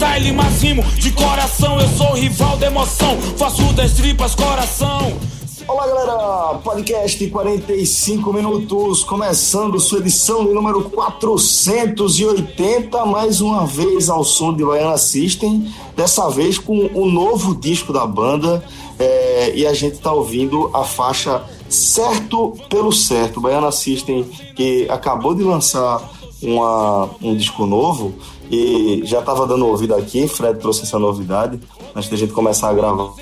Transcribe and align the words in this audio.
freestyle, 0.00 0.32
mas 0.32 0.62
rimo 0.62 0.82
de 0.82 1.12
coração. 1.12 1.78
Eu 1.78 1.86
sou 1.90 2.14
rival 2.14 2.56
da 2.56 2.66
emoção, 2.66 3.20
faço 3.36 3.62
das 3.74 3.92
tripas 3.92 4.34
coração. 4.34 5.12
Olá, 5.68 5.86
galera! 5.86 6.54
Podcast 6.64 7.28
45 7.28 8.32
minutos, 8.32 9.04
começando 9.04 9.78
sua 9.78 9.98
edição 10.00 10.46
de 10.46 10.54
número 10.54 10.88
480, 10.90 13.04
mais 13.04 13.42
uma 13.42 13.66
vez 13.66 14.08
ao 14.08 14.24
som 14.24 14.56
de 14.56 14.64
Baiana 14.64 14.98
System, 14.98 15.70
dessa 15.94 16.28
vez 16.30 16.58
com 16.58 16.90
o 16.94 17.04
novo 17.08 17.54
disco 17.54 17.92
da 17.92 18.04
banda, 18.06 18.64
é, 18.98 19.52
e 19.54 19.64
a 19.66 19.74
gente 19.74 19.98
tá 19.98 20.10
ouvindo 20.12 20.70
a 20.72 20.82
faixa 20.82 21.44
Certo 21.68 22.56
pelo 22.68 22.90
Certo. 22.90 23.40
Baiana 23.40 23.70
System, 23.70 24.24
que 24.56 24.88
acabou 24.90 25.32
de 25.34 25.44
lançar 25.44 26.02
uma, 26.42 27.10
um 27.22 27.36
disco 27.36 27.64
novo, 27.66 28.14
e 28.50 29.02
já 29.04 29.20
estava 29.20 29.46
dando 29.46 29.66
ouvido 29.66 29.94
aqui, 29.94 30.26
Fred 30.26 30.58
trouxe 30.58 30.82
essa 30.82 30.98
novidade, 30.98 31.60
antes 31.94 32.10
da 32.10 32.16
gente 32.16 32.32
começar 32.32 32.68
a 32.68 32.74
gravar 32.74 33.12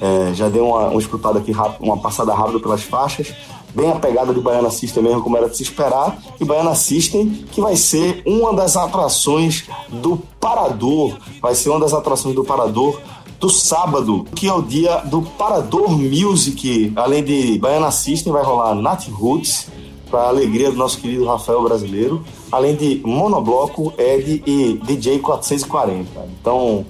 é, 0.00 0.34
já 0.34 0.48
dei 0.48 0.60
uma, 0.60 0.88
uma 0.88 1.00
escutada 1.00 1.38
aqui, 1.38 1.52
uma 1.80 1.96
passada 1.96 2.34
rápida 2.34 2.60
pelas 2.60 2.82
faixas. 2.82 3.32
Bem 3.74 3.90
a 3.90 3.96
pegada 3.96 4.32
de 4.32 4.40
Baiana 4.40 4.70
System 4.70 5.02
mesmo, 5.02 5.22
como 5.22 5.36
era 5.36 5.48
de 5.48 5.56
se 5.56 5.62
esperar. 5.62 6.18
E 6.40 6.44
Baiana 6.44 6.74
System, 6.74 7.28
que 7.50 7.60
vai 7.60 7.76
ser 7.76 8.22
uma 8.26 8.54
das 8.54 8.76
atrações 8.76 9.64
do 9.88 10.16
Parador. 10.40 11.16
Vai 11.40 11.54
ser 11.54 11.70
uma 11.70 11.80
das 11.80 11.92
atrações 11.92 12.34
do 12.34 12.44
Parador 12.44 12.98
do 13.38 13.50
sábado, 13.50 14.24
que 14.34 14.48
é 14.48 14.52
o 14.52 14.62
dia 14.62 14.96
do 15.04 15.20
Parador 15.22 15.90
Music. 15.90 16.92
Além 16.96 17.22
de 17.22 17.58
Baiana 17.58 17.90
System, 17.90 18.32
vai 18.32 18.42
rolar 18.42 18.74
Nat 18.74 19.08
Roots, 19.08 19.68
para 20.16 20.22
a 20.22 20.28
alegria 20.28 20.70
do 20.70 20.78
nosso 20.78 20.98
querido 20.98 21.26
Rafael 21.26 21.62
Brasileiro. 21.62 22.24
Além 22.50 22.74
de 22.74 23.02
Monobloco, 23.04 23.92
Ed 23.98 24.42
e 24.46 24.80
DJ 24.82 25.18
440. 25.18 26.08
Então, 26.40 26.86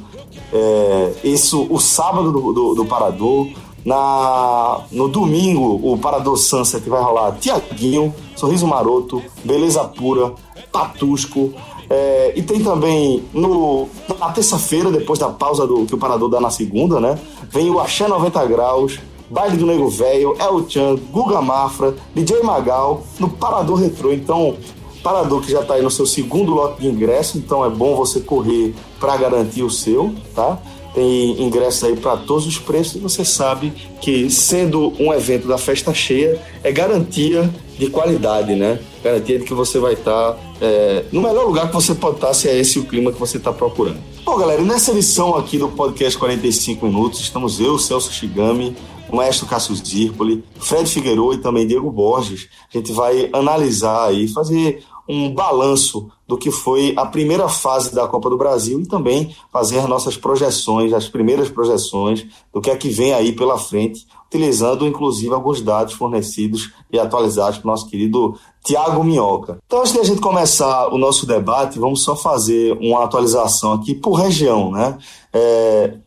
é, 0.52 1.12
isso, 1.24 1.66
o 1.68 1.80
sábado 1.80 2.30
do, 2.30 2.52
do, 2.52 2.74
do, 2.76 2.84
Parador. 2.84 3.48
Na, 3.84 4.80
no 4.92 5.08
domingo, 5.08 5.80
o 5.82 5.98
Parador 5.98 6.36
Sunset 6.36 6.88
vai 6.88 7.02
rolar 7.02 7.32
Tiaguinho, 7.32 8.14
Sorriso 8.36 8.66
Maroto, 8.66 9.20
Beleza 9.44 9.82
Pura, 9.84 10.32
Patusco. 10.70 11.52
É, 11.90 12.32
e 12.36 12.42
tem 12.42 12.62
também 12.62 13.24
no, 13.32 13.88
na 14.20 14.30
terça-feira, 14.30 14.90
depois 14.90 15.18
da 15.18 15.30
pausa 15.30 15.66
do 15.66 15.84
que 15.84 15.94
o 15.94 15.98
Parador 15.98 16.28
dá 16.28 16.40
na 16.40 16.50
segunda, 16.50 17.00
né? 17.00 17.18
Vem 17.50 17.70
o 17.70 17.80
Axé 17.80 18.06
90 18.06 18.46
Graus, 18.46 18.98
Baile 19.30 19.56
do 19.56 19.66
Nego 19.66 19.88
Velho, 19.88 20.36
El 20.38 20.68
Chan, 20.68 20.96
Guga 21.10 21.40
Mafra, 21.40 21.94
DJ 22.14 22.42
Magal, 22.42 23.02
no 23.18 23.28
Parador 23.28 23.80
Retrô. 23.80 24.12
Então, 24.12 24.56
Parador 25.02 25.40
que 25.40 25.52
já 25.52 25.60
está 25.60 25.74
aí 25.74 25.82
no 25.82 25.90
seu 25.90 26.04
segundo 26.04 26.52
lote 26.52 26.80
de 26.80 26.88
ingresso, 26.88 27.38
então 27.38 27.64
é 27.64 27.70
bom 27.70 27.94
você 27.94 28.20
correr 28.20 28.74
para 28.98 29.16
garantir 29.16 29.62
o 29.62 29.70
seu, 29.70 30.12
tá? 30.34 30.58
Tem 30.96 31.42
ingressos 31.42 31.84
aí 31.84 31.94
para 31.94 32.16
todos 32.16 32.46
os 32.46 32.58
preços 32.58 32.94
e 32.94 32.98
você 32.98 33.22
sabe 33.22 33.70
que 34.00 34.30
sendo 34.30 34.94
um 34.98 35.12
evento 35.12 35.46
da 35.46 35.58
festa 35.58 35.92
cheia 35.92 36.40
é 36.64 36.72
garantia 36.72 37.52
de 37.78 37.90
qualidade, 37.90 38.54
né? 38.54 38.80
Garantia 39.04 39.38
de 39.38 39.44
que 39.44 39.52
você 39.52 39.78
vai 39.78 39.92
estar 39.92 40.32
tá, 40.32 40.38
é, 40.58 41.04
no 41.12 41.20
melhor 41.20 41.44
lugar 41.44 41.68
que 41.68 41.74
você 41.74 41.94
pode 41.94 42.14
estar 42.14 42.28
tá, 42.28 42.32
se 42.32 42.48
é 42.48 42.56
esse 42.56 42.78
o 42.78 42.86
clima 42.86 43.12
que 43.12 43.20
você 43.20 43.36
está 43.36 43.52
procurando. 43.52 43.98
Bom, 44.24 44.38
galera, 44.38 44.62
nessa 44.62 44.90
edição 44.90 45.36
aqui 45.36 45.58
do 45.58 45.68
podcast 45.68 46.18
45 46.18 46.86
minutos, 46.86 47.20
estamos 47.20 47.60
eu, 47.60 47.78
Celso 47.78 48.10
Shigami, 48.10 48.74
o 49.10 49.16
maestro 49.16 49.44
Cássio 49.44 49.74
Zirpoli, 49.76 50.42
Fred 50.58 50.88
Figueiredo 50.88 51.34
e 51.34 51.38
também 51.42 51.66
Diego 51.66 51.90
Borges. 51.90 52.48
A 52.72 52.78
gente 52.78 52.90
vai 52.90 53.28
analisar 53.34 54.06
aí, 54.06 54.28
fazer 54.28 54.82
um 55.06 55.30
balanço 55.30 56.10
do 56.26 56.36
que 56.36 56.50
foi 56.50 56.92
a 56.96 57.06
primeira 57.06 57.48
fase 57.48 57.94
da 57.94 58.08
Copa 58.08 58.28
do 58.28 58.36
Brasil 58.36 58.80
e 58.80 58.86
também 58.86 59.34
fazer 59.52 59.78
as 59.78 59.88
nossas 59.88 60.16
projeções, 60.16 60.92
as 60.92 61.08
primeiras 61.08 61.48
projeções 61.48 62.26
do 62.52 62.60
que 62.60 62.70
é 62.70 62.76
que 62.76 62.88
vem 62.88 63.12
aí 63.12 63.32
pela 63.32 63.56
frente, 63.56 64.06
utilizando 64.26 64.86
inclusive 64.86 65.32
alguns 65.32 65.62
dados 65.62 65.94
fornecidos 65.94 66.72
e 66.92 66.98
atualizados 66.98 67.58
pelo 67.58 67.70
nosso 67.70 67.88
querido 67.88 68.36
Tiago 68.64 69.04
Minhoca. 69.04 69.58
Então, 69.66 69.80
antes 69.80 69.92
de 69.92 70.00
a 70.00 70.04
gente 70.04 70.20
começar 70.20 70.92
o 70.92 70.98
nosso 70.98 71.26
debate, 71.26 71.78
vamos 71.78 72.02
só 72.02 72.16
fazer 72.16 72.76
uma 72.80 73.04
atualização 73.04 73.72
aqui 73.72 73.94
por 73.94 74.14
região, 74.14 74.72
né? 74.72 74.98
É, 75.32 75.98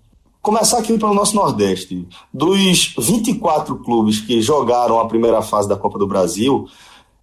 começar 0.42 0.80
aqui 0.80 0.98
pelo 0.98 1.14
nosso 1.14 1.36
Nordeste. 1.36 2.06
Dos 2.34 2.94
24 2.98 3.78
clubes 3.78 4.20
que 4.20 4.42
jogaram 4.42 5.00
a 5.00 5.08
primeira 5.08 5.42
fase 5.42 5.70
da 5.70 5.78
Copa 5.78 5.98
do 5.98 6.08
Brasil, 6.08 6.68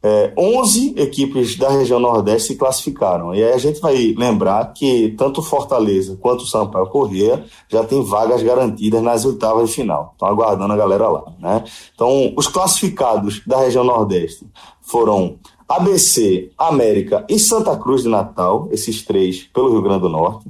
é, 0.09 0.33
11 0.39 0.95
equipes 0.99 1.57
da 1.57 1.69
região 1.69 1.99
Nordeste 1.99 2.53
se 2.53 2.57
classificaram. 2.57 3.35
E 3.35 3.43
aí 3.43 3.53
a 3.53 3.59
gente 3.59 3.81
vai 3.81 4.15
lembrar 4.17 4.73
que 4.73 5.13
tanto 5.19 5.43
Fortaleza 5.43 6.17
quanto 6.21 6.43
o 6.43 6.47
Sampaio 6.47 6.87
Corrêa 6.87 7.45
já 7.69 7.83
tem 7.83 8.05
vagas 8.05 8.41
garantidas 8.41 9.03
nas 9.03 9.25
oitavas 9.25 9.69
de 9.69 9.75
final. 9.75 10.13
Estão 10.13 10.29
aguardando 10.29 10.73
a 10.73 10.77
galera 10.77 11.09
lá. 11.09 11.25
Né? 11.41 11.65
Então, 11.93 12.33
os 12.37 12.47
classificados 12.47 13.43
da 13.45 13.59
região 13.59 13.83
Nordeste 13.83 14.47
foram 14.81 15.41
ABC, 15.69 16.53
América 16.57 17.27
e 17.29 17.37
Santa 17.37 17.77
Cruz 17.77 18.05
de 18.05 18.09
Natal, 18.09 18.69
esses 18.71 19.05
três 19.05 19.43
pelo 19.53 19.73
Rio 19.73 19.83
Grande 19.83 20.03
do 20.03 20.09
Norte. 20.09 20.49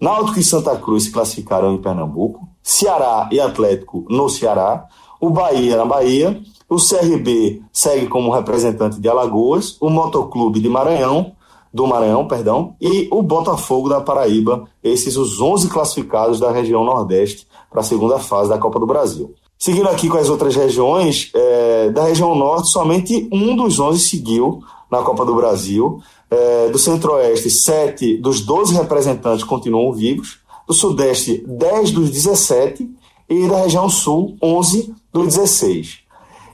Náutico 0.00 0.40
e 0.40 0.42
Santa 0.42 0.74
Cruz 0.76 1.04
se 1.04 1.12
classificaram 1.12 1.72
em 1.72 1.78
Pernambuco. 1.78 2.48
Ceará 2.60 3.28
e 3.30 3.38
Atlético 3.38 4.04
no 4.10 4.28
Ceará. 4.28 4.88
O 5.20 5.30
Bahia 5.30 5.76
na 5.76 5.84
Bahia 5.84 6.42
o 6.68 6.76
CRB 6.76 7.62
segue 7.72 8.06
como 8.06 8.32
representante 8.32 9.00
de 9.00 9.08
Alagoas, 9.08 9.76
o 9.80 9.88
Motoclube 9.90 10.60
de 10.60 10.68
Maranhão, 10.68 11.32
do 11.72 11.86
Maranhão, 11.86 12.28
perdão, 12.28 12.76
e 12.80 13.08
o 13.10 13.20
Botafogo 13.20 13.88
da 13.88 14.00
Paraíba, 14.00 14.64
esses 14.82 15.16
os 15.16 15.40
11 15.40 15.68
classificados 15.68 16.38
da 16.38 16.52
região 16.52 16.84
Nordeste 16.84 17.46
para 17.68 17.80
a 17.80 17.84
segunda 17.84 18.18
fase 18.18 18.48
da 18.48 18.58
Copa 18.58 18.78
do 18.78 18.86
Brasil. 18.86 19.34
Seguindo 19.58 19.88
aqui 19.88 20.08
com 20.08 20.18
as 20.18 20.28
outras 20.28 20.54
regiões, 20.54 21.30
é, 21.34 21.90
da 21.90 22.04
região 22.04 22.34
Norte, 22.34 22.70
somente 22.70 23.28
um 23.32 23.56
dos 23.56 23.80
11 23.80 23.98
seguiu 23.98 24.62
na 24.90 25.02
Copa 25.02 25.24
do 25.24 25.34
Brasil. 25.34 26.00
É, 26.30 26.68
do 26.68 26.78
Centro-Oeste, 26.78 27.50
sete 27.50 28.16
dos 28.18 28.40
12 28.40 28.74
representantes 28.74 29.44
continuam 29.44 29.92
vivos. 29.92 30.38
Do 30.66 30.72
Sudeste, 30.74 31.44
10 31.46 31.90
dos 31.90 32.10
17. 32.10 32.88
E 33.28 33.48
da 33.48 33.62
região 33.62 33.88
Sul, 33.88 34.36
11 34.42 34.94
dos 35.12 35.26
16. 35.28 36.03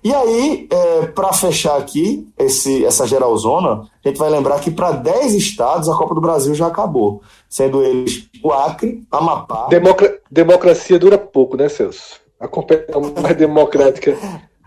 E 0.03 0.15
aí, 0.15 0.67
é, 0.71 1.07
para 1.07 1.33
fechar 1.33 1.77
aqui 1.77 2.27
esse, 2.39 2.85
essa 2.85 3.07
geralzona, 3.07 3.87
a 4.05 4.09
gente 4.09 4.19
vai 4.19 4.31
lembrar 4.31 4.59
que 4.61 4.71
para 4.71 4.93
10 4.93 5.35
estados 5.35 5.89
a 5.89 5.95
Copa 5.95 6.15
do 6.15 6.21
Brasil 6.21 6.55
já 6.55 6.67
acabou, 6.67 7.23
sendo 7.49 7.83
eles 7.83 8.27
o 8.43 8.51
Acre, 8.51 9.03
Amapá. 9.11 9.67
Democra 9.69 10.19
democracia 10.31 10.99
dura 10.99 11.19
pouco, 11.19 11.57
né, 11.57 11.69
Celso? 11.69 12.19
A 12.39 12.49
competição 12.49 13.13
mais 13.21 13.37
democrática 13.37 14.17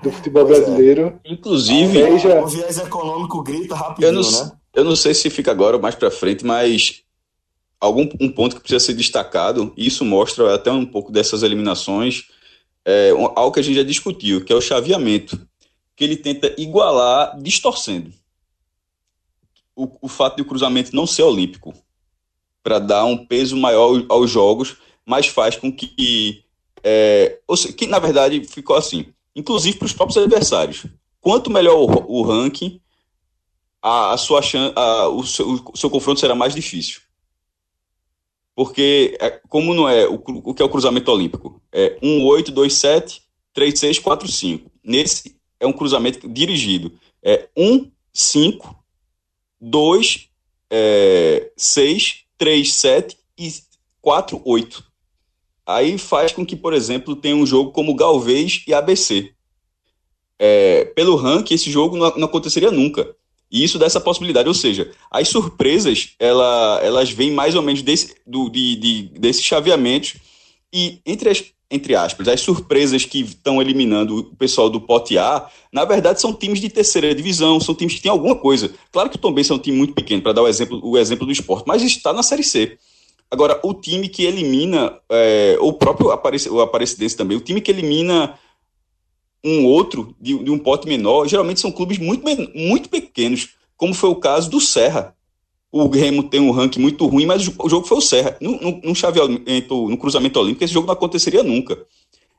do 0.04 0.12
futebol 0.12 0.44
é. 0.44 0.46
brasileiro. 0.46 1.20
É. 1.26 1.34
Inclusive. 1.34 2.20
Já... 2.20 2.42
O 2.42 2.48
viés 2.48 2.78
econômico 2.78 3.42
grita 3.42 3.74
rapidinho, 3.74 4.10
eu 4.10 4.14
não, 4.14 4.32
né? 4.32 4.52
Eu 4.76 4.84
não 4.84 4.96
sei 4.96 5.16
se 5.16 5.30
fica 5.32 5.50
agora 5.50 5.78
ou 5.78 5.82
mais 5.82 5.96
para 5.96 6.12
frente, 6.12 6.46
mas 6.46 7.02
algum 7.80 8.08
um 8.20 8.30
ponto 8.30 8.56
que 8.56 8.62
precisa 8.62 8.86
ser 8.86 8.94
destacado, 8.94 9.74
e 9.76 9.88
isso 9.88 10.06
mostra 10.06 10.54
até 10.54 10.72
um 10.72 10.86
pouco 10.86 11.12
dessas 11.12 11.42
eliminações 11.42 12.28
é, 12.86 13.12
algo 13.36 13.52
que 13.52 13.60
a 13.60 13.64
gente 13.64 13.76
já 13.76 13.84
discutiu, 13.84 14.44
que 14.44 14.52
é 14.52 14.56
o 14.56 14.62
chaveamento, 14.62 15.48
que 15.96 16.04
ele 16.04 16.18
tenta 16.18 16.54
igualar 16.58 17.40
distorcendo. 17.42 18.14
O, 19.76 19.88
o 20.02 20.08
fato 20.08 20.36
de 20.36 20.42
o 20.42 20.46
cruzamento 20.46 20.96
não 20.96 21.08
ser 21.08 21.24
olímpico, 21.24 21.74
para 22.62 22.80
dar 22.80 23.06
um 23.06 23.26
peso 23.26 23.58
maior 23.58 24.06
aos 24.10 24.30
jogos, 24.30 24.78
mas 25.06 25.28
faz 25.28 25.56
com 25.56 25.72
que. 25.72 26.44
É, 26.84 27.40
seja, 27.56 27.74
que 27.74 27.88
na 27.88 28.00
verdade 28.00 28.44
ficou 28.44 28.76
assim, 28.76 29.14
inclusive 29.36 29.78
para 29.78 29.86
os 29.86 29.94
próprios 29.94 30.18
adversários. 30.18 30.86
Quanto 31.20 31.50
melhor 31.50 31.78
o, 31.78 32.20
o 32.20 32.22
ranking, 32.24 32.82
a, 33.82 34.14
a 34.14 34.18
sua 34.18 34.42
a, 34.76 35.08
o, 35.08 35.24
seu, 35.24 35.64
o 35.74 35.78
seu 35.78 35.90
confronto 35.90 36.20
será 36.20 36.36
mais 36.36 36.54
difícil 36.54 37.02
porque 38.56 39.18
é, 39.20 39.30
como 39.50 39.74
não 39.74 39.90
é 39.90 40.08
o, 40.08 40.16
o 40.26 40.54
que 40.54 40.62
é 40.62 40.66
o 40.66 40.70
cruzamento 40.70 41.12
olímpico? 41.12 41.62
É 41.72 41.98
1, 42.02 42.24
8, 42.24 42.52
2, 42.52 42.74
7, 42.74 43.22
3, 43.54 43.80
6, 43.80 44.00
4, 44.00 44.28
5. 44.28 44.72
Nesse 44.84 45.36
é 45.60 45.66
um 45.66 45.74
cruzamento 45.74 46.28
dirigido. 46.30 46.92
É 47.22 47.48
1, 47.58 47.92
5, 48.14 48.84
2, 49.60 50.30
é, 50.70 51.52
6, 51.56 52.26
3, 52.38 52.74
7 52.74 53.18
e 53.38 53.54
4, 54.02 54.42
8. 54.44 54.84
Aí 55.66 55.98
faz 55.98 56.32
com 56.34 56.46
que, 56.46 56.56
por 56.56 56.74
exemplo, 56.74 57.16
tenha 57.16 57.36
um 57.36 57.46
jogo 57.46 57.72
como 57.72 57.96
Galvez 57.96 58.64
e 58.68 58.74
ABC. 58.74 59.34
É, 60.38 60.86
pelo 60.86 61.16
ranking, 61.16 61.54
esse 61.54 61.72
jogo 61.72 61.96
não, 61.96 62.14
não 62.18 62.26
aconteceria 62.26 62.70
nunca. 62.70 63.16
E 63.54 63.64
isso 63.64 63.78
dá 63.78 63.86
essa 63.86 64.02
possibilidade, 64.02 64.48
ou 64.48 64.54
seja, 64.56 64.90
as 65.12 65.28
surpresas 65.30 66.16
ela, 66.20 66.80
elas 66.82 67.12
vêm 67.12 67.30
mais 67.30 67.54
ou 67.54 67.62
menos 67.62 67.84
desse, 67.84 68.16
do, 68.26 68.50
de, 68.50 68.76
de, 68.76 69.04
desses 69.20 69.44
chaveamentos 69.44 70.16
e 70.74 71.00
entre 71.06 71.30
as, 71.30 71.44
entre 71.70 71.96
aspas, 71.96 72.28
as 72.28 72.42
surpresas 72.42 73.06
que 73.06 73.22
estão 73.22 73.62
eliminando 73.62 74.18
o 74.18 74.36
pessoal 74.36 74.72
do 74.72 74.82
pote 74.82 75.20
A, 75.20 75.48
na 75.72 75.86
verdade 75.86 76.20
são 76.20 76.34
times 76.34 76.60
de 76.60 76.68
terceira 76.68 77.14
divisão, 77.14 77.60
são 77.60 77.76
times 77.76 77.94
que 77.94 78.02
têm 78.02 78.12
alguma 78.12 78.36
coisa. 78.36 78.74
Claro 78.92 79.08
que 79.08 79.18
o 79.18 79.20
Tom 79.20 79.32
Benz 79.32 79.52
é 79.52 79.54
um 79.54 79.60
time 79.60 79.78
muito 79.78 79.94
pequeno, 79.94 80.24
para 80.24 80.34
dar 80.34 80.42
o 80.42 80.48
exemplo, 80.48 80.82
o 80.84 80.98
exemplo 80.98 81.28
do 81.28 81.32
esporte, 81.32 81.66
mas 81.68 81.84
está 81.84 82.12
na 82.12 82.24
Série 82.24 82.44
C. 82.44 82.80
Agora, 83.30 83.60
o 83.64 83.74
time 83.74 84.10
que 84.10 84.24
elimina, 84.24 84.98
é, 85.12 85.58
o 85.60 85.74
próprio 85.74 86.10
Aparecidense 86.10 87.16
também, 87.16 87.38
o 87.38 87.42
time 87.42 87.62
que 87.62 87.70
elimina 87.70 88.34
um 89.44 89.66
outro 89.66 90.16
de, 90.20 90.38
de, 90.38 90.50
um 90.50 90.58
pote 90.58 90.88
menor, 90.88 91.28
geralmente 91.28 91.60
são 91.60 91.72
clubes 91.72 91.98
muito, 91.98 92.24
muito 92.56 92.90
pequenos, 92.90 93.50
como 93.76 93.94
foi 93.94 94.10
o 94.10 94.16
caso 94.16 94.50
do 94.50 94.62
Serra. 94.62 95.16
O 95.72 95.88
Remo 95.88 96.24
tem 96.24 96.40
um 96.40 96.52
ranking 96.52 96.80
muito 96.80 97.06
ruim, 97.08 97.26
mas 97.26 97.48
o 97.48 97.70
jogo 97.70 97.88
foi 97.88 97.98
o 97.98 98.02
Serra. 98.02 98.38
No, 98.40 98.60
no, 98.62 98.82
no 98.84 98.96
chaveamento, 98.96 99.90
no 99.90 99.98
cruzamento 99.98 100.40
olímpico, 100.40 100.64
esse 100.64 100.74
jogo 100.74 100.88
não 100.88 100.94
aconteceria 100.94 101.44
nunca. 101.44 101.84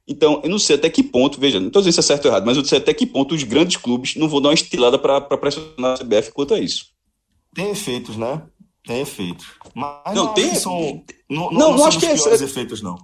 Então, 0.06 0.40
eu 0.44 0.50
não 0.50 0.58
sei 0.58 0.76
até 0.76 0.88
que 0.88 1.02
ponto, 1.02 1.40
veja, 1.40 1.58
não 1.58 1.68
estou 1.68 1.80
dizendo 1.80 1.94
se 1.94 2.00
é 2.00 2.02
certo 2.02 2.26
ou 2.26 2.30
errado, 2.30 2.44
mas 2.44 2.56
eu 2.56 2.62
não 2.62 2.68
sei 2.68 2.78
até 2.78 2.92
que 2.92 3.06
ponto 3.06 3.34
os 3.34 3.42
grandes 3.42 3.76
clubes 3.76 4.14
não 4.16 4.28
vão 4.28 4.40
dar 4.40 4.50
uma 4.50 4.54
estilada 4.54 4.98
para 4.98 5.20
pressionar 5.20 5.94
a 5.94 5.98
CBF 5.98 6.30
quanto 6.32 6.54
a 6.54 6.60
isso. 6.60 6.86
Tem 7.54 7.70
efeitos, 7.70 8.16
né? 8.16 8.42
Tem 8.86 9.00
efeitos. 9.00 9.46
Mas 9.74 10.14
não, 10.14 10.26
não 10.26 10.34
tem. 10.34 10.54
São, 10.54 11.02
não, 11.28 11.50
não, 11.50 11.52
não, 11.52 11.76
não 11.78 11.86
acho 11.86 11.98
que 11.98 12.06
é. 12.06 12.12
efeitos, 12.12 12.82
não. 12.82 12.98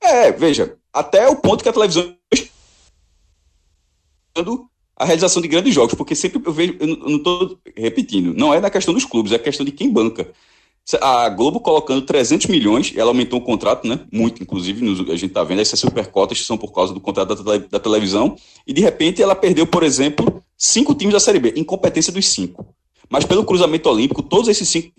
É, 0.00 0.32
veja, 0.32 0.76
até 0.92 1.28
o 1.28 1.36
ponto 1.36 1.62
que 1.62 1.68
a 1.68 1.72
televisão 1.72 2.16
a 4.96 5.04
realização 5.04 5.40
de 5.40 5.48
grandes 5.48 5.74
jogos, 5.74 5.94
porque 5.94 6.14
sempre 6.14 6.42
eu 6.44 6.52
vejo, 6.52 6.76
eu 6.78 6.86
não 6.86 7.16
estou 7.16 7.58
repetindo, 7.74 8.34
não 8.34 8.52
é 8.52 8.60
na 8.60 8.68
questão 8.68 8.92
dos 8.92 9.04
clubes, 9.04 9.32
é 9.32 9.36
a 9.36 9.38
questão 9.38 9.64
de 9.64 9.72
quem 9.72 9.90
banca. 9.90 10.30
A 11.00 11.28
Globo 11.28 11.60
colocando 11.60 12.02
300 12.02 12.46
milhões, 12.48 12.92
ela 12.96 13.10
aumentou 13.10 13.38
o 13.38 13.42
contrato, 13.42 13.86
né? 13.86 14.00
Muito, 14.12 14.42
inclusive, 14.42 14.84
a 14.90 15.16
gente 15.16 15.26
está 15.26 15.44
vendo 15.44 15.60
essas 15.60 15.78
supercotas 15.78 16.38
que 16.38 16.44
são 16.44 16.58
por 16.58 16.72
causa 16.72 16.92
do 16.92 17.00
contrato 17.00 17.42
da, 17.42 17.58
da, 17.58 17.78
televisão, 17.78 18.36
e 18.66 18.72
de 18.72 18.80
repente 18.80 19.22
ela 19.22 19.34
perdeu, 19.34 19.66
por 19.66 19.82
exemplo, 19.82 20.42
cinco 20.56 20.94
times 20.94 21.14
da 21.14 21.20
Série 21.20 21.38
B, 21.38 21.54
incompetência 21.56 22.12
dos 22.12 22.28
cinco. 22.28 22.66
Mas 23.08 23.24
pelo 23.24 23.44
cruzamento 23.44 23.88
olímpico, 23.88 24.22
todos 24.22 24.48
esses 24.48 24.68
cinco 24.68 24.92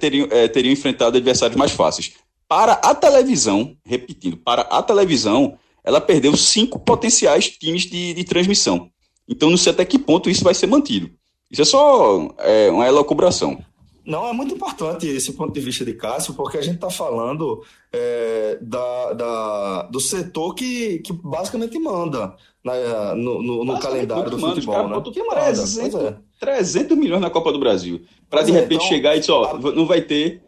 teriam, 0.00 0.28
é, 0.30 0.48
teriam 0.48 0.72
enfrentado 0.72 1.16
adversários 1.16 1.56
mais 1.56 1.72
fáceis. 1.72 2.12
Para 2.48 2.74
a 2.74 2.94
televisão, 2.94 3.76
repetindo, 3.84 4.36
para 4.36 4.62
a 4.62 4.82
televisão, 4.82 5.58
ela 5.86 6.00
perdeu 6.00 6.36
cinco 6.36 6.80
potenciais 6.80 7.48
times 7.48 7.82
de, 7.82 8.12
de 8.12 8.24
transmissão. 8.24 8.90
Então, 9.28 9.48
não 9.48 9.56
sei 9.56 9.72
até 9.72 9.84
que 9.84 9.98
ponto 9.98 10.28
isso 10.28 10.42
vai 10.42 10.52
ser 10.52 10.66
mantido. 10.66 11.10
Isso 11.50 11.62
é 11.62 11.64
só 11.64 12.34
é, 12.38 12.70
uma 12.70 12.86
elucubração. 12.86 13.64
Não, 14.04 14.28
é 14.28 14.32
muito 14.32 14.54
importante 14.54 15.06
esse 15.06 15.32
ponto 15.32 15.52
de 15.52 15.60
vista 15.60 15.84
de 15.84 15.92
Cássio, 15.94 16.34
porque 16.34 16.58
a 16.58 16.62
gente 16.62 16.76
está 16.76 16.90
falando 16.90 17.62
é, 17.92 18.58
da, 18.60 19.12
da, 19.12 19.82
do 19.82 19.98
setor 19.98 20.54
que, 20.54 20.98
que 21.00 21.12
basicamente 21.12 21.76
manda 21.78 22.36
na, 22.64 23.14
no, 23.16 23.42
no, 23.42 23.64
no 23.64 23.80
calendário 23.80 24.30
do 24.30 24.38
futebol. 24.38 24.74
Cara, 24.74 24.88
né? 24.88 25.02
Que 25.12 25.22
manda, 25.24 25.42
300, 25.42 25.94
é. 26.02 26.16
300 26.38 26.96
milhões 26.96 27.20
na 27.20 27.30
Copa 27.30 27.52
do 27.52 27.58
Brasil. 27.58 28.02
Para 28.30 28.42
de 28.42 28.52
é, 28.52 28.54
repente 28.54 28.76
então, 28.84 28.88
chegar 28.88 29.16
e 29.16 29.20
dizer, 29.20 29.32
ó, 29.32 29.56
a... 29.56 29.72
não 29.72 29.86
vai 29.86 30.00
ter. 30.00 30.40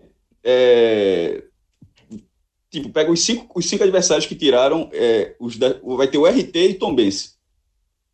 É, 0.45 1.43
tipo, 2.71 2.91
pega 2.91 3.11
os 3.11 3.25
cinco, 3.25 3.59
os 3.59 3.69
cinco 3.69 3.83
adversários 3.83 4.27
que 4.27 4.35
tiraram, 4.35 4.89
é, 4.93 5.35
os 5.41 5.57
da, 5.57 5.75
vai 5.83 6.09
ter 6.09 6.19
o 6.19 6.27
RT 6.27 6.57
e 6.57 6.75
Tom 6.75 6.95
Bense. 6.95 7.33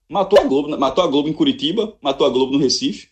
Matou 0.09 0.39
a 0.39 0.45
Globo, 0.45 0.79
matou 0.79 1.03
a 1.03 1.07
Globo 1.07 1.29
em 1.29 1.33
Curitiba, 1.33 1.97
matou 2.01 2.27
a 2.27 2.31
Globo 2.31 2.53
no 2.53 2.59
Recife. 2.59 3.09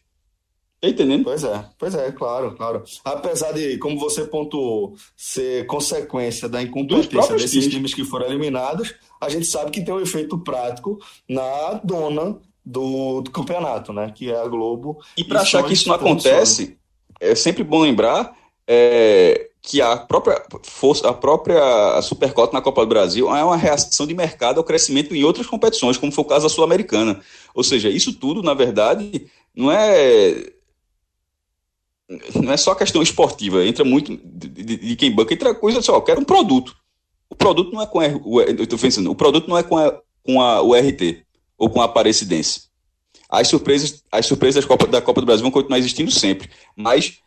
Tá 0.81 0.89
entendendo? 0.89 1.23
Pois 1.23 1.45
é, 1.45 1.65
pois 1.79 1.95
é, 1.95 2.11
claro, 2.11 2.57
claro. 2.57 2.83
Apesar 3.05 3.53
de, 3.53 3.79
como 3.79 4.01
você 4.01 4.25
pontuou, 4.25 4.97
ser 5.17 5.65
consequência 5.67 6.49
da 6.49 6.61
incompetência 6.61 7.37
desses 7.37 7.51
times. 7.51 7.69
times 7.69 7.95
que 7.95 8.05
foram 8.05 8.27
eliminados, 8.27 8.93
a 9.21 9.29
gente 9.29 9.47
sabe 9.47 9.71
que 9.71 9.81
tem 9.81 9.95
um 9.95 10.01
efeito 10.01 10.37
prático 10.39 10.99
na 11.29 11.75
dona 11.85 12.37
do, 12.67 13.21
do 13.21 13.31
campeonato, 13.31 13.93
né? 13.93 14.13
Que 14.13 14.33
é 14.33 14.37
a 14.37 14.49
Globo. 14.49 14.99
E 15.17 15.23
para 15.23 15.43
achar 15.43 15.63
que 15.63 15.73
isso 15.73 15.89
não 15.89 15.95
acontece, 15.95 16.77
é 17.21 17.33
sempre 17.37 17.63
bom 17.63 17.81
lembrar 17.81 18.37
é, 18.67 19.51
que 19.63 19.81
a 19.81 19.97
própria 19.97 20.45
força, 20.65 21.09
a 21.09 21.15
própria 21.15 22.03
Supercota 22.03 22.53
na 22.53 22.61
Copa 22.61 22.81
do 22.81 22.89
Brasil 22.89 23.35
é 23.35 23.45
uma 23.45 23.57
reação 23.57 24.07
de 24.07 24.13
mercado 24.13 24.59
ao 24.59 24.65
crescimento 24.65 25.15
em 25.15 25.23
outras 25.23 25.47
competições, 25.47 25.97
como 25.97 26.11
foi 26.11 26.25
o 26.25 26.27
caso 26.27 26.43
da 26.43 26.49
Sul-Americana. 26.49 27.21
Ou 27.55 27.63
seja, 27.63 27.89
isso 27.89 28.13
tudo, 28.13 28.43
na 28.43 28.55
verdade, 28.55 29.31
não 29.55 29.71
é 29.71 30.53
não 32.35 32.53
é 32.53 32.57
só 32.57 32.75
questão 32.75 33.01
esportiva, 33.01 33.65
entra 33.65 33.85
muito 33.85 34.19
de, 34.23 34.49
de, 34.49 34.77
de 34.77 34.97
quem 34.97 35.11
banca, 35.11 35.33
entra 35.33 35.55
coisa 35.55 35.81
só, 35.81 35.95
eu 35.95 36.03
quero 36.03 36.21
um 36.21 36.25
produto. 36.25 36.77
O 37.31 37.37
produto 37.37 37.73
não 37.73 37.81
é 37.81 37.87
com 37.87 38.01
a, 38.01 38.07
eu 38.07 38.67
tô 38.67 38.77
pensando, 38.77 39.11
o 39.11 39.15
produto 39.15 39.49
não 39.49 39.57
é 39.57 39.63
com, 39.63 39.79
a, 39.79 39.99
com 40.23 40.43
a, 40.43 40.61
o 40.61 40.75
RT 40.75 41.25
ou 41.57 41.71
com 41.71 41.81
a 41.81 41.85
Aparecidense. 41.85 42.65
As 43.31 43.49
surpresas, 43.49 44.05
as 44.13 44.27
surpresas 44.27 44.63
da 44.63 44.69
Copa, 44.69 44.87
da 44.87 45.01
Copa 45.01 45.21
do 45.23 45.27
Brasil 45.27 45.43
vão 45.43 45.51
continuar 45.51 45.79
existindo 45.79 46.11
sempre, 46.11 46.51
mas 46.77 47.22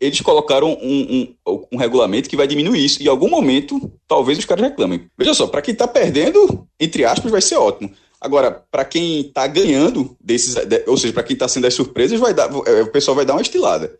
eles 0.00 0.20
colocaram 0.20 0.72
um, 0.80 1.34
um, 1.46 1.66
um, 1.72 1.76
regulamento 1.76 2.28
que 2.28 2.36
vai 2.36 2.46
diminuir 2.46 2.82
isso. 2.82 3.02
E 3.02 3.06
em 3.06 3.08
algum 3.08 3.28
momento, 3.28 3.92
talvez 4.08 4.38
os 4.38 4.46
caras 4.46 4.64
reclamem. 4.64 5.10
Veja 5.16 5.34
só, 5.34 5.46
para 5.46 5.60
quem 5.60 5.72
está 5.72 5.86
perdendo, 5.86 6.66
entre 6.78 7.04
aspas, 7.04 7.30
vai 7.30 7.42
ser 7.42 7.56
ótimo. 7.56 7.92
Agora, 8.18 8.64
para 8.70 8.84
quem 8.84 9.20
está 9.20 9.46
ganhando 9.46 10.16
desses, 10.18 10.54
ou 10.86 10.96
seja, 10.96 11.12
para 11.12 11.22
quem 11.22 11.34
está 11.34 11.46
sendo 11.46 11.66
as 11.66 11.74
surpresas, 11.74 12.18
vai 12.18 12.32
dar, 12.32 12.50
é, 12.66 12.82
o 12.82 12.90
pessoal 12.90 13.14
vai 13.14 13.26
dar 13.26 13.34
uma 13.34 13.42
estilada. 13.42 13.98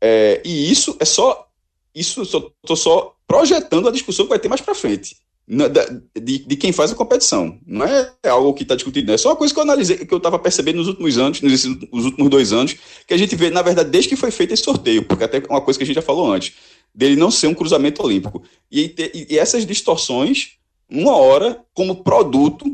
É, 0.00 0.42
e 0.44 0.70
isso 0.70 0.96
é 1.00 1.04
só, 1.04 1.48
isso 1.94 2.22
estou 2.22 2.76
só 2.76 3.14
projetando 3.26 3.88
a 3.88 3.92
discussão 3.92 4.26
que 4.26 4.30
vai 4.30 4.38
ter 4.38 4.48
mais 4.48 4.60
para 4.60 4.74
frente 4.74 5.16
de, 5.48 6.38
de, 6.46 6.56
quem 6.56 6.72
faz 6.72 6.92
a 6.92 6.94
competição. 6.94 7.58
Não 7.66 7.84
é 7.84 8.14
algo 8.28 8.54
que 8.54 8.62
está 8.62 8.74
discutido, 8.74 9.08
não. 9.08 9.14
é 9.14 9.18
só 9.18 9.30
uma 9.30 9.36
coisa 9.36 9.52
que 9.52 9.58
eu 9.58 9.64
analisei, 9.64 9.98
que 9.98 10.12
eu 10.12 10.18
estava 10.18 10.38
percebendo 10.38 10.76
nos 10.76 10.88
últimos 10.88 11.18
anos, 11.18 11.40
nos, 11.40 11.64
nos, 11.64 12.04
últimos 12.04 12.30
dois 12.30 12.52
anos, 12.52 12.76
que 13.06 13.12
a 13.12 13.16
gente 13.16 13.34
vê, 13.34 13.50
na 13.50 13.62
verdade, 13.62 13.90
desde 13.90 14.08
que 14.08 14.16
foi 14.16 14.30
feito 14.30 14.54
esse 14.54 14.62
sorteio, 14.62 15.04
porque 15.04 15.24
até 15.24 15.42
uma 15.48 15.60
coisa 15.60 15.78
que 15.78 15.84
a 15.84 15.86
gente 15.86 15.96
já 15.96 16.02
falou 16.02 16.30
antes, 16.30 16.54
dele 16.94 17.16
não 17.16 17.30
ser 17.30 17.48
um 17.48 17.54
cruzamento 17.54 18.02
olímpico. 18.02 18.42
E, 18.70 18.94
e, 18.96 19.34
e 19.34 19.38
essas 19.38 19.66
distorções, 19.66 20.58
uma 20.88 21.16
hora, 21.16 21.64
como 21.74 22.02
produto, 22.02 22.64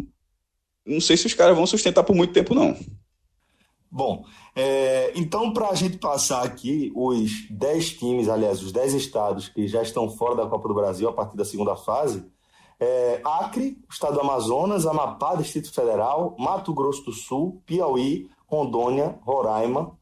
não 0.87 1.01
sei 1.01 1.17
se 1.17 1.27
os 1.27 1.35
caras 1.35 1.57
vão 1.57 1.67
sustentar 1.67 2.05
por 2.05 2.15
muito 2.15 2.33
tempo, 2.33 2.55
não. 2.55 2.77
Bom, 3.91 4.25
é, 4.55 5.13
então, 5.15 5.53
para 5.53 5.69
a 5.69 5.75
gente 5.75 5.97
passar 5.97 6.43
aqui 6.43 6.93
os 6.95 7.49
10 7.49 7.93
times, 7.95 8.29
aliás, 8.29 8.63
os 8.63 8.73
10 8.73 8.95
estados 8.95 9.49
que 9.49 9.67
já 9.67 9.83
estão 9.83 10.11
fora 10.11 10.37
da 10.37 10.47
Copa 10.47 10.69
do 10.69 10.75
Brasil 10.75 11.09
a 11.09 11.13
partir 11.13 11.37
da 11.37 11.45
segunda 11.45 11.75
fase, 11.75 12.25
é, 12.81 13.21
Acre, 13.25 13.79
Estado 13.91 14.15
do 14.15 14.21
Amazonas, 14.21 14.87
Amapá, 14.87 15.35
Distrito 15.35 15.73
Federal, 15.73 16.37
Mato 16.39 16.73
Grosso 16.73 17.05
do 17.05 17.13
Sul, 17.13 17.61
Piauí, 17.67 18.29
Rondônia, 18.47 19.19
Roraima, 19.23 19.93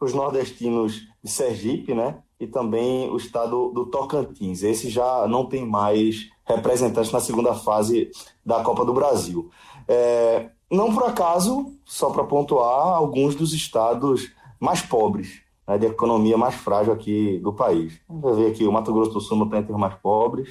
os 0.00 0.12
nordestinos 0.12 1.02
de 1.22 1.30
Sergipe, 1.30 1.94
né? 1.94 2.18
E 2.40 2.46
também 2.46 3.08
o 3.08 3.16
estado 3.16 3.70
do 3.70 3.86
Tocantins. 3.86 4.64
Esse 4.64 4.90
já 4.90 5.28
não 5.28 5.46
tem 5.46 5.64
mais 5.64 6.28
representantes 6.44 7.12
na 7.12 7.20
segunda 7.20 7.54
fase 7.54 8.10
da 8.44 8.64
Copa 8.64 8.84
do 8.84 8.92
Brasil. 8.92 9.48
É, 9.86 10.50
não 10.68 10.92
por 10.92 11.04
acaso, 11.04 11.72
só 11.84 12.10
para 12.10 12.24
pontuar, 12.24 12.96
alguns 12.96 13.36
dos 13.36 13.52
estados 13.52 14.32
mais 14.58 14.80
pobres, 14.82 15.42
né, 15.68 15.78
de 15.78 15.86
economia 15.86 16.36
mais 16.36 16.54
frágil 16.54 16.92
aqui 16.92 17.38
do 17.38 17.52
país. 17.52 18.00
Vamos 18.08 18.38
ver 18.38 18.50
aqui, 18.50 18.66
o 18.66 18.72
Mato 18.72 18.92
Grosso 18.92 19.12
do 19.12 19.20
Sul 19.20 19.38
não 19.38 19.48
tem 19.48 19.60
entre 19.60 19.72
os 19.72 19.78
mais 19.78 19.94
pobres, 19.94 20.48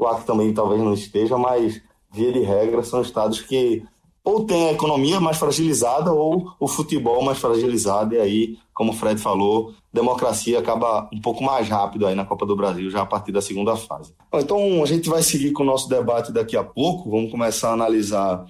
o 0.00 0.06
Acre 0.06 0.24
também 0.24 0.52
talvez 0.54 0.80
não 0.80 0.94
esteja, 0.94 1.36
mas 1.36 1.80
via 2.10 2.32
de 2.32 2.40
regra 2.40 2.82
são 2.82 3.02
estados 3.02 3.42
que 3.42 3.84
ou 4.24 4.44
tem 4.44 4.68
a 4.68 4.72
economia 4.72 5.18
mais 5.18 5.38
fragilizada 5.38 6.12
ou 6.12 6.52
o 6.58 6.68
futebol 6.68 7.22
mais 7.22 7.38
fragilizado, 7.38 8.14
e 8.14 8.18
aí, 8.18 8.58
como 8.74 8.92
o 8.92 8.94
Fred 8.94 9.20
falou, 9.20 9.74
democracia 9.92 10.58
acaba 10.58 11.08
um 11.12 11.20
pouco 11.20 11.42
mais 11.42 11.68
rápido 11.68 12.06
aí 12.06 12.14
na 12.14 12.24
Copa 12.24 12.44
do 12.44 12.56
Brasil, 12.56 12.90
já 12.90 13.02
a 13.02 13.06
partir 13.06 13.32
da 13.32 13.40
segunda 13.40 13.76
fase. 13.76 14.14
Então, 14.32 14.82
a 14.82 14.86
gente 14.86 15.08
vai 15.08 15.22
seguir 15.22 15.52
com 15.52 15.62
o 15.62 15.66
nosso 15.66 15.88
debate 15.88 16.32
daqui 16.32 16.56
a 16.56 16.62
pouco, 16.62 17.10
vamos 17.10 17.30
começar 17.30 17.70
a 17.70 17.72
analisar 17.72 18.44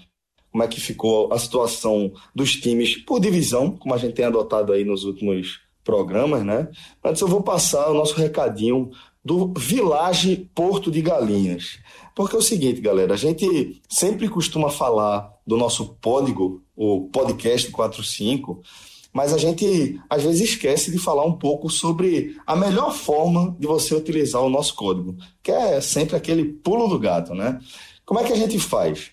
como 0.50 0.64
é 0.64 0.68
que 0.68 0.80
ficou 0.80 1.32
a 1.32 1.38
situação 1.38 2.12
dos 2.34 2.54
times 2.56 2.96
por 2.96 3.20
divisão, 3.20 3.70
como 3.70 3.94
a 3.94 3.98
gente 3.98 4.14
tem 4.14 4.24
adotado 4.24 4.72
aí 4.72 4.84
nos 4.84 5.04
últimos 5.04 5.60
programas, 5.84 6.44
né? 6.44 6.68
Antes 7.04 7.22
eu 7.22 7.28
vou 7.28 7.42
passar 7.42 7.90
o 7.90 7.94
nosso 7.94 8.14
recadinho 8.14 8.90
do 9.24 9.52
Village 9.56 10.50
Porto 10.54 10.90
de 10.90 11.02
Galinhas. 11.02 11.78
Porque 12.14 12.34
é 12.34 12.38
o 12.38 12.42
seguinte, 12.42 12.80
galera, 12.80 13.14
a 13.14 13.16
gente 13.16 13.80
sempre 13.88 14.28
costuma 14.28 14.70
falar 14.70 15.32
do 15.46 15.56
nosso 15.56 15.96
código, 16.02 16.62
o 16.74 17.08
podcast 17.12 17.70
45, 17.70 18.62
mas 19.12 19.32
a 19.32 19.38
gente 19.38 20.00
às 20.08 20.22
vezes 20.22 20.50
esquece 20.50 20.90
de 20.90 20.98
falar 20.98 21.24
um 21.24 21.32
pouco 21.32 21.68
sobre 21.68 22.36
a 22.46 22.54
melhor 22.54 22.92
forma 22.92 23.56
de 23.58 23.66
você 23.66 23.94
utilizar 23.94 24.42
o 24.42 24.50
nosso 24.50 24.74
código, 24.74 25.16
que 25.42 25.50
é 25.50 25.80
sempre 25.80 26.16
aquele 26.16 26.44
pulo 26.44 26.88
do 26.88 26.98
gato, 26.98 27.34
né? 27.34 27.60
Como 28.06 28.20
é 28.20 28.24
que 28.24 28.32
a 28.32 28.36
gente 28.36 28.58
faz? 28.58 29.10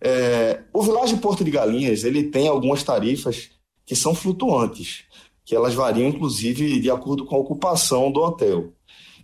É, 0.00 0.62
o 0.72 0.82
Village 0.82 1.16
Porto 1.16 1.44
de 1.44 1.50
Galinhas 1.50 2.04
ele 2.04 2.24
tem 2.24 2.48
algumas 2.48 2.82
tarifas 2.82 3.50
que 3.86 3.94
são 3.94 4.14
flutuantes, 4.14 5.04
que 5.44 5.54
elas 5.54 5.74
variam 5.74 6.08
inclusive 6.08 6.80
de 6.80 6.90
acordo 6.90 7.24
com 7.24 7.36
a 7.36 7.38
ocupação 7.38 8.10
do 8.10 8.20
hotel. 8.20 8.72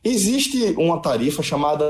Existe 0.03 0.75
uma 0.77 1.01
tarifa 1.01 1.43
chamada 1.43 1.85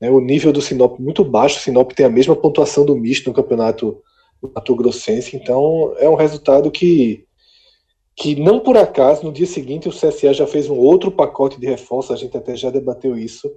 né, 0.01 0.11
o 0.11 0.21
nível 0.21 0.53
do 0.53 0.63
Sinop 0.63 0.99
muito 0.99 1.25
baixo, 1.25 1.59
o 1.59 1.61
Sinop 1.61 1.93
tem 1.93 2.07
a 2.07 2.11
mesma 2.11 2.37
pontuação 2.37 2.85
do 2.85 2.97
misto 2.97 3.29
no 3.29 3.35
campeonato 3.35 4.01
Mato 4.43 4.75
Grossense, 4.77 5.37
então 5.37 5.95
é 5.99 6.09
um 6.09 6.15
resultado 6.15 6.71
que, 6.71 7.25
que 8.17 8.37
não 8.37 8.61
por 8.61 8.77
acaso, 8.77 9.25
no 9.25 9.33
dia 9.33 9.47
seguinte 9.47 9.89
o 9.89 9.93
CSA 9.93 10.33
já 10.33 10.47
fez 10.47 10.71
um 10.71 10.77
outro 10.77 11.11
pacote 11.11 11.59
de 11.59 11.67
reforço, 11.67 12.13
a 12.13 12.17
gente 12.17 12.37
até 12.37 12.55
já 12.55 12.71
debateu 12.71 13.17
isso 13.17 13.51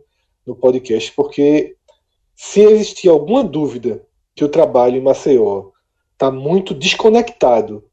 no 0.45 0.55
podcast, 0.55 1.11
porque 1.13 1.75
se 2.35 2.61
existir 2.61 3.09
alguma 3.09 3.43
dúvida 3.43 4.03
que 4.35 4.43
o 4.43 4.49
trabalho 4.49 4.97
em 4.97 5.01
Maceió 5.01 5.69
está 6.13 6.31
muito 6.31 6.73
desconectado 6.73 7.83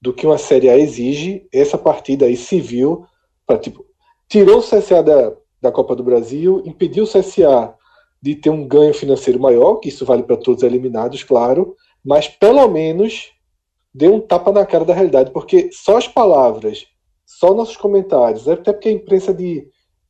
do 0.00 0.12
que 0.12 0.26
uma 0.26 0.38
Série 0.38 0.70
A 0.70 0.78
exige, 0.78 1.46
essa 1.52 1.76
partida 1.76 2.26
aí 2.26 2.36
se 2.36 2.60
viu, 2.60 3.04
pra, 3.46 3.58
tipo, 3.58 3.84
tirou 4.28 4.58
o 4.58 4.62
CSA 4.62 5.02
da, 5.02 5.34
da 5.60 5.72
Copa 5.72 5.96
do 5.96 6.04
Brasil, 6.04 6.62
impediu 6.64 7.04
o 7.04 7.06
CSA 7.06 7.74
de 8.20 8.34
ter 8.34 8.50
um 8.50 8.66
ganho 8.66 8.92
financeiro 8.92 9.40
maior, 9.40 9.76
que 9.76 9.88
isso 9.88 10.04
vale 10.04 10.22
para 10.22 10.36
todos 10.36 10.62
eliminados, 10.62 11.22
claro, 11.22 11.76
mas 12.04 12.28
pelo 12.28 12.66
menos 12.68 13.30
deu 13.94 14.14
um 14.14 14.20
tapa 14.20 14.52
na 14.52 14.66
cara 14.66 14.84
da 14.84 14.94
realidade, 14.94 15.30
porque 15.30 15.70
só 15.72 15.96
as 15.96 16.08
palavras, 16.08 16.86
só 17.24 17.54
nossos 17.54 17.76
comentários, 17.76 18.48
até 18.48 18.72
porque 18.72 18.88
a 18.88 18.92
imprensa 18.92 19.32
de, 19.32 19.68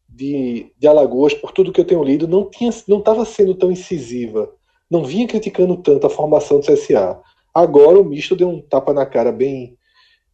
de, 0.09 0.73
de 0.79 0.87
Alagoas, 0.87 1.35
por 1.35 1.53
tudo 1.53 1.73
que 1.73 1.81
eu 1.81 1.85
tenho 1.85 2.03
lido, 2.03 2.27
não 2.27 2.49
tinha, 2.49 2.71
não 2.87 2.99
estava 2.99 3.25
sendo 3.25 3.55
tão 3.55 3.71
incisiva, 3.71 4.53
não 4.91 5.05
vinha 5.05 5.27
criticando 5.27 5.77
tanto 5.77 6.07
a 6.07 6.11
formação 6.11 6.61
do 6.61 6.67
CSA. 6.67 7.21
Agora 7.55 8.01
o 8.01 8.05
misto 8.05 8.35
deu 8.35 8.49
um 8.49 8.61
tapa 8.61 8.93
na 8.93 9.05
cara 9.05 9.31
bem, 9.31 9.77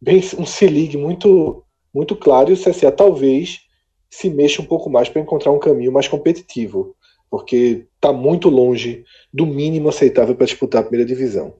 bem 0.01 0.21
um 0.37 0.45
se 0.45 0.67
ligue 0.67 0.97
muito, 0.97 1.63
muito 1.93 2.15
claro 2.15 2.49
e 2.49 2.53
o 2.53 2.57
CSA 2.57 2.91
talvez 2.91 3.61
se 4.09 4.29
mexa 4.29 4.61
um 4.61 4.65
pouco 4.65 4.89
mais 4.89 5.09
para 5.09 5.21
encontrar 5.21 5.51
um 5.51 5.59
caminho 5.59 5.91
mais 5.91 6.07
competitivo 6.07 6.94
porque 7.29 7.87
está 7.95 8.13
muito 8.13 8.49
longe 8.49 9.03
do 9.33 9.45
mínimo 9.45 9.89
aceitável 9.89 10.35
para 10.35 10.45
disputar 10.45 10.81
a 10.81 10.83
primeira 10.85 11.07
divisão. 11.07 11.55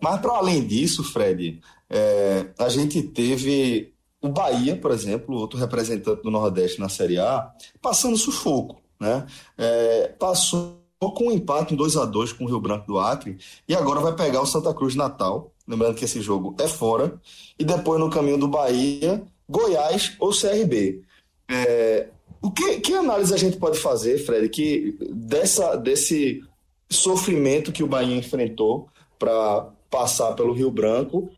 Mas, 0.00 0.20
para 0.20 0.32
além 0.32 0.66
disso, 0.66 1.04
Fred, 1.04 1.60
é, 1.88 2.46
a 2.58 2.68
gente 2.68 3.02
teve 3.02 3.92
o 4.20 4.28
Bahia, 4.28 4.76
por 4.76 4.90
exemplo, 4.90 5.36
outro 5.36 5.58
representante 5.58 6.22
do 6.22 6.30
Nordeste 6.30 6.80
na 6.80 6.88
Série 6.88 7.18
A, 7.18 7.50
passando 7.80 8.16
sufoco. 8.16 8.80
Né? 8.98 9.26
É, 9.58 10.08
passou 10.18 10.80
com 11.00 11.28
um 11.28 11.32
empate 11.32 11.74
em 11.74 11.76
2 11.76 11.96
a 11.96 12.04
2 12.04 12.32
com 12.32 12.44
o 12.44 12.48
Rio 12.48 12.60
Branco 12.60 12.86
do 12.86 12.98
Acre 12.98 13.36
e 13.68 13.74
agora 13.74 14.00
vai 14.00 14.14
pegar 14.14 14.40
o 14.40 14.46
Santa 14.46 14.72
Cruz 14.72 14.94
Natal. 14.94 15.52
Lembrando 15.66 15.96
que 15.96 16.04
esse 16.04 16.20
jogo 16.20 16.54
é 16.60 16.68
fora. 16.68 17.20
E 17.58 17.64
depois, 17.64 18.00
no 18.00 18.10
caminho 18.10 18.38
do 18.38 18.48
Bahia, 18.48 19.22
Goiás 19.48 20.16
ou 20.18 20.30
CRB. 20.30 21.02
É, 21.48 22.08
o 22.42 22.50
que, 22.50 22.80
que 22.80 22.92
análise 22.92 23.32
a 23.32 23.36
gente 23.36 23.56
pode 23.56 23.78
fazer, 23.78 24.18
Fred, 24.18 24.48
que 24.48 24.98
dessa, 25.10 25.76
desse 25.76 26.42
sofrimento 26.90 27.72
que 27.72 27.84
o 27.84 27.86
Bahia 27.86 28.16
enfrentou 28.16 28.88
para 29.18 29.70
passar 29.88 30.34
pelo 30.34 30.52
Rio 30.52 30.70
Branco 30.70 31.30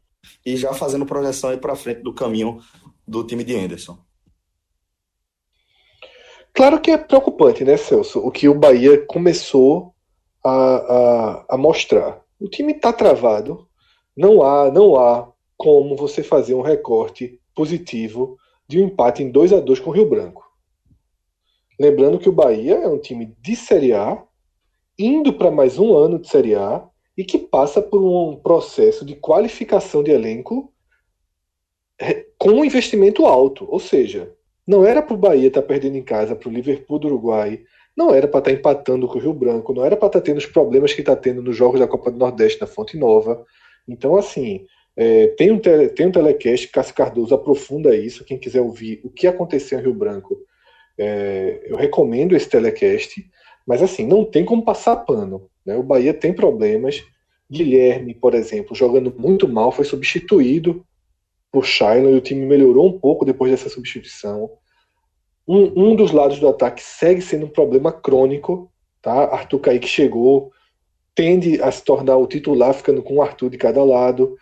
e 0.45 0.57
já 0.57 0.73
fazendo 0.73 1.05
projeção 1.05 1.51
aí 1.51 1.59
para 1.59 1.77
frente 1.77 2.03
do 2.03 2.15
caminho 2.15 2.59
do 3.07 3.23
time 3.25 3.45
de 3.45 3.55
Anderson? 3.55 3.99
Claro 6.55 6.81
que 6.81 6.91
é 6.91 6.97
preocupante, 6.97 7.65
né, 7.65 7.77
Celso? 7.77 8.21
O 8.21 8.31
que 8.31 8.49
o 8.49 8.55
Bahia 8.55 9.05
começou 9.07 9.93
a, 10.43 10.51
a, 10.51 11.45
a 11.51 11.57
mostrar. 11.59 12.23
O 12.41 12.49
time 12.49 12.73
está 12.73 12.93
travado, 12.93 13.69
não 14.17 14.43
há, 14.43 14.71
não 14.71 14.97
há 14.97 15.29
como 15.57 15.97
você 15.97 16.23
fazer 16.23 16.55
um 16.55 16.63
recorte 16.63 17.41
positivo 17.55 18.39
de 18.69 18.81
um 18.81 18.87
empate 18.87 19.23
em 19.23 19.31
2 19.31 19.53
a 19.53 19.61
2 19.61 19.81
com 19.81 19.91
o 19.91 19.93
Rio 19.93 20.09
Branco. 20.09 20.44
Lembrando 21.79 22.19
que 22.19 22.29
o 22.29 22.33
Bahia 22.33 22.77
é 22.77 22.89
um 22.89 22.99
time 22.99 23.35
de 23.41 23.57
Série 23.57 23.93
A, 23.93 24.23
indo 24.99 25.33
para 25.33 25.51
mais 25.51 25.79
um 25.79 25.97
ano 25.97 26.19
de 26.19 26.29
Série 26.29 26.55
A 26.55 26.85
e 27.17 27.25
que 27.25 27.39
passa 27.39 27.83
por 27.83 28.03
um 28.03 28.37
processo 28.37 29.05
de 29.05 29.15
qualificação 29.17 30.03
de 30.03 30.11
elenco 30.11 30.73
é, 32.01 32.27
com 32.39 32.51
um 32.51 32.65
investimento 32.65 33.27
alto. 33.27 33.67
Ou 33.69 33.81
seja, 33.81 34.33
não 34.67 34.85
era 34.85 35.03
para 35.03 35.15
o 35.15 35.19
Bahia 35.19 35.49
estar 35.49 35.63
tá 35.63 35.67
perdendo 35.67 35.97
em 35.97 36.03
casa 36.03 36.37
para 36.37 36.49
o 36.49 36.53
Liverpool 36.53 36.99
do 36.99 37.09
Uruguai, 37.09 37.61
não 37.97 38.15
era 38.15 38.27
para 38.29 38.39
estar 38.39 38.51
tá 38.51 38.57
empatando 38.57 39.07
com 39.09 39.19
o 39.19 39.21
Rio 39.21 39.33
Branco, 39.33 39.73
não 39.73 39.85
era 39.85 39.97
para 39.97 40.07
estar 40.07 40.21
tá 40.21 40.25
tendo 40.25 40.39
os 40.39 40.47
problemas 40.47 40.93
que 40.93 41.01
está 41.01 41.17
tendo 41.17 41.43
nos 41.43 41.57
jogos 41.57 41.81
da 41.81 41.89
Copa 41.89 42.11
do 42.11 42.19
Nordeste 42.19 42.61
na 42.61 42.67
Fonte 42.67 42.97
Nova. 42.97 43.45
Então, 43.89 44.17
assim, 44.17 44.65
é, 44.97 45.29
tem, 45.29 45.51
um 45.51 45.59
tele, 45.59 45.89
tem 45.89 46.07
um 46.07 46.13
telecast, 46.13 46.69
Cássio 46.69 46.95
Cardoso 46.95 47.35
aprofunda 47.35 47.97
isso. 47.97 48.25
Quem 48.25 48.39
quiser 48.39 48.61
ouvir 48.61 49.01
o 49.05 49.11
que 49.11 49.27
aconteceu 49.27 49.79
em 49.79 49.83
Rio 49.83 49.95
Branco, 49.95 50.39
é, 50.99 51.63
eu 51.67 51.77
recomendo 51.77 52.35
esse 52.35 52.49
telecast. 52.49 53.25
Mas, 53.67 53.83
assim, 53.83 54.07
não 54.07 54.25
tem 54.25 54.45
como 54.45 54.65
passar 54.65 54.97
pano. 54.97 55.49
Né? 55.65 55.77
O 55.77 55.83
Bahia 55.83 56.13
tem 56.13 56.33
problemas. 56.33 57.03
Guilherme, 57.51 58.15
por 58.15 58.35
exemplo, 58.35 58.75
jogando 58.75 59.15
muito 59.17 59.49
mal, 59.49 59.71
foi 59.71 59.85
substituído 59.85 60.85
por 61.53 61.65
Shailon 61.65 62.11
e 62.11 62.17
o 62.17 62.21
time 62.21 62.45
melhorou 62.45 62.87
um 62.89 62.99
pouco 62.99 63.25
depois 63.25 63.51
dessa 63.51 63.69
substituição. 63.69 64.51
Um, 65.47 65.91
um 65.91 65.97
dos 65.97 66.11
lados 66.11 66.41
do 66.41 66.49
ataque 66.49 66.83
segue 66.83 67.23
sendo 67.23 67.47
um 67.47 67.51
problema 67.51 67.93
crônico. 67.93 68.71
Tá? 69.01 69.13
Arthur 69.13 69.61
Kaique 69.61 69.87
chegou, 69.87 70.51
tende 71.15 71.63
a 71.63 71.71
se 71.71 71.85
tornar 71.85 72.17
o 72.17 72.27
titular, 72.27 72.75
ficando 72.75 73.03
com 73.03 73.17
o 73.17 73.23
Arthur 73.23 73.51
de 73.51 73.59
cada 73.59 73.85
lado. 73.85 74.37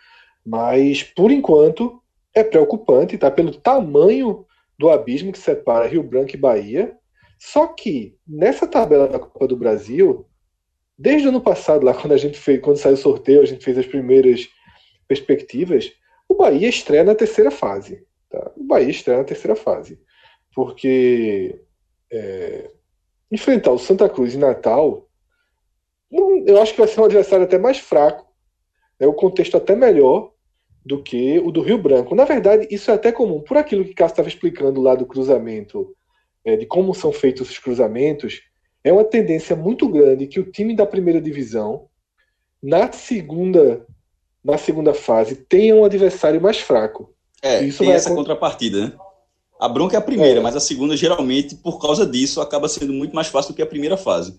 Mas, 0.45 1.03
por 1.03 1.31
enquanto, 1.31 2.01
é 2.33 2.43
preocupante, 2.43 3.17
tá? 3.17 3.29
Pelo 3.29 3.51
tamanho 3.51 4.45
do 4.83 4.89
abismo 4.89 5.31
que 5.31 5.39
separa 5.39 5.87
Rio 5.87 6.03
Branco 6.03 6.35
e 6.35 6.37
Bahia. 6.37 6.93
Só 7.39 7.67
que, 7.67 8.17
nessa 8.27 8.67
tabela 8.67 9.07
da 9.07 9.17
Copa 9.17 9.47
do 9.47 9.55
Brasil, 9.55 10.27
desde 10.97 11.25
o 11.25 11.29
ano 11.29 11.39
passado, 11.39 11.85
lá 11.85 11.93
quando 11.93 12.11
a 12.11 12.17
gente 12.17 12.37
fez, 12.37 12.59
quando 12.59 12.75
saiu 12.75 12.95
o 12.95 12.97
sorteio, 12.97 13.41
a 13.41 13.45
gente 13.45 13.63
fez 13.63 13.77
as 13.77 13.85
primeiras 13.85 14.49
perspectivas, 15.07 15.89
o 16.27 16.35
Bahia 16.35 16.67
estreia 16.67 17.05
na 17.05 17.15
terceira 17.15 17.49
fase. 17.49 18.05
Tá? 18.29 18.51
O 18.57 18.63
Bahia 18.65 18.89
estreia 18.89 19.19
na 19.19 19.23
terceira 19.23 19.55
fase. 19.55 20.01
Porque 20.53 21.61
é, 22.11 22.69
enfrentar 23.31 23.71
o 23.71 23.79
Santa 23.79 24.09
Cruz 24.09 24.35
em 24.35 24.39
Natal, 24.39 25.09
não, 26.11 26.45
eu 26.45 26.61
acho 26.61 26.73
que 26.73 26.79
vai 26.79 26.89
ser 26.89 26.99
um 26.99 27.05
adversário 27.05 27.45
até 27.45 27.57
mais 27.57 27.79
fraco, 27.79 28.27
né, 28.99 29.07
o 29.07 29.13
contexto 29.13 29.55
até 29.55 29.77
melhor 29.77 30.32
do 30.85 31.01
que 31.01 31.39
o 31.39 31.51
do 31.51 31.61
Rio 31.61 31.77
Branco. 31.77 32.15
Na 32.15 32.25
verdade, 32.25 32.67
isso 32.69 32.91
é 32.91 32.93
até 32.93 33.11
comum. 33.11 33.41
Por 33.41 33.57
aquilo 33.57 33.85
que 33.85 33.93
Cássio 33.93 34.13
estava 34.13 34.27
explicando 34.27 34.81
lá 34.81 34.95
do 34.95 35.05
cruzamento, 35.05 35.95
é, 36.43 36.57
de 36.57 36.65
como 36.65 36.93
são 36.93 37.11
feitos 37.11 37.49
os 37.49 37.59
cruzamentos, 37.59 38.41
é 38.83 38.91
uma 38.91 39.03
tendência 39.03 39.55
muito 39.55 39.87
grande 39.87 40.27
que 40.27 40.39
o 40.39 40.51
time 40.51 40.75
da 40.75 40.85
primeira 40.85 41.21
divisão, 41.21 41.87
na 42.61 42.91
segunda, 42.91 43.85
na 44.43 44.57
segunda 44.57 44.93
fase, 44.93 45.35
tenha 45.35 45.75
um 45.75 45.85
adversário 45.85 46.41
mais 46.41 46.59
fraco. 46.59 47.13
É, 47.41 47.63
isso 47.63 47.79
tem 47.79 47.91
essa 47.91 48.13
contrapartida, 48.13 48.87
né? 48.87 48.93
A 49.59 49.69
bronca 49.69 49.95
é 49.95 49.99
a 49.99 50.01
primeira, 50.01 50.39
é. 50.39 50.43
mas 50.43 50.55
a 50.55 50.59
segunda, 50.59 50.97
geralmente, 50.97 51.55
por 51.55 51.79
causa 51.79 52.05
disso, 52.05 52.41
acaba 52.41 52.67
sendo 52.67 52.91
muito 52.91 53.15
mais 53.15 53.27
fácil 53.27 53.53
do 53.53 53.55
que 53.55 53.61
a 53.61 53.65
primeira 53.65 53.95
fase. 53.95 54.37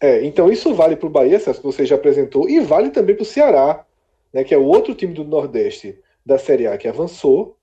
É, 0.00 0.24
então 0.24 0.50
isso 0.50 0.72
vale 0.72 0.96
para 0.96 1.06
o 1.06 1.10
Bahia, 1.10 1.38
Celso, 1.38 1.60
que 1.60 1.66
você 1.66 1.84
já 1.84 1.96
apresentou, 1.96 2.48
e 2.48 2.58
vale 2.60 2.88
também 2.88 3.14
para 3.14 3.22
o 3.22 3.26
Ceará, 3.26 3.84
né, 4.32 4.44
que 4.44 4.54
é 4.54 4.58
o 4.58 4.64
outro 4.64 4.94
time 4.94 5.12
do 5.12 5.24
Nordeste 5.24 5.98
da 6.24 6.38
Série 6.38 6.66
A 6.66 6.76
que 6.76 6.88
avançou. 6.88 7.56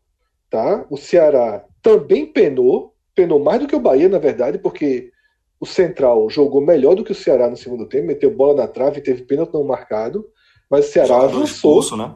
Tá? 0.50 0.86
O 0.90 0.98
Ceará 0.98 1.66
também 1.82 2.26
penou, 2.26 2.94
penou 3.14 3.40
mais 3.40 3.60
do 3.60 3.68
que 3.68 3.76
o 3.76 3.80
Bahia, 3.80 4.08
na 4.08 4.20
verdade, 4.20 4.58
porque 4.58 5.12
o 5.60 5.66
Central 5.66 6.30
jogou 6.30 6.62
melhor 6.62 6.96
do 6.96 7.04
que 7.04 7.12
o 7.12 7.16
Ceará 7.16 7.50
no 7.50 7.58
segundo 7.58 7.88
tempo, 7.88 8.08
meteu 8.08 8.32
bola 8.32 8.54
na 8.54 8.68
trave, 8.68 9.02
teve 9.02 9.24
pênalti 9.24 9.54
não 9.54 9.64
marcado, 9.64 10.26
mas 10.70 10.88
o 10.88 10.92
Ceará 10.92 11.08
jogador 11.08 11.26
avançou. 11.26 11.80
Expulso, 11.80 11.98
né? 11.98 12.16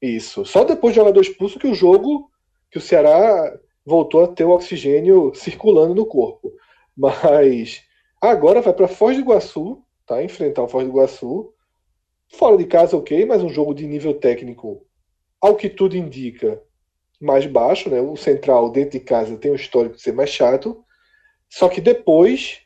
Isso. 0.00 0.44
Só 0.44 0.64
depois 0.64 0.94
do 0.94 0.96
jogador 0.96 1.20
expulso 1.20 1.58
que 1.58 1.66
o 1.66 1.74
jogo, 1.74 2.30
que 2.70 2.78
o 2.78 2.80
Ceará 2.80 3.54
voltou 3.84 4.24
a 4.24 4.28
ter 4.28 4.44
o 4.44 4.50
oxigênio 4.50 5.32
circulando 5.34 5.94
no 5.94 6.06
corpo. 6.06 6.52
Mas 6.96 7.82
agora 8.20 8.62
vai 8.62 8.72
para 8.72 8.88
Foz 8.88 9.16
do 9.16 9.22
Iguaçu, 9.22 9.82
tá? 10.06 10.22
Enfrentar 10.22 10.62
o 10.62 10.68
Foz 10.68 10.84
do 10.84 10.90
Iguaçu. 10.90 11.52
Fora 12.30 12.56
de 12.56 12.64
casa, 12.64 12.96
ok, 12.96 13.26
mas 13.26 13.42
um 13.42 13.48
jogo 13.48 13.74
de 13.74 13.86
nível 13.86 14.14
técnico, 14.14 14.86
ao 15.40 15.56
que 15.56 15.68
tudo 15.68 15.96
indica, 15.96 16.62
mais 17.20 17.44
baixo, 17.46 17.90
né? 17.90 18.00
O 18.00 18.16
Central 18.16 18.70
dentro 18.70 18.98
de 18.98 19.00
casa 19.00 19.36
tem 19.36 19.50
o 19.50 19.56
histórico 19.56 19.96
de 19.96 20.02
ser 20.02 20.12
mais 20.12 20.30
chato. 20.30 20.82
Só 21.48 21.68
que 21.68 21.80
depois 21.80 22.60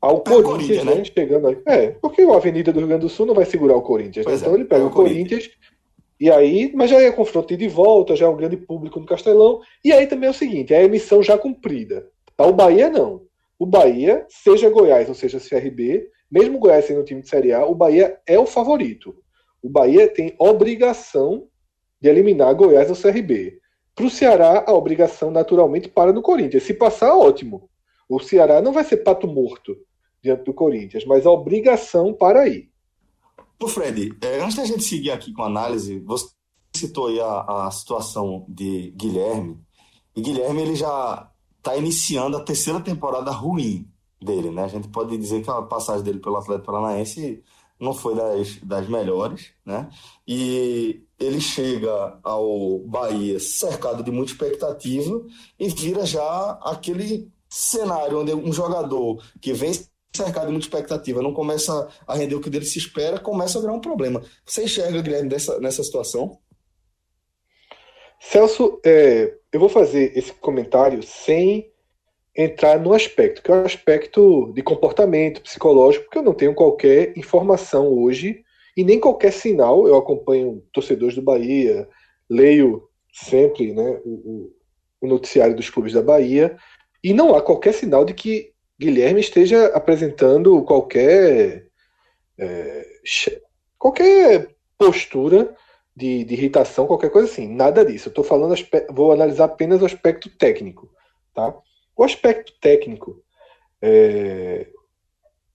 ao 0.00 0.20
Corinthians, 0.20 0.82
Corinthians, 0.82 0.84
né? 0.84 1.04
Chegando 1.04 1.48
aí. 1.48 1.58
É, 1.66 1.90
porque 1.90 2.22
a 2.22 2.34
Avenida 2.34 2.72
do 2.72 2.78
Rio 2.78 2.88
Grande 2.88 3.02
do 3.02 3.08
Sul 3.10 3.26
não 3.26 3.34
vai 3.34 3.44
segurar 3.44 3.76
o 3.76 3.82
Corinthians, 3.82 4.24
né? 4.24 4.34
Então 4.34 4.52
é, 4.52 4.54
ele 4.54 4.64
pega 4.64 4.82
é 4.82 4.86
o 4.86 4.90
Corinthians, 4.90 5.46
Corinthians, 5.46 5.70
e 6.18 6.30
aí, 6.30 6.70
mas 6.74 6.90
já 6.90 7.00
é 7.00 7.10
confronto 7.10 7.54
de 7.56 7.68
volta, 7.68 8.14
já 8.14 8.26
é 8.26 8.28
um 8.28 8.36
grande 8.36 8.56
público 8.56 9.00
no 9.00 9.06
Castelão. 9.06 9.60
E 9.84 9.92
aí 9.92 10.06
também 10.06 10.26
é 10.26 10.30
o 10.30 10.34
seguinte, 10.34 10.72
é 10.72 10.78
a 10.78 10.84
emissão 10.84 11.22
já 11.22 11.36
cumprida. 11.36 12.08
Tá? 12.36 12.46
O 12.46 12.52
Bahia 12.52 12.88
não. 12.88 13.22
O 13.58 13.66
Bahia, 13.66 14.26
seja 14.28 14.70
Goiás 14.70 15.08
ou 15.08 15.14
seja 15.14 15.38
CRB, 15.38 16.08
mesmo 16.30 16.56
o 16.56 16.60
Goiás 16.60 16.84
sendo 16.84 17.00
um 17.00 17.04
time 17.04 17.22
de 17.22 17.28
Série 17.28 17.52
A, 17.52 17.64
o 17.64 17.74
Bahia 17.74 18.20
é 18.26 18.38
o 18.38 18.46
favorito. 18.46 19.14
O 19.62 19.68
Bahia 19.68 20.08
tem 20.08 20.34
obrigação 20.38 21.48
de 22.00 22.08
eliminar 22.08 22.54
Goiás 22.54 22.88
ou 22.88 22.96
CRB. 22.96 23.58
Para 23.94 24.06
o 24.06 24.10
Ceará, 24.10 24.64
a 24.66 24.72
obrigação 24.72 25.30
naturalmente 25.30 25.88
para 25.88 26.12
no 26.12 26.22
Corinthians. 26.22 26.62
Se 26.62 26.72
passar, 26.72 27.14
ótimo. 27.14 27.68
O 28.08 28.18
Ceará 28.18 28.62
não 28.62 28.72
vai 28.72 28.84
ser 28.84 28.98
pato 28.98 29.26
morto 29.26 29.76
diante 30.22 30.44
do 30.44 30.54
Corinthians, 30.54 31.04
mas 31.04 31.26
a 31.26 31.30
obrigação 31.30 32.14
para 32.14 32.48
ir. 32.48 32.70
Ô 33.62 33.68
Fred, 33.68 34.16
é, 34.22 34.40
antes 34.40 34.56
da 34.56 34.64
gente 34.64 34.82
seguir 34.82 35.10
aqui 35.10 35.32
com 35.32 35.42
a 35.42 35.46
análise, 35.46 36.00
você 36.00 36.26
citou 36.74 37.08
aí 37.08 37.20
a, 37.20 37.66
a 37.66 37.70
situação 37.70 38.46
de 38.48 38.90
Guilherme, 38.96 39.58
e 40.16 40.20
Guilherme 40.20 40.62
ele 40.62 40.74
já 40.74 41.30
está 41.58 41.76
iniciando 41.76 42.36
a 42.36 42.44
terceira 42.44 42.80
temporada 42.80 43.30
ruim 43.30 43.86
dele, 44.20 44.50
né? 44.50 44.64
A 44.64 44.68
gente 44.68 44.88
pode 44.88 45.16
dizer 45.16 45.42
que 45.42 45.50
a 45.50 45.62
passagem 45.62 46.02
dele 46.02 46.18
pelo 46.18 46.36
Atlético 46.36 46.66
Paranaense 46.66 47.42
não 47.78 47.94
foi 47.94 48.14
das, 48.14 48.58
das 48.58 48.88
melhores, 48.88 49.50
né? 49.64 49.88
E 50.28 51.02
ele 51.18 51.40
chega 51.40 52.18
ao 52.22 52.78
Bahia 52.80 53.40
cercado 53.40 54.02
de 54.02 54.10
muita 54.10 54.32
expectativa 54.32 55.24
e 55.58 55.68
vira 55.68 56.04
já 56.04 56.58
aquele 56.62 57.30
cenário 57.48 58.20
onde 58.20 58.34
um 58.34 58.52
jogador 58.52 59.22
que 59.40 59.52
vem 59.52 59.72
cercado 60.14 60.46
de 60.46 60.52
muita 60.52 60.66
expectativa 60.66 61.22
não 61.22 61.32
começa 61.32 61.88
a 62.06 62.14
render 62.14 62.34
o 62.34 62.40
que 62.40 62.50
dele 62.50 62.64
se 62.64 62.78
espera, 62.78 63.18
começa 63.18 63.58
a 63.58 63.60
virar 63.60 63.72
um 63.72 63.80
problema. 63.80 64.22
Você 64.44 64.64
enxerga, 64.64 65.00
Guilherme, 65.00 65.28
dessa, 65.28 65.58
nessa 65.60 65.82
situação? 65.82 66.38
Celso, 68.20 68.80
é, 68.84 69.34
eu 69.50 69.58
vou 69.58 69.68
fazer 69.68 70.16
esse 70.16 70.32
comentário 70.34 71.02
sem 71.02 71.69
entrar 72.36 72.78
no 72.78 72.92
aspecto, 72.92 73.42
que 73.42 73.50
é 73.50 73.54
o 73.54 73.64
aspecto 73.64 74.52
de 74.54 74.62
comportamento 74.62 75.42
psicológico, 75.42 76.04
porque 76.04 76.18
eu 76.18 76.22
não 76.22 76.34
tenho 76.34 76.54
qualquer 76.54 77.16
informação 77.16 77.88
hoje 77.88 78.42
e 78.76 78.84
nem 78.84 79.00
qualquer 79.00 79.32
sinal. 79.32 79.86
Eu 79.86 79.96
acompanho 79.96 80.62
torcedores 80.72 81.14
do 81.14 81.22
Bahia, 81.22 81.88
leio 82.28 82.88
sempre 83.12 83.72
né, 83.72 84.00
o, 84.04 84.52
o 85.00 85.06
noticiário 85.06 85.56
dos 85.56 85.68
clubes 85.68 85.92
da 85.92 86.02
Bahia, 86.02 86.56
e 87.02 87.12
não 87.12 87.34
há 87.34 87.42
qualquer 87.42 87.74
sinal 87.74 88.04
de 88.04 88.14
que 88.14 88.52
Guilherme 88.78 89.20
esteja 89.20 89.66
apresentando 89.74 90.62
qualquer 90.62 91.66
é, 92.38 92.86
qualquer 93.78 94.54
postura 94.78 95.54
de, 95.94 96.24
de, 96.24 96.34
irritação, 96.34 96.86
qualquer 96.86 97.10
coisa 97.10 97.30
assim. 97.30 97.46
Nada 97.46 97.84
disso. 97.84 98.08
Eu 98.08 98.10
estou 98.10 98.24
falando, 98.24 98.54
vou 98.90 99.12
analisar 99.12 99.44
apenas 99.44 99.82
o 99.82 99.84
aspecto 99.86 100.30
técnico, 100.30 100.90
tá? 101.34 101.54
O 102.00 102.04
aspecto 102.04 102.54
técnico 102.58 103.22
é, 103.82 104.68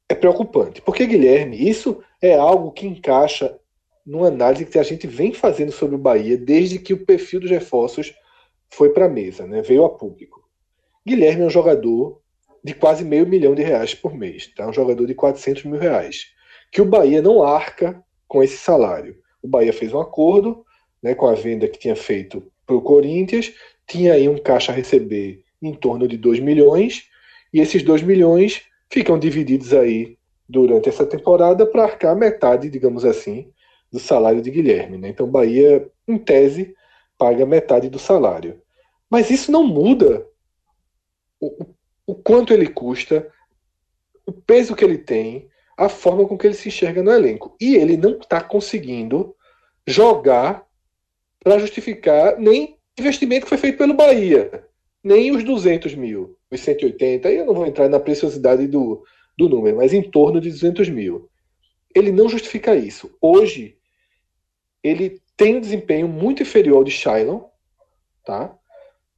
é 0.07 0.13
preocupante, 0.13 0.79
porque 0.79 1.07
Guilherme, 1.07 1.67
isso 1.67 2.03
é 2.21 2.35
algo 2.35 2.71
que 2.71 2.85
encaixa 2.85 3.59
numa 4.05 4.27
análise 4.27 4.67
que 4.67 4.77
a 4.77 4.83
gente 4.83 5.07
vem 5.07 5.33
fazendo 5.33 5.71
sobre 5.71 5.95
o 5.95 5.97
Bahia 5.97 6.37
desde 6.37 6.77
que 6.77 6.93
o 6.93 7.03
perfil 7.03 7.39
dos 7.39 7.49
reforços 7.49 8.13
foi 8.69 8.91
para 8.91 9.07
a 9.07 9.09
mesa, 9.09 9.47
né? 9.47 9.63
veio 9.63 9.85
a 9.85 9.89
público. 9.89 10.47
Guilherme 11.03 11.41
é 11.41 11.45
um 11.47 11.49
jogador 11.49 12.21
de 12.63 12.75
quase 12.75 13.03
meio 13.03 13.25
milhão 13.25 13.55
de 13.55 13.63
reais 13.63 13.95
por 13.95 14.13
mês, 14.13 14.45
tá? 14.53 14.67
um 14.67 14.73
jogador 14.73 15.07
de 15.07 15.15
400 15.15 15.63
mil 15.63 15.79
reais, 15.79 16.27
que 16.71 16.79
o 16.79 16.85
Bahia 16.85 17.23
não 17.23 17.41
arca 17.41 18.05
com 18.27 18.43
esse 18.43 18.57
salário. 18.57 19.17
O 19.41 19.47
Bahia 19.47 19.73
fez 19.73 19.91
um 19.91 19.99
acordo 19.99 20.63
né, 21.01 21.15
com 21.15 21.25
a 21.25 21.33
venda 21.33 21.67
que 21.67 21.79
tinha 21.79 21.95
feito 21.95 22.45
para 22.67 22.75
o 22.75 22.83
Corinthians, 22.83 23.51
tinha 23.87 24.13
aí 24.13 24.29
um 24.29 24.37
caixa 24.37 24.71
a 24.71 24.75
receber 24.75 25.43
em 25.67 25.73
torno 25.73 26.07
de 26.07 26.17
2 26.17 26.39
milhões, 26.39 27.07
e 27.53 27.59
esses 27.59 27.83
2 27.83 28.01
milhões 28.03 28.63
ficam 28.91 29.17
divididos 29.17 29.73
aí 29.73 30.17
durante 30.47 30.89
essa 30.89 31.05
temporada 31.05 31.65
para 31.65 31.83
arcar 31.83 32.15
metade, 32.15 32.69
digamos 32.69 33.03
assim, 33.03 33.51
do 33.91 33.99
salário 33.99 34.41
de 34.41 34.51
Guilherme. 34.51 34.97
Né? 34.97 35.09
Então, 35.09 35.27
Bahia, 35.27 35.89
em 36.07 36.17
tese, 36.17 36.75
paga 37.17 37.45
metade 37.45 37.89
do 37.89 37.97
salário. 37.97 38.61
Mas 39.09 39.29
isso 39.29 39.51
não 39.51 39.65
muda 39.65 40.25
o, 41.39 41.65
o 42.05 42.15
quanto 42.15 42.53
ele 42.53 42.67
custa, 42.67 43.31
o 44.25 44.31
peso 44.31 44.75
que 44.75 44.83
ele 44.83 44.97
tem, 44.97 45.47
a 45.77 45.89
forma 45.89 46.27
com 46.27 46.37
que 46.37 46.47
ele 46.47 46.53
se 46.53 46.69
enxerga 46.69 47.03
no 47.03 47.11
elenco. 47.11 47.55
E 47.59 47.75
ele 47.75 47.97
não 47.97 48.17
está 48.17 48.41
conseguindo 48.41 49.35
jogar 49.85 50.65
para 51.43 51.59
justificar 51.59 52.37
nem 52.39 52.77
investimento 52.97 53.43
que 53.43 53.49
foi 53.49 53.57
feito 53.57 53.77
pelo 53.77 53.93
Bahia, 53.93 54.67
nem 55.05 55.29
os 55.29 55.43
200 55.43 55.93
mil, 55.93 56.35
os 56.51 56.59
180. 56.61 57.29
Aí 57.29 57.37
eu 57.37 57.45
não 57.45 57.53
vou 57.53 57.67
entrar 57.67 57.87
na 57.87 57.99
preciosidade 57.99 58.65
do, 58.67 59.03
do 59.37 59.47
número, 59.47 59.77
mas 59.77 59.93
em 59.93 60.01
torno 60.01 60.41
de 60.41 60.49
200 60.49 60.89
mil. 60.89 61.29
Ele 61.93 62.11
não 62.11 62.27
justifica 62.27 62.75
isso. 62.75 63.15
Hoje, 63.21 63.77
ele 64.83 65.21
tem 65.37 65.57
um 65.57 65.61
desempenho 65.61 66.07
muito 66.07 66.41
inferior 66.41 66.77
ao 66.77 66.83
de 66.83 66.89
Shailon, 66.89 67.41
tá? 68.25 68.57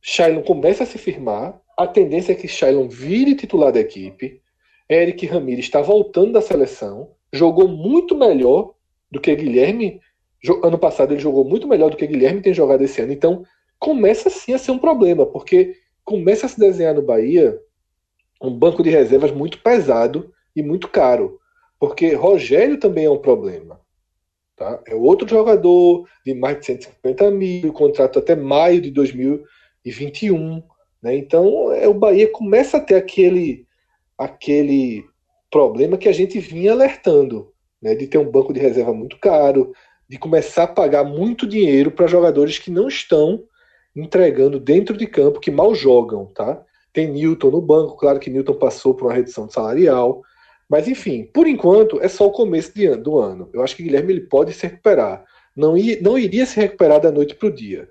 Shailon 0.02 0.44
começa 0.44 0.84
a 0.84 0.86
se 0.86 0.98
firmar, 0.98 1.58
a 1.78 1.88
tendência 1.88 2.34
é 2.34 2.36
que 2.36 2.50
Shailon 2.50 2.90
vire 2.90 3.34
titular 3.34 3.72
da 3.72 3.80
equipe. 3.80 4.42
Eric 4.90 5.26
Ramirez 5.26 5.66
está 5.66 5.82
voltando 5.82 6.34
da 6.34 6.42
seleção, 6.42 7.12
jogou 7.32 7.68
muito 7.70 8.14
melhor 8.14 8.74
do 9.10 9.22
que 9.22 9.34
Guilherme. 9.34 10.02
Ano 10.64 10.78
passado 10.78 11.14
ele 11.14 11.22
jogou 11.22 11.46
muito 11.46 11.66
melhor 11.66 11.90
do 11.90 11.98
que 11.98 12.08
Guilherme 12.08 12.42
tem 12.42 12.54
jogado 12.54 12.84
esse 12.84 13.02
ano. 13.02 13.14
Então 13.14 13.46
começa 13.80 14.30
sim 14.30 14.54
a 14.54 14.58
ser 14.58 14.72
um 14.72 14.80
problema, 14.80 15.26
porque 15.26 15.76
começa 16.04 16.46
a 16.46 16.50
se 16.50 16.60
desenhar 16.60 16.94
no 16.94 17.02
Bahia 17.02 17.60
um 18.42 18.52
banco 18.52 18.84
de 18.84 18.90
reservas 18.90 19.32
muito 19.32 19.62
pesado 19.62 20.34
e 20.56 20.62
muito 20.62 20.88
caro. 20.88 21.40
Porque 21.80 22.14
Rogério 22.14 22.80
também 22.80 23.06
é 23.06 23.10
um 23.10 23.20
problema. 23.20 23.80
Tá? 24.56 24.82
É 24.88 24.96
outro 24.96 25.28
jogador 25.28 26.08
de 26.26 26.34
mais 26.34 26.60
de 26.60 26.66
150 26.66 27.30
mil, 27.32 27.72
contrato 27.74 28.20
até 28.20 28.36
maio 28.36 28.82
de 28.82 28.90
2021. 28.90 30.64
Né? 31.02 31.16
Então 31.18 31.72
é, 31.74 31.88
o 31.88 31.94
Bahia 31.94 32.32
começa 32.32 32.78
a 32.78 32.82
ter 32.82 32.96
aquele, 32.96 33.68
aquele 34.18 35.06
problema 35.52 35.98
que 35.98 36.10
a 36.10 36.14
gente 36.14 36.40
vinha 36.40 36.72
alertando, 36.72 37.54
né? 37.82 37.94
de 37.94 38.08
ter 38.08 38.18
um 38.18 38.32
banco 38.32 38.52
de 38.52 38.60
reserva 38.60 38.94
muito 38.94 39.20
caro, 39.20 39.74
de 40.10 40.18
começar 40.18 40.64
a 40.64 40.68
pagar 40.68 41.04
muito 41.04 41.46
dinheiro 41.46 41.92
para 41.92 42.08
jogadores 42.08 42.58
que 42.58 42.72
não 42.72 42.88
estão 42.88 43.44
entregando 44.02 44.60
dentro 44.60 44.96
de 44.96 45.08
campo, 45.08 45.40
que 45.40 45.52
mal 45.52 45.74
jogam. 45.74 46.26
Tá? 46.28 46.64
Tem 46.94 47.12
Newton 47.12 47.52
no 47.52 47.62
banco, 47.62 47.98
claro 47.98 48.20
que 48.20 48.30
Newton 48.30 48.56
passou 48.56 48.94
por 48.94 49.06
uma 49.06 49.14
redução 49.14 49.50
salarial, 49.50 50.22
mas 50.70 50.88
enfim, 50.88 51.26
por 51.34 51.48
enquanto 51.48 52.02
é 52.02 52.08
só 52.08 52.28
o 52.28 52.32
começo 52.32 52.74
de, 52.74 52.96
do 52.96 53.18
ano. 53.18 53.50
Eu 53.54 53.62
acho 53.62 53.76
que 53.76 53.84
Guilherme 53.84 54.14
ele 54.14 54.22
pode 54.22 54.54
se 54.54 54.68
recuperar. 54.68 55.24
Não, 55.56 55.76
não 56.02 56.18
iria 56.18 56.46
se 56.46 56.60
recuperar 56.60 57.00
da 57.00 57.12
noite 57.12 57.36
para 57.36 57.48
o 57.48 57.54
dia. 57.54 57.90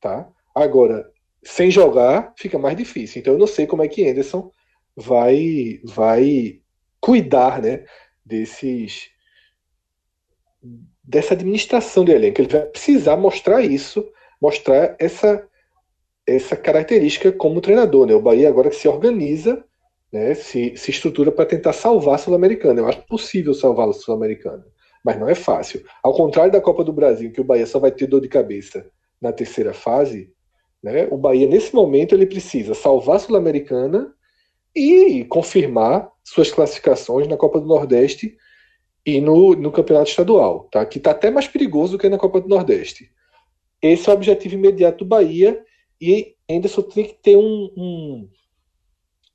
Tá? 0.00 0.28
Agora, 0.54 1.10
sem 1.42 1.70
jogar, 1.70 2.32
fica 2.36 2.58
mais 2.58 2.76
difícil. 2.76 3.20
Então 3.20 3.34
eu 3.34 3.38
não 3.38 3.46
sei 3.46 3.66
como 3.66 3.82
é 3.82 3.88
que 3.88 4.08
Anderson 4.08 4.50
vai, 4.96 5.80
vai 5.84 6.60
cuidar 7.00 7.60
né, 7.60 7.84
desses 8.24 9.10
dessa 11.02 11.34
administração 11.34 12.04
de 12.04 12.12
elenco. 12.12 12.40
Ele 12.40 12.48
vai 12.48 12.62
precisar 12.62 13.16
mostrar 13.16 13.60
isso, 13.62 14.08
mostrar 14.42 14.96
essa, 14.98 15.46
essa 16.26 16.56
característica 16.56 17.30
como 17.30 17.60
treinador. 17.60 18.08
Né? 18.08 18.14
O 18.14 18.20
Bahia 18.20 18.48
agora 18.48 18.68
que 18.68 18.74
se 18.74 18.88
organiza 18.88 19.64
né, 20.12 20.34
se, 20.34 20.76
se 20.76 20.90
estrutura 20.90 21.30
para 21.30 21.46
tentar 21.46 21.72
salvar 21.72 22.16
a 22.16 22.18
Sul-Americana. 22.18 22.80
Eu 22.80 22.88
acho 22.88 23.06
possível 23.06 23.54
salvar 23.54 23.88
a 23.88 23.92
Sul-Americana, 23.92 24.66
mas 25.04 25.18
não 25.18 25.28
é 25.28 25.36
fácil. 25.36 25.84
Ao 26.02 26.12
contrário 26.12 26.50
da 26.50 26.60
Copa 26.60 26.82
do 26.82 26.92
Brasil, 26.92 27.30
que 27.30 27.40
o 27.40 27.44
Bahia 27.44 27.66
só 27.66 27.78
vai 27.78 27.92
ter 27.92 28.08
dor 28.08 28.20
de 28.20 28.28
cabeça 28.28 28.84
na 29.20 29.32
terceira 29.32 29.72
fase, 29.72 30.32
né, 30.82 31.06
o 31.12 31.16
Bahia, 31.16 31.46
nesse 31.46 31.72
momento, 31.72 32.12
ele 32.12 32.26
precisa 32.26 32.74
salvar 32.74 33.16
a 33.16 33.18
Sul-Americana 33.20 34.12
e 34.74 35.24
confirmar 35.26 36.10
suas 36.24 36.50
classificações 36.50 37.28
na 37.28 37.36
Copa 37.36 37.60
do 37.60 37.66
Nordeste 37.66 38.36
e 39.06 39.20
no, 39.20 39.54
no 39.54 39.70
Campeonato 39.70 40.10
Estadual, 40.10 40.68
tá? 40.72 40.84
que 40.84 40.98
está 40.98 41.12
até 41.12 41.30
mais 41.30 41.46
perigoso 41.46 41.92
do 41.92 41.98
que 41.98 42.08
na 42.08 42.18
Copa 42.18 42.40
do 42.40 42.48
Nordeste. 42.48 43.10
Esse 43.82 44.08
é 44.08 44.12
o 44.12 44.14
objetivo 44.16 44.54
imediato 44.54 44.98
do 44.98 45.08
Bahia 45.08 45.62
e 46.00 46.36
só 46.68 46.82
tem 46.82 47.04
que 47.04 47.14
ter 47.14 47.36
um, 47.36 47.70
um 47.76 48.28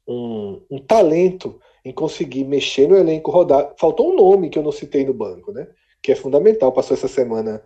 um, 0.07 0.61
um, 0.71 0.79
talento 0.79 1.59
em 1.83 1.91
conseguir 1.91 2.45
mexer 2.45 2.87
no 2.87 2.95
elenco, 2.95 3.29
rodar. 3.29 3.75
Faltou 3.77 4.11
um 4.11 4.15
nome 4.15 4.49
que 4.49 4.57
eu 4.57 4.63
não 4.63 4.71
citei 4.71 5.05
no 5.05 5.13
banco, 5.13 5.51
né? 5.51 5.67
Que 6.01 6.13
é 6.13 6.15
fundamental, 6.15 6.71
passou 6.71 6.95
essa 6.95 7.07
semana 7.07 7.61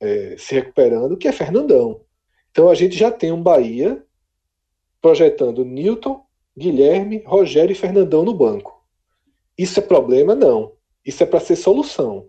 é, 0.00 0.36
se 0.38 0.54
recuperando, 0.54 1.16
que 1.16 1.28
é 1.28 1.32
Fernandão. 1.32 2.00
Então 2.50 2.68
a 2.68 2.74
gente 2.74 2.96
já 2.96 3.10
tem 3.10 3.30
um 3.30 3.42
Bahia 3.42 4.02
projetando 5.00 5.64
Newton, 5.64 6.22
Guilherme, 6.56 7.22
Rogério 7.26 7.72
e 7.72 7.76
Fernandão 7.76 8.24
no 8.24 8.34
banco. 8.34 8.82
Isso 9.56 9.78
é 9.78 9.82
problema? 9.82 10.34
Não. 10.34 10.72
Isso 11.04 11.22
é 11.22 11.26
para 11.26 11.40
ser 11.40 11.56
solução. 11.56 12.28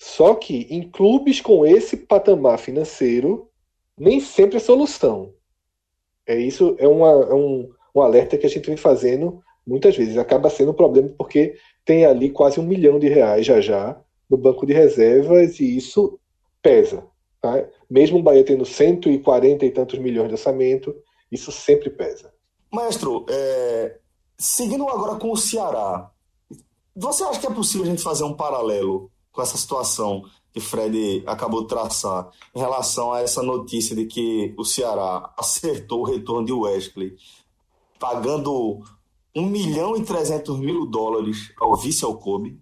Só 0.00 0.34
que 0.34 0.66
em 0.70 0.90
clubes 0.90 1.42
com 1.42 1.66
esse 1.66 1.94
patamar 1.94 2.58
financeiro, 2.58 3.50
nem 3.98 4.18
sempre 4.18 4.56
é 4.56 4.60
solução. 4.60 5.34
É 6.26 6.34
isso, 6.34 6.74
é, 6.78 6.88
uma, 6.88 7.08
é 7.08 7.34
um, 7.34 7.70
um 7.94 8.00
alerta 8.00 8.38
que 8.38 8.46
a 8.46 8.48
gente 8.48 8.66
vem 8.66 8.78
fazendo 8.78 9.42
muitas 9.66 9.94
vezes. 9.94 10.16
Acaba 10.16 10.48
sendo 10.48 10.70
um 10.70 10.74
problema 10.74 11.10
porque 11.18 11.54
tem 11.84 12.06
ali 12.06 12.30
quase 12.30 12.58
um 12.58 12.62
milhão 12.62 12.98
de 12.98 13.08
reais 13.08 13.44
já 13.44 13.60
já 13.60 14.00
no 14.28 14.38
banco 14.38 14.64
de 14.64 14.72
reservas 14.72 15.60
e 15.60 15.76
isso 15.76 16.18
pesa. 16.62 17.06
Tá? 17.38 17.62
Mesmo 17.90 18.20
o 18.20 18.22
Bahia 18.22 18.42
tendo 18.42 18.64
140 18.64 19.66
e 19.66 19.70
tantos 19.70 19.98
milhões 19.98 20.28
de 20.28 20.34
orçamento, 20.34 20.94
isso 21.30 21.52
sempre 21.52 21.90
pesa. 21.90 22.32
Maestro, 22.72 23.26
é... 23.28 23.98
seguindo 24.38 24.88
agora 24.88 25.18
com 25.18 25.30
o 25.30 25.36
Ceará, 25.36 26.10
você 26.96 27.22
acha 27.22 27.38
que 27.38 27.46
é 27.46 27.52
possível 27.52 27.86
a 27.86 27.90
gente 27.90 28.02
fazer 28.02 28.24
um 28.24 28.34
paralelo 28.34 29.10
com 29.32 29.42
essa 29.42 29.56
situação 29.56 30.24
que 30.52 30.60
Fred 30.60 31.22
acabou 31.26 31.62
de 31.62 31.68
traçar 31.68 32.28
em 32.54 32.58
relação 32.58 33.12
a 33.12 33.20
essa 33.20 33.42
notícia 33.42 33.94
de 33.94 34.06
que 34.06 34.52
o 34.58 34.64
Ceará 34.64 35.32
acertou 35.38 36.00
o 36.00 36.04
retorno 36.04 36.44
de 36.44 36.52
Wesley 36.52 37.16
pagando 37.98 38.80
1 39.36 39.46
milhão 39.46 39.96
e 39.96 40.02
300 40.02 40.58
mil 40.58 40.86
dólares 40.86 41.52
ao 41.60 41.76
vice 41.76 42.04
Alcobe. 42.04 42.58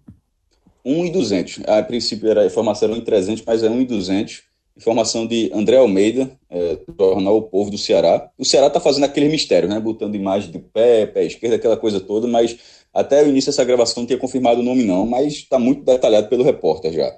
1 0.85 1.05
e 1.05 1.11
200. 1.11 1.63
A 1.67 1.81
princípio 1.81 2.29
era 2.29 2.41
a 2.41 2.45
informação 2.45 2.89
era 2.89 2.97
1 2.97 3.01
e 3.01 3.05
300, 3.05 3.45
mas 3.45 3.63
é 3.63 3.69
1 3.69 3.81
e 3.81 3.85
200. 3.85 4.48
Informação 4.79 5.27
de 5.27 5.51
André 5.53 5.75
Almeida, 5.75 6.31
é, 6.49 6.77
O 6.87 7.41
Povo 7.41 7.69
do 7.69 7.77
Ceará. 7.77 8.31
O 8.37 8.45
Ceará 8.45 8.67
está 8.67 8.79
fazendo 8.79 9.03
aquele 9.03 9.27
mistério, 9.27 9.67
né? 9.67 9.77
Botando 9.77 10.15
imagem 10.15 10.51
de 10.51 10.59
pé, 10.59 11.05
pé 11.05 11.25
esquerdo, 11.25 11.55
aquela 11.55 11.75
coisa 11.75 11.99
toda, 11.99 12.25
mas 12.25 12.57
até 12.93 13.21
o 13.21 13.27
início 13.27 13.51
dessa 13.51 13.65
gravação 13.65 14.03
não 14.03 14.07
tinha 14.07 14.17
confirmado 14.17 14.61
o 14.61 14.63
nome, 14.63 14.85
não, 14.85 15.05
mas 15.05 15.33
está 15.33 15.59
muito 15.59 15.83
detalhado 15.83 16.29
pelo 16.29 16.45
repórter 16.45 16.93
já. 16.93 17.13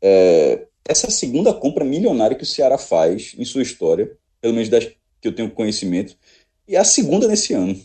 É, 0.00 0.66
essa 0.88 1.10
segunda 1.10 1.52
compra 1.52 1.84
milionária 1.84 2.34
que 2.34 2.42
o 2.42 2.46
Ceará 2.46 2.78
faz 2.78 3.34
em 3.38 3.44
sua 3.44 3.60
história, 3.60 4.10
pelo 4.40 4.54
menos 4.54 4.70
das 4.70 4.86
que 4.86 5.28
eu 5.28 5.34
tenho 5.34 5.50
conhecimento, 5.50 6.16
e 6.66 6.74
a 6.74 6.84
segunda 6.84 7.28
nesse 7.28 7.52
ano. 7.52 7.78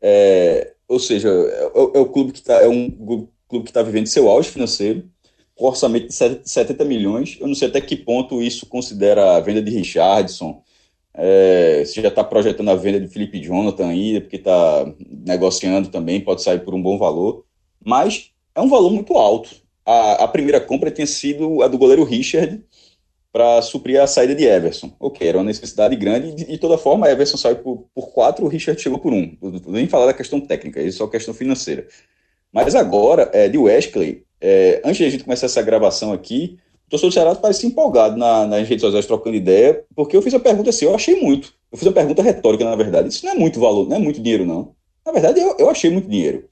É, 0.00 0.74
ou 0.86 1.00
seja, 1.00 1.28
é, 1.28 1.98
é, 1.98 2.00
o 2.00 2.06
clube 2.06 2.30
que 2.30 2.38
está 2.38 2.62
é 2.62 2.68
um 2.68 2.88
clube 2.88 3.64
que 3.64 3.70
está 3.70 3.82
vivendo 3.82 4.06
seu 4.06 4.28
auge 4.28 4.48
financeiro, 4.48 5.10
com 5.54 5.66
orçamento 5.66 6.08
de 6.08 6.14
70 6.14 6.84
milhões. 6.84 7.38
Eu 7.40 7.46
não 7.46 7.54
sei 7.54 7.68
até 7.68 7.80
que 7.80 7.96
ponto 7.96 8.42
isso 8.42 8.66
considera 8.66 9.36
a 9.36 9.40
venda 9.40 9.62
de 9.62 9.70
Richardson. 9.70 10.62
É, 11.16 11.84
se 11.86 12.02
já 12.02 12.08
está 12.08 12.24
projetando 12.24 12.70
a 12.70 12.74
venda 12.74 13.00
de 13.00 13.08
Felipe 13.08 13.40
Jonathan 13.40 13.88
ainda, 13.88 14.20
porque 14.20 14.36
está 14.36 14.92
negociando 15.08 15.88
também, 15.88 16.20
pode 16.20 16.42
sair 16.42 16.60
por 16.64 16.74
um 16.74 16.82
bom 16.82 16.98
valor. 16.98 17.44
Mas 17.84 18.30
é 18.54 18.60
um 18.60 18.68
valor 18.68 18.90
muito 18.90 19.14
alto. 19.14 19.50
A, 19.86 20.24
a 20.24 20.28
primeira 20.28 20.60
compra 20.60 20.90
tinha 20.90 21.06
sido 21.06 21.62
a 21.62 21.68
do 21.68 21.78
goleiro 21.78 22.04
Richard, 22.04 22.62
para 23.34 23.60
suprir 23.62 24.00
a 24.00 24.06
saída 24.06 24.32
de 24.32 24.44
Everson. 24.44 24.94
Ok, 25.00 25.26
era 25.26 25.38
uma 25.38 25.44
necessidade 25.44 25.96
grande, 25.96 26.28
e 26.28 26.52
de, 26.52 26.56
toda 26.56 26.78
forma, 26.78 27.10
Everson 27.10 27.36
saiu 27.36 27.56
por, 27.56 27.88
por 27.92 28.12
quatro, 28.12 28.44
o 28.44 28.48
Richard 28.48 28.80
chegou 28.80 29.00
por 29.00 29.12
um. 29.12 29.36
Nem 29.66 29.88
falar 29.88 30.06
da 30.06 30.14
questão 30.14 30.40
técnica, 30.40 30.80
isso 30.80 30.98
é 30.98 31.04
só 31.04 31.08
questão 31.08 31.34
financeira. 31.34 31.88
Mas 32.52 32.76
agora, 32.76 33.28
é, 33.34 33.48
de 33.48 33.58
Wesley, 33.58 34.24
é, 34.46 34.82
antes 34.84 34.98
de 34.98 35.04
a 35.04 35.10
gente 35.10 35.24
começar 35.24 35.46
essa 35.46 35.62
gravação 35.62 36.12
aqui, 36.12 36.58
o 36.86 36.90
torcedor 36.90 37.10
do 37.10 37.14
Ceará 37.14 37.34
parece 37.34 37.66
empolgado 37.66 38.16
na, 38.16 38.46
nas 38.46 38.68
redes 38.68 38.82
sociais 38.82 39.06
trocando 39.06 39.36
ideia, 39.36 39.82
porque 39.96 40.14
eu 40.14 40.20
fiz 40.20 40.34
a 40.34 40.40
pergunta 40.40 40.68
assim, 40.68 40.84
eu 40.84 40.94
achei 40.94 41.18
muito. 41.20 41.54
Eu 41.72 41.78
fiz 41.78 41.86
uma 41.86 41.94
pergunta 41.94 42.22
retórica, 42.22 42.64
na 42.64 42.76
verdade. 42.76 43.08
Isso 43.08 43.24
não 43.24 43.32
é 43.32 43.34
muito 43.34 43.58
valor, 43.58 43.88
não 43.88 43.96
é 43.96 43.98
muito 43.98 44.20
dinheiro, 44.20 44.44
não. 44.44 44.74
Na 45.04 45.12
verdade, 45.12 45.40
eu, 45.40 45.56
eu 45.58 45.70
achei 45.70 45.90
muito 45.90 46.08
dinheiro. 46.08 46.44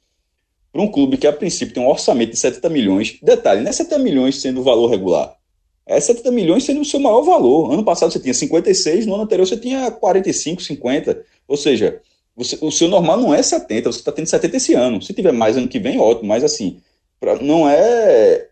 Para 0.72 0.80
um 0.80 0.90
clube 0.90 1.18
que, 1.18 1.26
a 1.26 1.32
princípio, 1.32 1.74
tem 1.74 1.82
um 1.82 1.88
orçamento 1.88 2.30
de 2.30 2.38
70 2.38 2.68
milhões, 2.70 3.18
detalhe, 3.22 3.60
não 3.60 3.68
é 3.68 3.72
70 3.72 3.98
milhões 3.98 4.40
sendo 4.40 4.60
o 4.60 4.64
valor 4.64 4.88
regular 4.88 5.36
é 5.86 6.00
70 6.00 6.30
milhões 6.30 6.64
sendo 6.64 6.80
o 6.80 6.84
seu 6.84 7.00
maior 7.00 7.22
valor. 7.22 7.72
Ano 7.72 7.84
passado 7.84 8.12
você 8.12 8.18
tinha 8.18 8.34
56, 8.34 9.06
no 9.06 9.14
ano 9.14 9.24
anterior 9.24 9.46
você 9.46 9.56
tinha 9.56 9.90
45, 9.90 10.62
50. 10.62 11.22
Ou 11.46 11.56
seja, 11.56 12.00
você, 12.36 12.56
o 12.60 12.70
seu 12.70 12.88
normal 12.88 13.18
não 13.18 13.34
é 13.34 13.42
70, 13.42 13.92
você 13.92 13.98
está 13.98 14.12
tendo 14.12 14.26
70 14.26 14.56
esse 14.56 14.74
ano. 14.74 15.02
Se 15.02 15.12
tiver 15.12 15.32
mais 15.32 15.56
ano 15.56 15.68
que 15.68 15.78
vem, 15.78 15.98
ótimo, 15.98 16.28
mas 16.28 16.44
assim, 16.44 16.80
pra, 17.22 17.36
não 17.36 17.68
é 17.68 18.48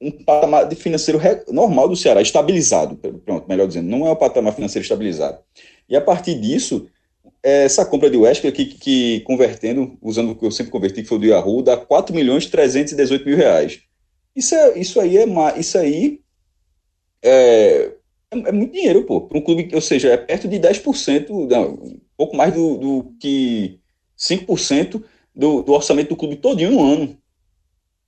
um 0.00 0.10
patamar 0.10 0.66
de 0.66 0.74
financeiro 0.74 1.20
normal 1.48 1.88
do 1.88 1.96
Ceará, 1.96 2.22
estabilizado, 2.22 2.96
pronto, 2.96 3.46
melhor 3.46 3.68
dizendo, 3.68 3.86
não 3.86 4.06
é 4.06 4.10
um 4.10 4.16
patamar 4.16 4.54
financeiro 4.54 4.82
estabilizado. 4.82 5.38
E 5.86 5.94
a 5.94 6.00
partir 6.00 6.40
disso, 6.40 6.88
essa 7.42 7.84
compra 7.84 8.08
de 8.08 8.16
Wesley 8.16 8.50
aqui, 8.50 8.64
que, 8.64 9.20
convertendo, 9.20 9.98
usando 10.00 10.30
o 10.30 10.34
que 10.34 10.46
eu 10.46 10.50
sempre 10.50 10.72
converti, 10.72 11.02
que 11.02 11.08
foi 11.08 11.18
o 11.18 11.20
do 11.20 11.26
Yahoo, 11.26 11.62
dá 11.62 11.76
4 11.76 12.14
milhões 12.14 12.46
318 12.46 13.26
mil 13.26 13.36
reais. 13.36 13.80
Isso, 14.34 14.54
é, 14.54 14.78
isso 14.78 14.98
aí 15.00 15.18
é 15.18 15.26
isso 15.58 15.76
aí 15.76 16.20
é, 17.22 17.92
é, 18.30 18.38
é 18.48 18.52
muito 18.52 18.72
dinheiro, 18.72 19.04
pô. 19.04 19.22
Para 19.22 19.38
um 19.38 19.42
clube, 19.42 19.68
ou 19.74 19.80
seja, 19.80 20.08
é 20.08 20.16
perto 20.16 20.48
de 20.48 20.58
10%, 20.58 21.28
não, 21.50 21.74
um 21.74 22.00
pouco 22.16 22.36
mais 22.36 22.54
do, 22.54 22.78
do 22.78 23.14
que 23.20 23.80
5% 24.18 25.02
do, 25.34 25.62
do 25.62 25.72
orçamento 25.72 26.10
do 26.10 26.16
clube 26.16 26.36
todinho 26.36 26.70
no 26.70 26.80
ano. 26.82 27.18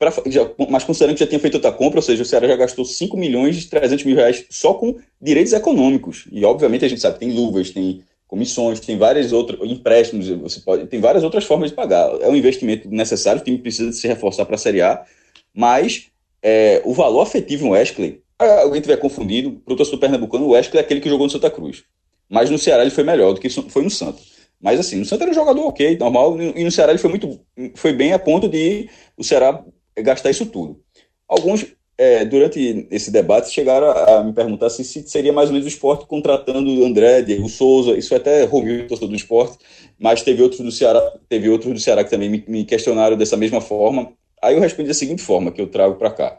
Pra, 0.00 0.10
já, 0.28 0.50
mas 0.70 0.82
considerando 0.82 1.14
que 1.14 1.20
já 1.20 1.26
tinha 1.26 1.38
feito 1.38 1.56
outra 1.56 1.70
compra, 1.70 1.98
ou 1.98 2.02
seja, 2.02 2.22
o 2.22 2.24
Ceará 2.24 2.48
já 2.48 2.56
gastou 2.56 2.86
5 2.86 3.18
milhões 3.18 3.62
e 3.62 3.68
300 3.68 4.02
mil 4.06 4.16
reais 4.16 4.46
só 4.48 4.72
com 4.72 4.96
direitos 5.20 5.52
econômicos. 5.52 6.26
E 6.32 6.42
obviamente 6.42 6.86
a 6.86 6.88
gente 6.88 7.02
sabe, 7.02 7.18
tem 7.18 7.30
luvas, 7.30 7.68
tem 7.68 8.02
comissões, 8.26 8.80
tem 8.80 8.96
várias 8.96 9.30
outras 9.30 9.60
empréstimos, 9.62 10.26
você 10.26 10.60
pode, 10.60 10.86
tem 10.86 11.00
várias 11.00 11.22
outras 11.22 11.44
formas 11.44 11.68
de 11.68 11.76
pagar. 11.76 12.18
É 12.22 12.28
um 12.30 12.34
investimento 12.34 12.88
necessário, 12.88 13.42
o 13.42 13.44
time 13.44 13.58
precisa 13.58 13.92
se 13.92 14.08
reforçar 14.08 14.46
para 14.46 14.54
a 14.54 14.58
Série 14.58 14.80
A, 14.80 15.04
mas 15.52 16.06
é, 16.42 16.80
o 16.86 16.94
valor 16.94 17.20
afetivo 17.20 17.66
no 17.66 17.72
Wesley, 17.72 18.22
alguém 18.38 18.80
tiver 18.80 18.96
confundido, 18.96 19.60
para 19.62 19.74
o 19.74 19.76
torcedor 19.76 20.00
pernambucano, 20.00 20.46
o 20.46 20.50
Wesley 20.52 20.78
é 20.78 20.80
aquele 20.80 21.00
que 21.00 21.10
jogou 21.10 21.26
no 21.26 21.30
Santa 21.30 21.50
Cruz. 21.50 21.84
Mas 22.26 22.48
no 22.48 22.56
Ceará 22.56 22.80
ele 22.80 22.90
foi 22.90 23.04
melhor 23.04 23.34
do 23.34 23.40
que 23.40 23.50
foi 23.50 23.82
no 23.82 23.90
Santa. 23.90 24.22
Mas 24.58 24.80
assim, 24.80 24.96
no 24.96 25.04
Santa 25.04 25.24
era 25.24 25.30
um 25.30 25.34
jogador 25.34 25.66
ok, 25.66 25.98
normal, 25.98 26.40
e 26.40 26.64
no 26.64 26.70
Ceará 26.70 26.92
ele 26.92 26.98
foi 26.98 27.10
muito 27.10 27.38
foi 27.74 27.92
bem 27.92 28.14
a 28.14 28.18
ponto 28.18 28.48
de 28.48 28.88
o 29.14 29.22
Ceará 29.22 29.62
gastar 29.98 30.30
isso 30.30 30.46
tudo. 30.46 30.80
Alguns, 31.28 31.66
é, 31.96 32.24
durante 32.24 32.86
esse 32.90 33.10
debate, 33.10 33.52
chegaram 33.52 33.90
a, 33.90 34.24
me 34.24 34.32
perguntar 34.32 34.70
se, 34.70 34.82
se, 34.84 35.06
seria 35.08 35.32
mais 35.32 35.48
ou 35.48 35.52
menos 35.52 35.66
o 35.66 35.68
esporte 35.68 36.06
contratando 36.06 36.70
o 36.70 36.84
André, 36.84 37.22
Diego 37.22 37.48
Souza, 37.48 37.96
isso 37.96 38.14
até 38.14 38.44
o 38.44 38.86
torcedor 38.86 39.08
do 39.08 39.16
esporte, 39.16 39.58
mas 39.98 40.22
teve 40.22 40.42
outros 40.42 40.60
do 40.60 40.72
Ceará, 40.72 41.00
teve 41.28 41.48
outros 41.48 41.72
do 41.72 41.78
Ceará 41.78 42.02
que 42.02 42.10
também 42.10 42.28
me, 42.28 42.44
me 42.48 42.64
questionaram 42.64 43.16
dessa 43.16 43.36
mesma 43.36 43.60
forma. 43.60 44.12
Aí 44.42 44.54
eu 44.54 44.60
respondi 44.60 44.88
da 44.88 44.94
seguinte 44.94 45.22
forma, 45.22 45.52
que 45.52 45.60
eu 45.60 45.66
trago 45.66 45.96
para 45.96 46.10
cá. 46.10 46.38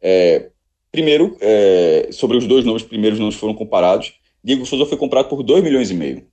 É, 0.00 0.50
primeiro, 0.92 1.36
é, 1.40 2.08
sobre 2.12 2.36
os 2.36 2.46
dois 2.46 2.64
nomes, 2.64 2.82
primeiros 2.82 3.18
nomes 3.18 3.36
foram 3.36 3.54
comparados. 3.54 4.14
Diego 4.44 4.66
Souza 4.66 4.86
foi 4.86 4.98
comprado 4.98 5.28
por 5.28 5.42
2 5.42 5.64
milhões 5.64 5.90
e 5.90 5.94
meio. 5.94 6.26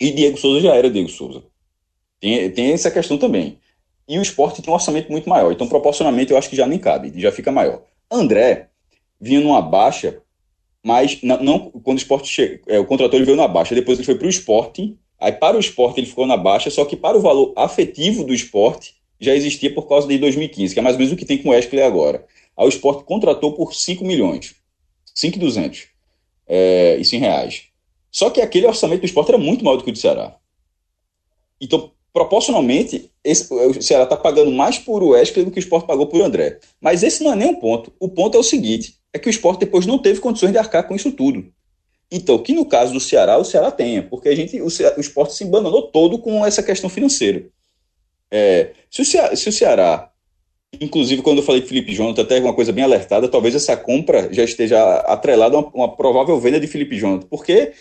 E 0.00 0.10
Diego 0.10 0.36
Souza 0.36 0.60
já 0.60 0.74
era 0.74 0.90
Diego 0.90 1.08
Souza. 1.08 1.44
Tem, 2.20 2.50
tem 2.50 2.72
essa 2.72 2.90
questão 2.90 3.18
também. 3.18 3.58
E 4.08 4.18
o 4.18 4.22
esporte 4.22 4.60
tem 4.60 4.70
um 4.70 4.74
orçamento 4.74 5.10
muito 5.10 5.28
maior. 5.28 5.52
Então, 5.52 5.66
proporcionalmente, 5.66 6.32
eu 6.32 6.38
acho 6.38 6.50
que 6.50 6.56
já 6.56 6.66
nem 6.66 6.78
cabe, 6.78 7.12
já 7.16 7.30
fica 7.30 7.52
maior. 7.52 7.82
André 8.10 8.68
vinha 9.20 9.40
numa 9.40 9.62
baixa, 9.62 10.20
mas 10.82 11.22
não, 11.22 11.42
não 11.42 11.58
quando 11.70 11.98
o 11.98 12.00
esporte 12.00 12.28
chega, 12.28 12.60
é, 12.66 12.78
o 12.78 12.84
contrator 12.84 13.16
ele 13.16 13.24
veio 13.24 13.36
na 13.36 13.46
baixa, 13.46 13.74
depois 13.74 13.98
ele 13.98 14.04
foi 14.04 14.16
para 14.16 14.26
o 14.26 14.30
esporte, 14.30 14.98
aí 15.18 15.30
para 15.30 15.56
o 15.56 15.60
esporte 15.60 16.00
ele 16.00 16.08
ficou 16.08 16.26
na 16.26 16.36
baixa, 16.36 16.70
só 16.70 16.84
que 16.84 16.96
para 16.96 17.16
o 17.16 17.20
valor 17.20 17.52
afetivo 17.56 18.24
do 18.24 18.34
esporte 18.34 18.96
já 19.20 19.34
existia 19.34 19.72
por 19.72 19.88
causa 19.88 20.08
de 20.08 20.18
2015, 20.18 20.74
que 20.74 20.80
é 20.80 20.82
mais 20.82 20.96
ou 20.96 20.98
menos 20.98 21.12
o 21.12 21.16
que 21.16 21.24
tem 21.24 21.38
com 21.38 21.50
o 21.50 21.52
Wesley 21.52 21.82
agora. 21.82 22.26
Aí 22.56 22.66
o 22.66 22.68
esporte 22.68 23.04
contratou 23.04 23.52
por 23.52 23.72
5 23.72 24.04
milhões, 24.04 24.56
5,200, 25.14 25.86
é, 26.48 26.96
isso 26.96 27.14
em 27.14 27.20
reais. 27.20 27.68
Só 28.10 28.28
que 28.28 28.40
aquele 28.40 28.66
orçamento 28.66 29.00
do 29.00 29.06
esporte 29.06 29.28
era 29.28 29.38
muito 29.38 29.64
maior 29.64 29.76
do 29.76 29.84
que 29.84 29.90
o 29.90 29.92
do 29.92 29.98
Ceará. 29.98 30.36
Então, 31.60 31.91
proporcionalmente, 32.12 33.10
esse, 33.24 33.52
o 33.52 33.82
Ceará 33.82 34.04
está 34.04 34.16
pagando 34.16 34.50
mais 34.50 34.78
por 34.78 35.02
Wesley 35.02 35.44
do 35.44 35.50
que 35.50 35.58
o 35.58 35.60
esporte 35.60 35.86
pagou 35.86 36.06
por 36.06 36.20
André. 36.20 36.58
Mas 36.80 37.02
esse 37.02 37.24
não 37.24 37.32
é 37.32 37.36
nem 37.36 37.48
um 37.48 37.54
ponto. 37.54 37.92
O 37.98 38.08
ponto 38.08 38.36
é 38.36 38.40
o 38.40 38.44
seguinte: 38.44 38.96
é 39.12 39.18
que 39.18 39.28
o 39.28 39.30
esporte 39.30 39.60
depois 39.60 39.86
não 39.86 39.98
teve 39.98 40.20
condições 40.20 40.52
de 40.52 40.58
arcar 40.58 40.86
com 40.86 40.94
isso 40.94 41.12
tudo. 41.12 41.44
Então, 42.10 42.38
que 42.38 42.52
no 42.52 42.66
caso 42.66 42.92
do 42.92 43.00
Ceará, 43.00 43.38
o 43.38 43.44
Ceará 43.44 43.70
tenha, 43.70 44.02
porque 44.02 44.28
a 44.28 44.36
gente, 44.36 44.60
o, 44.60 44.66
o 44.66 45.00
esporte 45.00 45.34
se 45.34 45.44
embananou 45.44 45.82
todo 45.82 46.18
com 46.18 46.44
essa 46.44 46.62
questão 46.62 46.90
financeira. 46.90 47.46
É, 48.30 48.72
se, 48.90 49.00
o 49.00 49.04
Ceará, 49.04 49.34
se 49.34 49.48
o 49.48 49.52
Ceará, 49.52 50.10
inclusive 50.78 51.22
quando 51.22 51.38
eu 51.38 51.44
falei 51.44 51.62
de 51.62 51.68
Felipe 51.68 51.94
Jonathan, 51.94 52.22
até 52.22 52.38
uma 52.38 52.54
coisa 52.54 52.70
bem 52.70 52.84
alertada, 52.84 53.28
talvez 53.28 53.54
essa 53.54 53.76
compra 53.76 54.28
já 54.30 54.44
esteja 54.44 54.82
atrelada 55.00 55.56
a 55.56 55.60
uma, 55.60 55.68
uma 55.74 55.96
provável 55.96 56.38
venda 56.38 56.60
de 56.60 56.66
Felipe 56.66 56.98
Jonathan, 56.98 57.26
porque 57.28 57.72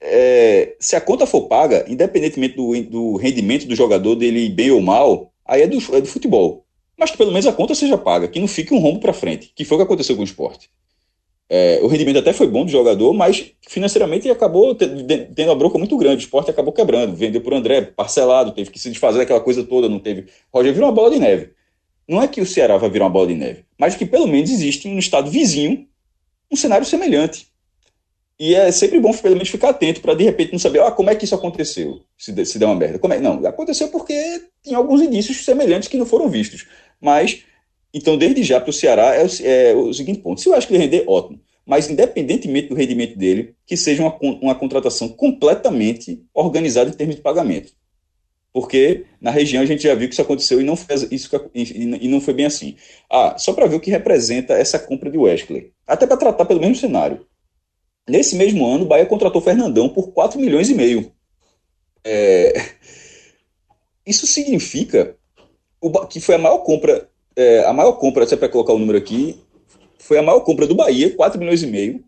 é, 0.00 0.76
se 0.78 0.94
a 0.96 1.00
conta 1.00 1.26
for 1.26 1.42
paga, 1.42 1.84
independentemente 1.88 2.56
do, 2.56 2.82
do, 2.84 3.16
rendimento 3.16 3.66
do 3.66 3.74
jogador, 3.74 4.14
dele 4.14 4.48
bem 4.48 4.70
ou 4.70 4.80
mal, 4.80 5.32
aí 5.44 5.62
é 5.62 5.66
do, 5.66 5.78
é 5.94 6.00
do 6.00 6.06
futebol. 6.06 6.64
Mas 6.96 7.10
que 7.10 7.16
pelo 7.16 7.30
menos 7.30 7.46
a 7.46 7.52
conta 7.52 7.74
seja 7.74 7.98
paga, 7.98 8.28
que 8.28 8.40
não 8.40 8.48
fique 8.48 8.72
um 8.72 8.78
rombo 8.78 9.00
para 9.00 9.12
frente, 9.12 9.52
que 9.54 9.64
foi 9.64 9.76
o 9.76 9.80
que 9.80 9.84
aconteceu 9.84 10.16
com 10.16 10.22
o 10.22 10.24
esporte. 10.24 10.70
É, 11.48 11.78
o 11.80 11.86
rendimento 11.86 12.18
até 12.18 12.32
foi 12.32 12.48
bom 12.48 12.64
do 12.64 12.70
jogador, 12.70 13.12
mas 13.12 13.52
financeiramente 13.68 14.28
acabou 14.28 14.74
tendo 14.74 15.44
uma 15.44 15.54
bronca 15.54 15.78
muito 15.78 15.96
grande. 15.96 16.16
O 16.16 16.24
esporte 16.24 16.50
acabou 16.50 16.72
quebrando, 16.72 17.14
vendeu 17.14 17.40
por 17.40 17.54
André, 17.54 17.82
parcelado, 17.82 18.52
teve 18.52 18.70
que 18.70 18.78
se 18.78 18.90
desfazer 18.90 19.18
daquela 19.18 19.40
coisa 19.40 19.62
toda, 19.62 19.88
não 19.88 20.00
teve. 20.00 20.26
Roger 20.52 20.72
virou 20.72 20.88
uma 20.88 20.94
bola 20.94 21.10
de 21.10 21.20
neve. 21.20 21.50
Não 22.08 22.22
é 22.22 22.28
que 22.28 22.40
o 22.40 22.46
Ceará 22.46 22.76
vai 22.76 22.90
virar 22.90 23.04
uma 23.04 23.10
bola 23.10 23.28
de 23.28 23.34
neve, 23.34 23.64
mas 23.78 23.94
que 23.94 24.06
pelo 24.06 24.26
menos 24.26 24.50
existe 24.50 24.88
no 24.88 24.98
estado 24.98 25.30
vizinho 25.30 25.86
um 26.50 26.56
cenário 26.56 26.86
semelhante. 26.86 27.48
E 28.38 28.54
é 28.54 28.70
sempre 28.70 29.00
bom, 29.00 29.12
pelo 29.14 29.34
menos, 29.34 29.48
ficar 29.48 29.70
atento 29.70 30.00
para 30.00 30.14
de 30.14 30.24
repente 30.24 30.52
não 30.52 30.58
saber 30.58 30.82
ah, 30.82 30.90
como 30.90 31.08
é 31.08 31.14
que 31.14 31.24
isso 31.24 31.34
aconteceu, 31.34 32.02
se, 32.18 32.44
se 32.44 32.58
der 32.58 32.66
uma 32.66 32.74
merda. 32.74 32.98
Como 32.98 33.14
é? 33.14 33.18
Não, 33.18 33.44
aconteceu 33.46 33.88
porque 33.88 34.14
tinha 34.62 34.76
alguns 34.76 35.00
indícios 35.00 35.42
semelhantes 35.44 35.88
que 35.88 35.96
não 35.96 36.04
foram 36.04 36.28
vistos. 36.28 36.66
Mas, 37.00 37.44
então, 37.94 38.18
desde 38.18 38.42
já 38.42 38.60
para 38.60 38.70
o 38.70 38.72
Ceará 38.72 39.14
é 39.14 39.24
o, 39.24 39.28
é 39.42 39.74
o 39.74 39.92
seguinte 39.92 40.20
ponto: 40.20 40.40
se 40.40 40.48
eu 40.48 40.54
acho 40.54 40.68
que 40.68 40.74
ele 40.74 40.84
render, 40.84 41.04
ótimo. 41.06 41.40
Mas, 41.64 41.90
independentemente 41.90 42.68
do 42.68 42.74
rendimento 42.74 43.18
dele, 43.18 43.54
que 43.66 43.76
seja 43.76 44.02
uma, 44.02 44.16
uma 44.20 44.54
contratação 44.54 45.08
completamente 45.08 46.22
organizada 46.32 46.90
em 46.90 46.92
termos 46.92 47.16
de 47.16 47.22
pagamento. 47.22 47.72
Porque 48.52 49.04
na 49.20 49.30
região 49.30 49.62
a 49.62 49.66
gente 49.66 49.82
já 49.82 49.94
viu 49.94 50.08
que 50.08 50.14
isso 50.14 50.22
aconteceu 50.22 50.60
e 50.60 50.64
não, 50.64 50.76
fez 50.76 51.06
isso, 51.10 51.28
e 51.54 52.08
não 52.08 52.20
foi 52.20 52.32
bem 52.32 52.46
assim. 52.46 52.76
Ah, 53.10 53.36
só 53.36 53.52
para 53.52 53.66
ver 53.66 53.76
o 53.76 53.80
que 53.80 53.90
representa 53.90 54.54
essa 54.54 54.78
compra 54.78 55.10
de 55.10 55.18
Wesley. 55.18 55.72
Até 55.86 56.06
para 56.06 56.16
tratar 56.16 56.44
pelo 56.46 56.60
mesmo 56.60 56.76
cenário. 56.76 57.26
Nesse 58.08 58.36
mesmo 58.36 58.64
ano, 58.64 58.84
o 58.84 58.86
Bahia 58.86 59.04
contratou 59.04 59.40
Fernandão 59.40 59.88
por 59.88 60.12
4 60.12 60.40
milhões 60.40 60.70
e 60.70 60.74
meio. 60.74 61.12
É... 62.04 62.52
Isso 64.06 64.26
significa 64.26 65.16
que 66.08 66.20
foi 66.20 66.36
a 66.36 66.38
maior 66.38 66.58
compra, 66.58 67.08
é, 67.34 67.64
a 67.64 67.72
maior 67.72 67.94
compra, 67.94 68.24
se 68.24 68.34
é 68.34 68.36
para 68.36 68.48
colocar 68.48 68.72
o 68.72 68.78
número 68.78 68.96
aqui, 68.96 69.40
foi 69.98 70.18
a 70.18 70.22
maior 70.22 70.40
compra 70.40 70.66
do 70.66 70.76
Bahia, 70.76 71.14
4 71.14 71.38
milhões 71.38 71.62
e 71.62 71.66
meio, 71.66 72.04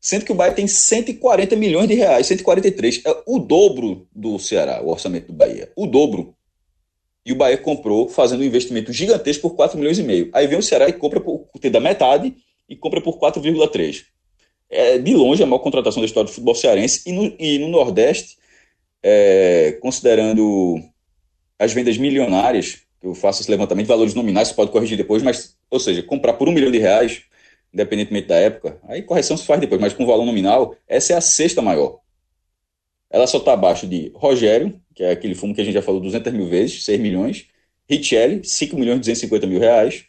sendo 0.00 0.24
que 0.24 0.30
o 0.30 0.34
Bahia 0.34 0.54
tem 0.54 0.68
140 0.68 1.56
milhões 1.56 1.88
de 1.88 1.94
reais, 1.94 2.28
143, 2.28 3.02
é 3.04 3.22
o 3.26 3.40
dobro 3.40 4.06
do 4.14 4.38
Ceará, 4.38 4.80
o 4.80 4.88
orçamento 4.88 5.26
do 5.26 5.32
Bahia, 5.32 5.72
o 5.74 5.86
dobro. 5.86 6.34
E 7.26 7.32
o 7.32 7.36
Bahia 7.36 7.58
comprou 7.58 8.08
fazendo 8.08 8.40
um 8.40 8.44
investimento 8.44 8.92
gigantesco 8.92 9.50
por 9.50 9.56
4 9.56 9.76
milhões 9.76 9.98
e 9.98 10.02
meio. 10.04 10.30
Aí 10.32 10.46
vem 10.46 10.58
o 10.58 10.62
Ceará 10.62 10.88
e 10.88 10.92
compra 10.92 11.20
por 11.20 11.48
ter 11.60 11.70
da 11.70 11.80
metade 11.80 12.36
e 12.68 12.76
compra 12.76 13.00
por 13.00 13.18
4,3 13.18 14.04
é 14.70 14.98
de 14.98 15.14
longe 15.14 15.42
a 15.42 15.46
maior 15.46 15.60
contratação 15.60 16.00
da 16.00 16.06
história 16.06 16.26
do 16.26 16.32
futebol 16.32 16.54
cearense 16.54 17.08
e 17.08 17.12
no, 17.12 17.34
e 17.38 17.58
no 17.58 17.68
Nordeste, 17.68 18.36
é, 19.02 19.78
considerando 19.80 20.80
as 21.58 21.72
vendas 21.72 21.96
milionárias, 21.96 22.82
eu 23.02 23.14
faço 23.14 23.42
esse 23.42 23.50
levantamento, 23.50 23.86
valores 23.86 24.14
nominais, 24.14 24.48
você 24.48 24.54
pode 24.54 24.70
corrigir 24.70 24.96
depois, 24.96 25.22
mas, 25.22 25.56
ou 25.70 25.80
seja, 25.80 26.02
comprar 26.02 26.34
por 26.34 26.48
um 26.48 26.52
milhão 26.52 26.70
de 26.70 26.78
reais, 26.78 27.22
independentemente 27.72 28.28
da 28.28 28.36
época, 28.36 28.78
aí 28.84 29.02
correção 29.02 29.36
se 29.36 29.46
faz 29.46 29.60
depois, 29.60 29.80
mas 29.80 29.92
com 29.92 30.06
valor 30.06 30.24
nominal, 30.24 30.74
essa 30.86 31.12
é 31.12 31.16
a 31.16 31.20
sexta 31.20 31.62
maior. 31.62 32.00
Ela 33.10 33.26
só 33.26 33.38
está 33.38 33.54
abaixo 33.54 33.86
de 33.86 34.12
Rogério, 34.14 34.80
que 34.94 35.02
é 35.02 35.10
aquele 35.10 35.34
fumo 35.34 35.54
que 35.54 35.60
a 35.60 35.64
gente 35.64 35.74
já 35.74 35.82
falou 35.82 36.00
200 36.00 36.32
mil 36.32 36.46
vezes, 36.46 36.84
6 36.84 37.00
milhões, 37.00 37.46
Richelli, 37.88 38.44
5 38.44 38.76
milhões 38.76 38.96
e 38.96 39.00
250 39.00 39.46
mil 39.46 39.58
reais, 39.58 40.04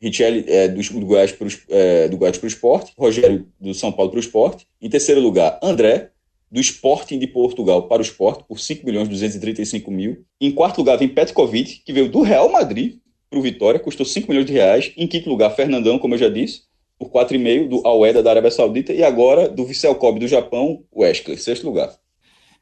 Richelli 0.00 0.44
é, 0.46 0.68
do, 0.68 0.80
do, 0.80 1.06
Goiás 1.06 1.32
para 1.32 1.46
é, 1.70 2.08
o 2.42 2.46
esporte, 2.46 2.92
Rogério 2.98 3.46
do 3.60 3.72
São 3.74 3.90
Paulo 3.90 4.10
para 4.10 4.18
o 4.18 4.20
esporte. 4.20 4.66
Em 4.80 4.90
terceiro 4.90 5.20
lugar, 5.20 5.58
André, 5.62 6.10
do 6.50 6.60
Sporting 6.60 7.18
de 7.18 7.26
Portugal 7.26 7.88
para 7.88 8.00
o 8.00 8.04
esporte, 8.04 8.44
por 8.44 8.58
5 8.58 8.84
milhões 8.84 9.08
e 9.08 9.10
235 9.10 9.90
mil. 9.90 10.24
Em 10.40 10.52
quarto 10.52 10.78
lugar, 10.78 10.96
vem 10.96 11.08
Petkovic, 11.08 11.82
que 11.84 11.92
veio 11.92 12.08
do 12.08 12.22
Real 12.22 12.50
Madrid 12.50 12.98
para 13.28 13.38
o 13.38 13.42
Vitória, 13.42 13.80
custou 13.80 14.06
5 14.06 14.28
milhões 14.28 14.46
de 14.46 14.52
reais. 14.52 14.92
Em 14.96 15.06
quinto 15.06 15.28
lugar, 15.28 15.50
Fernandão, 15.50 15.98
como 15.98 16.14
eu 16.14 16.18
já 16.18 16.28
disse, 16.28 16.62
por 16.98 17.10
4,5 17.10 17.68
do 17.68 17.86
Aoeda 17.86 18.22
da 18.22 18.30
Arábia 18.30 18.50
Saudita. 18.50 18.92
E 18.92 19.02
agora, 19.02 19.48
do 19.48 19.64
Vissel 19.64 19.94
Kobe 19.94 20.20
do 20.20 20.28
Japão, 20.28 20.84
Wesley, 20.94 21.36
sexto 21.36 21.64
lugar. 21.64 21.94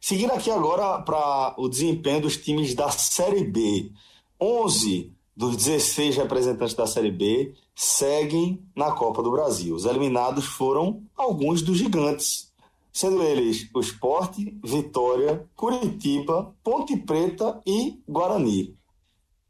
Seguindo 0.00 0.32
aqui 0.32 0.50
agora 0.50 1.02
para 1.02 1.54
o 1.58 1.68
desempenho 1.68 2.20
dos 2.20 2.36
times 2.36 2.74
da 2.74 2.90
Série 2.90 3.44
B. 3.44 3.90
11 4.40 5.12
dos 5.36 5.56
16 5.56 6.16
representantes 6.16 6.74
da 6.74 6.86
Série 6.86 7.10
B 7.10 7.54
seguem 7.74 8.62
na 8.74 8.92
Copa 8.92 9.22
do 9.22 9.30
Brasil. 9.30 9.74
Os 9.74 9.84
eliminados 9.84 10.44
foram 10.44 11.02
alguns 11.16 11.60
dos 11.60 11.78
gigantes, 11.78 12.52
sendo 12.92 13.22
eles 13.22 13.68
o 13.74 13.80
Esporte, 13.80 14.56
Vitória, 14.62 15.44
Curitiba, 15.56 16.54
Ponte 16.62 16.96
Preta 16.96 17.60
e 17.66 18.00
Guarani. 18.08 18.76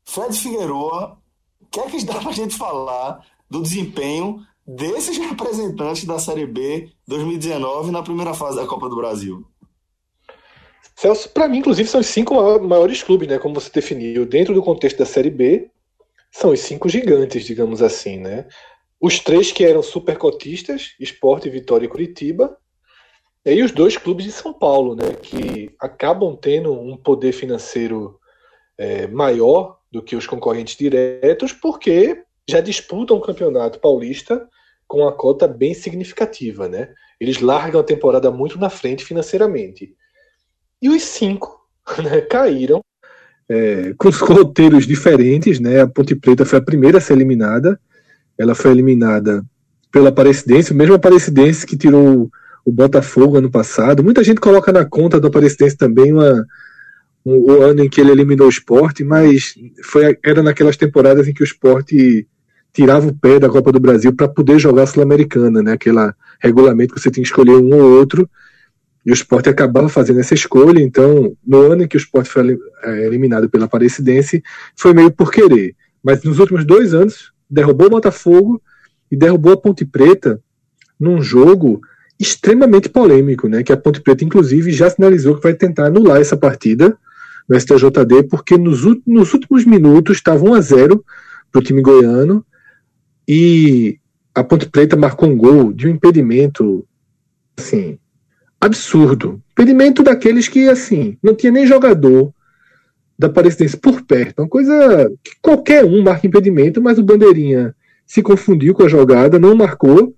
Fred 0.04 0.38
Figueroa, 0.38 1.18
o 1.60 1.66
que 1.66 1.80
é 1.80 1.86
que 1.86 2.04
dá 2.04 2.14
para 2.14 2.30
a 2.30 2.34
gente 2.34 2.56
falar 2.56 3.26
do 3.50 3.60
desempenho 3.60 4.44
desses 4.66 5.18
representantes 5.18 6.04
da 6.04 6.18
Série 6.18 6.46
B 6.46 6.90
2019 7.06 7.90
na 7.90 8.02
primeira 8.02 8.32
fase 8.32 8.56
da 8.56 8.66
Copa 8.66 8.88
do 8.88 8.96
Brasil? 8.96 9.46
Celso, 10.96 11.28
para 11.28 11.48
mim, 11.48 11.58
inclusive, 11.58 11.88
são 11.88 12.00
os 12.00 12.06
cinco 12.06 12.34
maiores 12.60 13.02
clubes, 13.02 13.28
né? 13.28 13.38
Como 13.38 13.54
você 13.54 13.68
definiu, 13.70 14.24
dentro 14.24 14.54
do 14.54 14.62
contexto 14.62 14.98
da 14.98 15.04
Série 15.04 15.30
B, 15.30 15.68
são 16.34 16.50
os 16.50 16.60
cinco 16.60 16.88
gigantes, 16.88 17.44
digamos 17.44 17.80
assim, 17.80 18.18
né? 18.18 18.46
os 19.00 19.20
três 19.20 19.52
que 19.52 19.62
eram 19.62 19.82
supercotistas, 19.82 20.94
Esporte, 20.98 21.50
Vitória 21.50 21.84
e 21.84 21.88
Curitiba, 21.88 22.56
e 23.44 23.62
os 23.62 23.70
dois 23.70 23.98
clubes 23.98 24.24
de 24.24 24.32
São 24.32 24.54
Paulo, 24.54 24.96
né, 24.96 25.12
que 25.20 25.70
acabam 25.78 26.34
tendo 26.34 26.72
um 26.72 26.96
poder 26.96 27.32
financeiro 27.32 28.18
é, 28.78 29.06
maior 29.06 29.78
do 29.92 30.02
que 30.02 30.16
os 30.16 30.26
concorrentes 30.26 30.74
diretos, 30.74 31.52
porque 31.52 32.24
já 32.48 32.62
disputam 32.62 33.18
o 33.18 33.20
campeonato 33.20 33.78
paulista 33.78 34.48
com 34.88 35.00
uma 35.00 35.12
cota 35.12 35.46
bem 35.46 35.74
significativa, 35.74 36.66
né? 36.66 36.92
Eles 37.20 37.40
largam 37.40 37.82
a 37.82 37.84
temporada 37.84 38.30
muito 38.30 38.58
na 38.58 38.70
frente 38.70 39.04
financeiramente. 39.04 39.94
E 40.80 40.88
os 40.88 41.02
cinco 41.02 41.60
né, 42.02 42.22
caíram 42.22 42.80
é, 43.48 43.94
com 43.96 44.08
os 44.08 44.18
roteiros 44.20 44.86
diferentes, 44.86 45.60
né? 45.60 45.80
A 45.80 45.86
Ponte 45.86 46.14
Preta 46.14 46.44
foi 46.44 46.58
a 46.58 46.62
primeira 46.62 46.98
a 46.98 47.00
ser 47.00 47.14
eliminada. 47.14 47.78
Ela 48.38 48.54
foi 48.54 48.70
eliminada 48.70 49.44
pela 49.92 50.08
Aparecidense, 50.08 50.72
o 50.72 50.76
mesmo 50.76 50.94
Aparecidense 50.94 51.66
que 51.66 51.76
tirou 51.76 52.30
o 52.64 52.72
Botafogo 52.72 53.36
ano 53.36 53.50
passado. 53.50 54.02
Muita 54.02 54.24
gente 54.24 54.40
coloca 54.40 54.72
na 54.72 54.84
conta 54.84 55.20
do 55.20 55.28
Aparecidense 55.28 55.76
também 55.76 56.12
uma, 56.12 56.44
um, 57.24 57.52
o 57.52 57.62
ano 57.62 57.84
em 57.84 57.88
que 57.88 58.00
ele 58.00 58.10
eliminou 58.10 58.46
o 58.46 58.50
esporte, 58.50 59.04
mas 59.04 59.54
foi, 59.84 60.18
era 60.24 60.42
naquelas 60.42 60.76
temporadas 60.76 61.28
em 61.28 61.34
que 61.34 61.42
o 61.42 61.44
esporte 61.44 62.26
tirava 62.72 63.06
o 63.06 63.14
pé 63.14 63.38
da 63.38 63.48
Copa 63.48 63.70
do 63.70 63.78
Brasil 63.78 64.12
para 64.12 64.26
poder 64.26 64.58
jogar 64.58 64.82
a 64.82 64.86
Sul-Americana, 64.86 65.62
né? 65.62 65.72
Aquele 65.72 66.12
regulamento 66.40 66.92
que 66.92 67.00
você 67.00 67.10
tinha 67.10 67.22
que 67.22 67.28
escolher 67.28 67.56
um 67.56 67.72
ou 67.72 67.98
outro. 67.98 68.28
E 69.04 69.10
o 69.10 69.14
esporte 69.14 69.48
acabava 69.48 69.88
fazendo 69.88 70.20
essa 70.20 70.34
escolha, 70.34 70.80
então, 70.80 71.36
no 71.46 71.72
ano 71.72 71.82
em 71.82 71.88
que 71.88 71.96
o 71.96 71.98
esporte 71.98 72.28
foi 72.28 72.58
é, 72.82 73.06
eliminado 73.06 73.50
pela 73.50 73.66
Aparecidense, 73.66 74.42
foi 74.74 74.94
meio 74.94 75.10
por 75.10 75.30
querer. 75.30 75.76
Mas 76.02 76.22
nos 76.22 76.38
últimos 76.38 76.64
dois 76.64 76.94
anos, 76.94 77.32
derrubou 77.48 77.86
o 77.86 77.90
Botafogo 77.90 78.62
e 79.10 79.16
derrubou 79.16 79.52
a 79.52 79.56
Ponte 79.56 79.84
Preta 79.84 80.40
num 80.98 81.20
jogo 81.22 81.80
extremamente 82.18 82.88
polêmico, 82.88 83.48
né? 83.48 83.62
Que 83.62 83.72
a 83.72 83.76
Ponte 83.76 84.00
Preta, 84.00 84.24
inclusive, 84.24 84.72
já 84.72 84.88
sinalizou 84.88 85.36
que 85.36 85.42
vai 85.42 85.54
tentar 85.54 85.86
anular 85.86 86.20
essa 86.20 86.36
partida 86.36 86.96
no 87.48 87.58
STJD, 87.58 88.24
porque 88.30 88.56
nos, 88.56 88.84
últimos 88.84 89.64
minutos 89.64 90.16
estava 90.16 90.44
1 90.44 90.54
a 90.54 90.60
0 90.60 91.04
para 91.52 91.60
o 91.60 91.62
time 91.62 91.82
goiano 91.82 92.44
e 93.28 93.98
a 94.34 94.42
Ponte 94.42 94.68
Preta 94.68 94.96
marcou 94.96 95.28
um 95.28 95.36
gol 95.36 95.72
de 95.72 95.86
um 95.86 95.90
impedimento, 95.90 96.86
assim, 97.56 97.98
absurdo. 98.64 99.40
Impedimento 99.52 100.02
daqueles 100.02 100.48
que, 100.48 100.68
assim, 100.68 101.16
não 101.22 101.34
tinha 101.34 101.52
nem 101.52 101.66
jogador 101.66 102.32
da 103.18 103.26
Aparecidense 103.26 103.76
por 103.76 104.02
perto. 104.02 104.40
Uma 104.40 104.48
coisa 104.48 105.12
que 105.22 105.32
qualquer 105.40 105.84
um 105.84 106.02
marca 106.02 106.26
impedimento, 106.26 106.82
mas 106.82 106.98
o 106.98 107.02
Bandeirinha 107.02 107.74
se 108.06 108.22
confundiu 108.22 108.74
com 108.74 108.82
a 108.82 108.88
jogada, 108.88 109.38
não 109.38 109.54
marcou. 109.54 110.14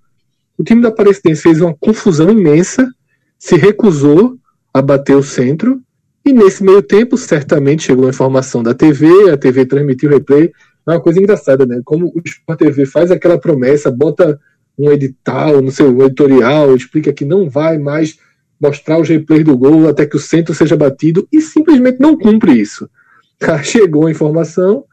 O 0.57 0.63
time 0.63 0.81
da 0.81 0.89
Aparecidense 0.89 1.41
fez 1.41 1.61
uma 1.61 1.75
confusão 1.75 2.29
imensa, 2.29 2.89
se 3.37 3.55
recusou 3.55 4.37
a 4.73 4.81
bater 4.81 5.15
o 5.15 5.23
centro, 5.23 5.81
e 6.25 6.33
nesse 6.33 6.63
meio 6.63 6.81
tempo, 6.81 7.15
certamente 7.17 7.83
chegou 7.83 8.05
a 8.05 8.09
informação 8.09 8.61
da 8.61 8.73
TV, 8.73 9.29
a 9.31 9.37
TV 9.37 9.65
transmitiu 9.65 10.09
o 10.09 10.13
replay. 10.13 10.51
É 10.85 10.91
uma 10.91 10.99
coisa 10.99 11.19
engraçada, 11.19 11.65
né? 11.65 11.81
Como 11.85 12.07
o 12.07 12.21
Sport 12.25 12.59
TV 12.59 12.85
faz 12.85 13.11
aquela 13.11 13.37
promessa, 13.37 13.89
bota 13.89 14.39
um 14.77 14.91
edital, 14.91 15.61
não 15.61 15.71
sei, 15.71 15.85
um 15.87 16.03
editorial, 16.03 16.75
explica 16.75 17.13
que 17.13 17.23
não 17.23 17.49
vai 17.49 17.77
mais 17.77 18.17
mostrar 18.59 18.99
os 18.99 19.07
replays 19.07 19.43
do 19.43 19.57
gol 19.57 19.87
até 19.87 20.05
que 20.05 20.15
o 20.15 20.19
centro 20.19 20.53
seja 20.53 20.75
batido 20.75 21.27
e 21.31 21.41
simplesmente 21.41 21.99
não 21.99 22.17
cumpre 22.17 22.53
isso. 22.53 22.89
Chegou 23.63 24.07
a 24.07 24.11
informação, 24.11 24.85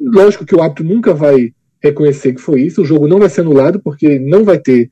lógico 0.00 0.46
que 0.46 0.54
o 0.54 0.62
árbitro 0.62 0.84
nunca 0.84 1.12
vai 1.12 1.52
reconhecer 1.82 2.32
que 2.32 2.40
foi 2.40 2.62
isso, 2.62 2.82
o 2.82 2.84
jogo 2.84 3.06
não 3.06 3.18
vai 3.18 3.28
ser 3.28 3.42
anulado 3.42 3.78
porque 3.78 4.18
não 4.18 4.44
vai 4.44 4.58
ter 4.58 4.90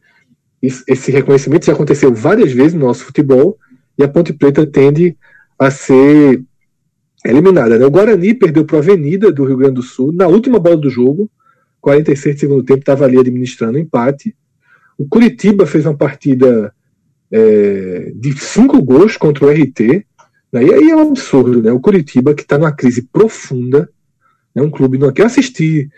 esse 0.62 1.11
reconhecimento, 1.11 1.66
já 1.66 1.72
aconteceu 1.72 2.14
várias 2.14 2.52
vezes 2.52 2.74
no 2.74 2.87
nosso 2.87 3.04
futebol 3.04 3.58
e 3.98 4.04
a 4.04 4.08
Ponte 4.08 4.32
Preta 4.32 4.64
tende 4.64 5.16
a 5.58 5.70
ser 5.70 6.42
eliminada. 7.24 7.78
Né? 7.78 7.85
O 7.85 7.90
Guarani 7.90 8.35
perdeu 8.35 8.64
para 8.64 8.76
a 8.76 8.80
Avenida 8.80 9.32
do 9.32 9.44
Rio 9.44 9.56
Grande 9.56 9.74
do 9.74 9.82
Sul 9.82 10.12
na 10.12 10.26
última 10.28 10.58
bola 10.61 10.76
do 10.76 10.90
jogo, 10.90 11.30
46 11.80 12.38
segundo 12.38 12.62
tempo, 12.62 12.80
estava 12.80 13.04
ali 13.04 13.18
administrando 13.18 13.78
empate. 13.78 14.37
O 14.96 15.06
Curitiba 15.08 15.66
fez 15.66 15.85
uma 15.85 15.96
partida 15.96 16.72
é, 17.33 18.12
de 18.14 18.38
cinco 18.38 18.83
gols 18.83 19.16
contra 19.16 19.47
o 19.47 19.51
RT. 19.51 20.05
Né? 20.53 20.64
E 20.64 20.75
aí 20.75 20.90
é 20.90 20.97
um 20.97 21.09
absurdo, 21.09 21.62
né? 21.62 21.73
O 21.73 21.81
Curitiba, 21.81 22.35
que 22.35 22.42
está 22.42 22.59
numa 22.59 22.73
crise 22.73 23.09
profunda, 23.11 23.88
é 24.55 24.61
um 24.61 24.71
clube 24.71 24.99
no 24.99 25.11
que 25.11 25.23
eu 25.23 25.27
assisti 25.27 25.88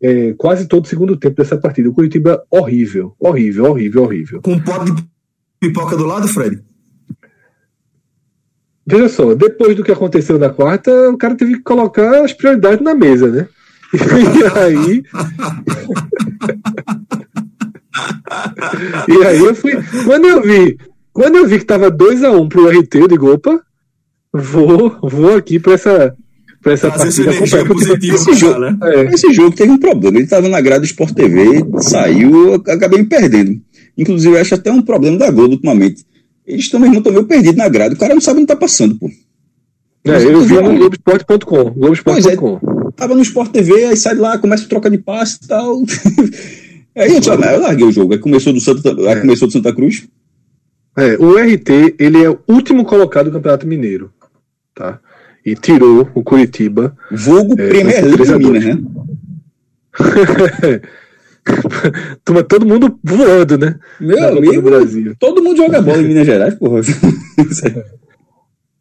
é, 0.00 0.32
quase 0.34 0.68
todo 0.68 0.84
o 0.84 0.88
segundo 0.88 1.16
tempo 1.16 1.36
dessa 1.36 1.58
partida. 1.58 1.88
O 1.88 1.94
Curitiba 1.94 2.44
horrível, 2.48 3.16
horrível, 3.18 3.64
horrível, 3.64 4.04
horrível. 4.04 4.40
Com 4.40 4.52
um 4.52 4.60
pote 4.60 4.92
de 4.92 5.04
pipoca 5.58 5.96
do 5.96 6.06
lado, 6.06 6.28
Fred? 6.28 6.62
Veja 8.86 9.08
só, 9.08 9.34
depois 9.34 9.74
do 9.74 9.82
que 9.82 9.90
aconteceu 9.90 10.38
na 10.38 10.50
quarta, 10.50 11.10
o 11.10 11.16
cara 11.16 11.34
teve 11.34 11.56
que 11.56 11.62
colocar 11.62 12.22
as 12.22 12.34
prioridades 12.34 12.84
na 12.84 12.94
mesa, 12.94 13.30
né? 13.30 13.48
E 13.94 14.58
aí. 14.58 15.02
e 19.08 19.24
aí 19.24 19.38
eu 19.38 19.54
fui. 19.54 19.72
Quando 20.04 20.26
eu 20.26 20.42
vi, 20.42 20.76
quando 21.12 21.36
eu 21.36 21.46
vi 21.46 21.58
que 21.58 21.64
tava 21.64 21.90
2x1 21.90 22.40
um 22.40 22.48
pro 22.48 22.68
RT, 22.68 22.94
eu 22.94 23.08
digo, 23.08 23.32
opa, 23.32 23.60
vou, 24.32 24.98
vou 25.02 25.36
aqui 25.36 25.58
pra 25.58 25.74
essa. 25.74 26.14
Pra 26.62 26.72
essa 26.72 26.90
Fazer 26.90 27.24
partida 27.24 27.64
positiva 27.66 28.16
esse, 28.16 28.34
jogo, 28.34 28.58
né? 28.58 28.74
é. 28.84 29.14
esse 29.14 29.30
jogo 29.34 29.54
teve 29.54 29.70
um 29.70 29.78
problema. 29.78 30.16
Ele 30.16 30.26
tava 30.26 30.48
na 30.48 30.62
grade 30.62 30.80
do 30.80 30.86
Sport 30.86 31.12
TV, 31.12 31.62
saiu, 31.78 32.54
acabei 32.54 33.00
me 33.00 33.06
perdendo. 33.06 33.60
Inclusive, 33.98 34.34
eu 34.34 34.40
acho 34.40 34.54
até 34.54 34.72
um 34.72 34.80
problema 34.80 35.18
da 35.18 35.30
Globo 35.30 35.52
ultimamente. 35.52 36.06
Eles 36.46 36.70
também 36.70 36.90
não 36.90 36.98
estão 36.98 37.12
meio 37.12 37.26
perdidos 37.26 37.56
na 37.56 37.68
grade. 37.68 37.94
O 37.94 37.98
cara 37.98 38.14
não 38.14 38.20
sabe 38.20 38.38
onde 38.38 38.46
tá 38.46 38.56
passando, 38.56 38.94
pô. 38.98 39.10
É, 40.06 40.24
eu 40.24 40.40
vi 40.40 40.54
no 40.54 40.74
Globoesporte.com. 40.74 41.64
Globoesporte.com. 41.70 42.56
É, 42.56 42.90
tava 42.96 43.14
no 43.14 43.22
Sport 43.22 43.50
TV, 43.50 43.84
aí 43.84 43.96
sai 43.96 44.14
de 44.14 44.20
lá, 44.22 44.38
começa 44.38 44.64
a 44.64 44.68
troca 44.68 44.90
de 44.90 44.96
passe 44.96 45.40
e 45.42 45.46
tal. 45.46 45.82
aí 47.02 47.12
eu, 47.16 47.20
eu 47.22 47.60
larguei 47.60 47.86
o 47.86 47.92
jogo. 47.92 48.12
Aí 48.12 48.18
começou 48.18 48.52
do 48.52 48.60
Santa, 48.60 48.88
é. 48.88 49.14
aí 49.14 49.20
começou 49.20 49.48
do 49.48 49.52
Santa 49.52 49.74
Cruz. 49.74 50.06
É, 50.96 51.16
o 51.18 51.36
RT, 51.36 51.96
ele 51.98 52.22
é 52.22 52.30
o 52.30 52.38
último 52.46 52.84
colocado 52.84 53.26
do 53.26 53.32
Campeonato 53.32 53.66
Mineiro, 53.66 54.12
tá? 54.74 55.00
E 55.44 55.56
tirou 55.56 56.08
o 56.14 56.22
Curitiba. 56.22 56.96
Vulgo 57.10 57.54
é, 57.60 57.68
Premier 57.68 58.04
League 58.04 58.38
Minas, 58.38 58.64
né? 58.64 58.80
Toma 62.24 62.42
todo 62.42 62.64
mundo 62.64 62.98
voando, 63.02 63.58
né? 63.58 63.78
Meu 64.00 64.38
amigo, 64.38 64.62
Brasil. 64.62 65.14
todo 65.18 65.42
mundo 65.42 65.58
joga 65.58 65.82
bola 65.82 65.98
em 65.98 66.08
Minas 66.08 66.26
Gerais, 66.26 66.54
porra. 66.54 66.80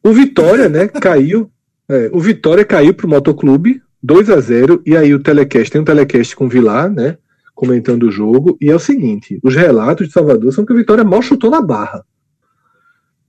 o 0.04 0.13
Vitória, 0.13 0.69
né, 0.69 0.88
caiu. 0.88 1.49
É, 1.89 2.10
o 2.13 2.19
Vitória 2.19 2.63
caiu 2.63 2.93
pro 2.93 3.10
Motoclube, 3.10 3.82
2 4.02 4.30
a 4.30 4.39
0 4.39 4.82
e 4.86 4.95
aí 4.95 5.13
o 5.13 5.19
telecast, 5.19 5.71
tem 5.71 5.82
um 5.82 5.86
telecast 5.86 6.36
com 6.36 6.45
o 6.45 6.49
Vilar, 6.49 6.89
né? 6.89 7.17
Comentando 7.53 8.03
o 8.03 8.11
jogo, 8.11 8.57
e 8.59 8.69
é 8.69 8.75
o 8.75 8.79
seguinte: 8.79 9.39
os 9.43 9.55
relatos 9.55 10.07
de 10.07 10.13
Salvador 10.13 10.51
são 10.51 10.65
que 10.65 10.73
o 10.73 10.75
Vitória 10.75 11.03
mal 11.03 11.21
chutou 11.21 11.49
na 11.49 11.61
barra. 11.61 12.05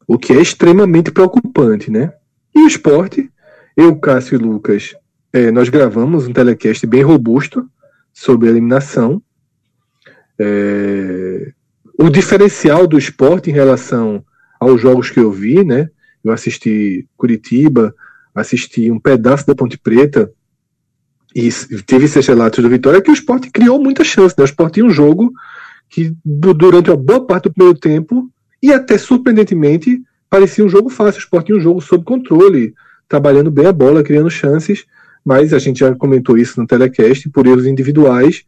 O 0.06 0.18
que 0.18 0.32
é 0.32 0.40
extremamente 0.40 1.10
preocupante, 1.10 1.90
né? 1.90 2.12
E 2.54 2.60
o 2.60 2.66
esporte, 2.66 3.30
eu, 3.76 3.96
Cássio 3.96 4.36
e 4.36 4.38
Lucas, 4.38 4.94
é, 5.32 5.50
nós 5.50 5.68
gravamos 5.68 6.26
um 6.26 6.32
telecast 6.32 6.86
bem 6.86 7.02
robusto 7.02 7.68
sobre 8.12 8.48
a 8.48 8.50
eliminação. 8.50 9.22
É, 10.38 11.52
o 11.98 12.10
diferencial 12.10 12.86
do 12.86 12.98
esporte 12.98 13.50
em 13.50 13.52
relação 13.52 14.24
aos 14.60 14.80
jogos 14.80 15.10
que 15.10 15.20
eu 15.20 15.30
vi, 15.30 15.64
né? 15.64 15.90
Eu 16.22 16.32
assisti 16.32 17.06
Curitiba, 17.16 17.94
assisti 18.34 18.90
um 18.90 18.98
pedaço 18.98 19.46
da 19.46 19.54
Ponte 19.54 19.78
Preta, 19.78 20.30
e 21.34 21.50
teve 21.82 22.04
esses 22.04 22.26
relatos 22.26 22.62
do 22.62 22.70
Vitória 22.70 23.02
que 23.02 23.10
o 23.10 23.14
esporte 23.14 23.50
criou 23.50 23.82
muita 23.82 24.04
chance. 24.04 24.34
Né? 24.38 24.42
O 24.42 24.44
esporte 24.44 24.74
tinha 24.74 24.86
um 24.86 24.90
jogo 24.90 25.32
que, 25.90 26.14
durante 26.24 26.90
uma 26.90 26.96
boa 26.96 27.26
parte 27.26 27.44
do 27.44 27.52
primeiro 27.52 27.78
tempo, 27.78 28.30
e 28.62 28.72
até 28.72 28.96
surpreendentemente, 28.96 30.00
parecia 30.30 30.64
um 30.64 30.68
jogo 30.68 30.88
fácil. 30.88 31.18
O 31.18 31.24
esporte 31.24 31.46
tinha 31.46 31.58
um 31.58 31.60
jogo 31.60 31.80
sob 31.80 32.04
controle, 32.04 32.72
trabalhando 33.08 33.50
bem 33.50 33.66
a 33.66 33.72
bola, 33.72 34.04
criando 34.04 34.30
chances, 34.30 34.84
mas 35.24 35.52
a 35.52 35.58
gente 35.58 35.80
já 35.80 35.92
comentou 35.94 36.38
isso 36.38 36.60
no 36.60 36.66
telecast, 36.66 37.28
por 37.30 37.46
erros 37.46 37.66
individuais, 37.66 38.44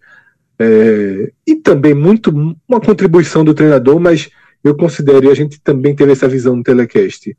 é, 0.59 1.33
e 1.47 1.57
também 1.57 1.93
muito 1.93 2.31
uma 2.69 2.81
contribuição 2.81 3.45
do 3.45 3.53
treinador, 3.53 3.99
mas 3.99 4.31
eu 4.63 4.77
considero, 4.77 5.27
e 5.27 5.31
a 5.31 5.35
gente 5.35 5.61
também 5.61 5.95
teve 5.95 6.13
essa 6.13 6.29
visão 6.29 6.55
no 6.55 6.63
telecast, 6.63 7.37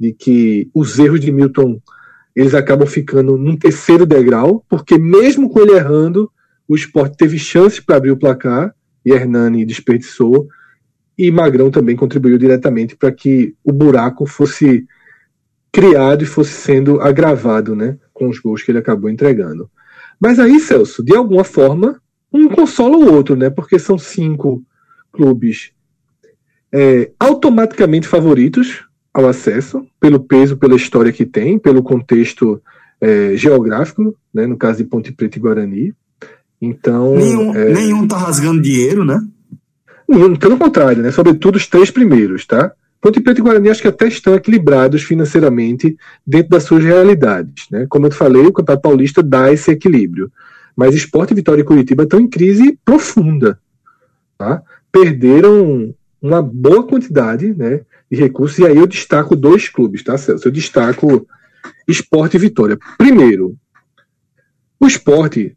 de 0.00 0.12
que 0.12 0.68
os 0.74 0.98
erros 0.98 1.20
de 1.20 1.30
Milton 1.30 1.80
eles 2.38 2.54
acabam 2.54 2.86
ficando 2.86 3.36
num 3.36 3.56
terceiro 3.56 4.06
degrau, 4.06 4.64
porque 4.68 4.96
mesmo 4.96 5.50
com 5.50 5.58
ele 5.58 5.72
errando, 5.72 6.30
o 6.68 6.76
esporte 6.76 7.16
teve 7.16 7.36
chances 7.36 7.80
para 7.80 7.96
abrir 7.96 8.12
o 8.12 8.16
placar, 8.16 8.72
e 9.04 9.10
Hernani 9.10 9.64
desperdiçou, 9.64 10.46
e 11.18 11.32
Magrão 11.32 11.68
também 11.68 11.96
contribuiu 11.96 12.38
diretamente 12.38 12.94
para 12.94 13.10
que 13.10 13.56
o 13.64 13.72
buraco 13.72 14.24
fosse 14.24 14.86
criado 15.72 16.22
e 16.22 16.26
fosse 16.26 16.52
sendo 16.52 17.00
agravado 17.00 17.74
né, 17.74 17.98
com 18.14 18.28
os 18.28 18.38
gols 18.38 18.62
que 18.62 18.70
ele 18.70 18.78
acabou 18.78 19.10
entregando. 19.10 19.68
Mas 20.20 20.38
aí, 20.38 20.60
Celso, 20.60 21.04
de 21.04 21.16
alguma 21.16 21.42
forma, 21.42 22.00
um 22.32 22.48
consola 22.48 22.96
o 22.96 23.12
outro, 23.12 23.34
né? 23.34 23.50
Porque 23.50 23.80
são 23.80 23.98
cinco 23.98 24.62
clubes 25.12 25.72
é, 26.70 27.10
automaticamente 27.18 28.06
favoritos 28.06 28.87
ao 29.18 29.28
acesso, 29.28 29.84
pelo 30.00 30.20
peso, 30.20 30.56
pela 30.56 30.76
história 30.76 31.12
que 31.12 31.26
tem, 31.26 31.58
pelo 31.58 31.82
contexto 31.82 32.62
é, 33.00 33.36
geográfico, 33.36 34.14
né? 34.32 34.46
No 34.46 34.56
caso 34.56 34.78
de 34.78 34.84
Ponte 34.84 35.12
Preta 35.12 35.38
e 35.38 35.40
Guarani. 35.40 35.94
Então. 36.62 37.16
Nenhum, 37.16 37.54
é, 37.54 37.72
nenhum 37.72 38.06
tá 38.06 38.16
rasgando 38.16 38.62
dinheiro, 38.62 39.04
né? 39.04 39.20
Nenhum, 40.08 40.36
pelo 40.36 40.56
contrário, 40.56 41.02
né? 41.02 41.10
Sobretudo 41.10 41.56
os 41.56 41.66
três 41.66 41.90
primeiros, 41.90 42.46
tá? 42.46 42.72
Ponte 43.00 43.20
Preta 43.20 43.40
e 43.40 43.42
Guarani 43.42 43.70
acho 43.70 43.82
que 43.82 43.88
até 43.88 44.06
estão 44.06 44.34
equilibrados 44.34 45.02
financeiramente 45.02 45.96
dentro 46.26 46.50
das 46.50 46.64
suas 46.64 46.84
realidades. 46.84 47.66
Né? 47.70 47.86
Como 47.88 48.06
eu 48.06 48.10
te 48.10 48.16
falei, 48.16 48.44
o 48.44 48.52
Campeonato 48.52 48.82
Paulista 48.82 49.22
dá 49.22 49.52
esse 49.52 49.70
equilíbrio. 49.70 50.32
Mas 50.76 50.96
Esporte, 50.96 51.34
Vitória 51.34 51.62
e 51.62 51.64
Curitiba 51.64 52.02
estão 52.02 52.18
em 52.18 52.28
crise 52.28 52.76
profunda. 52.84 53.58
Tá? 54.36 54.62
Perderam 54.90 55.94
uma 56.20 56.42
boa 56.42 56.86
quantidade 56.86 57.54
né, 57.54 57.80
de 58.10 58.18
recursos, 58.18 58.58
e 58.58 58.66
aí 58.66 58.76
eu 58.76 58.86
destaco 58.86 59.36
dois 59.36 59.68
clubes, 59.68 60.02
tá, 60.02 60.18
Celso? 60.18 60.48
Eu 60.48 60.52
destaco 60.52 61.26
Esporte 61.86 62.36
e 62.36 62.40
Vitória. 62.40 62.78
Primeiro, 62.96 63.56
o 64.80 64.86
Esporte 64.86 65.56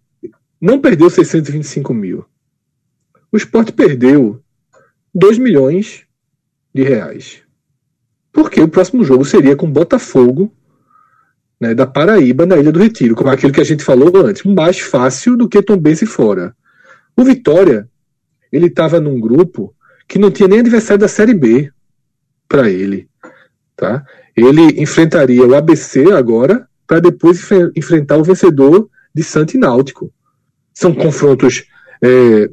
não 0.59 0.79
perdeu 0.79 1.09
625 1.09 1.93
mil. 1.93 2.25
O 3.31 3.37
Esporte 3.37 3.71
perdeu 3.71 4.41
2 5.13 5.37
milhões 5.37 6.03
de 6.73 6.83
reais. 6.83 7.41
Porque 8.31 8.61
o 8.61 8.67
próximo 8.67 9.03
jogo 9.03 9.25
seria 9.25 9.55
com 9.55 9.69
Botafogo 9.69 10.53
né, 11.59 11.75
da 11.75 11.85
Paraíba 11.85 12.45
na 12.45 12.57
Ilha 12.57 12.71
do 12.71 12.79
Retiro, 12.79 13.15
como 13.15 13.29
aquilo 13.29 13.53
que 13.53 13.61
a 13.61 13.65
gente 13.65 13.83
falou 13.83 14.25
antes, 14.25 14.43
mais 14.43 14.79
fácil 14.79 15.37
do 15.37 15.47
que 15.47 15.61
Tombense 15.61 16.05
fora. 16.05 16.55
O 17.15 17.23
Vitória, 17.23 17.89
ele 18.51 18.67
estava 18.67 18.99
num 18.99 19.19
grupo 19.19 19.73
que 20.11 20.19
não 20.19 20.29
tinha 20.29 20.49
nem 20.49 20.59
adversário 20.59 20.99
da 20.99 21.07
Série 21.07 21.33
B 21.33 21.71
para 22.45 22.69
ele. 22.69 23.07
Tá? 23.77 24.03
Ele 24.35 24.81
enfrentaria 24.81 25.41
o 25.47 25.55
ABC 25.55 26.11
agora 26.11 26.67
para 26.85 26.99
depois 26.99 27.47
enfrentar 27.77 28.17
o 28.17 28.23
vencedor 28.23 28.89
de 29.15 29.23
Santo 29.23 29.57
Náutico. 29.57 30.13
São 30.73 30.93
confrontos 30.93 31.63
é, 32.01 32.49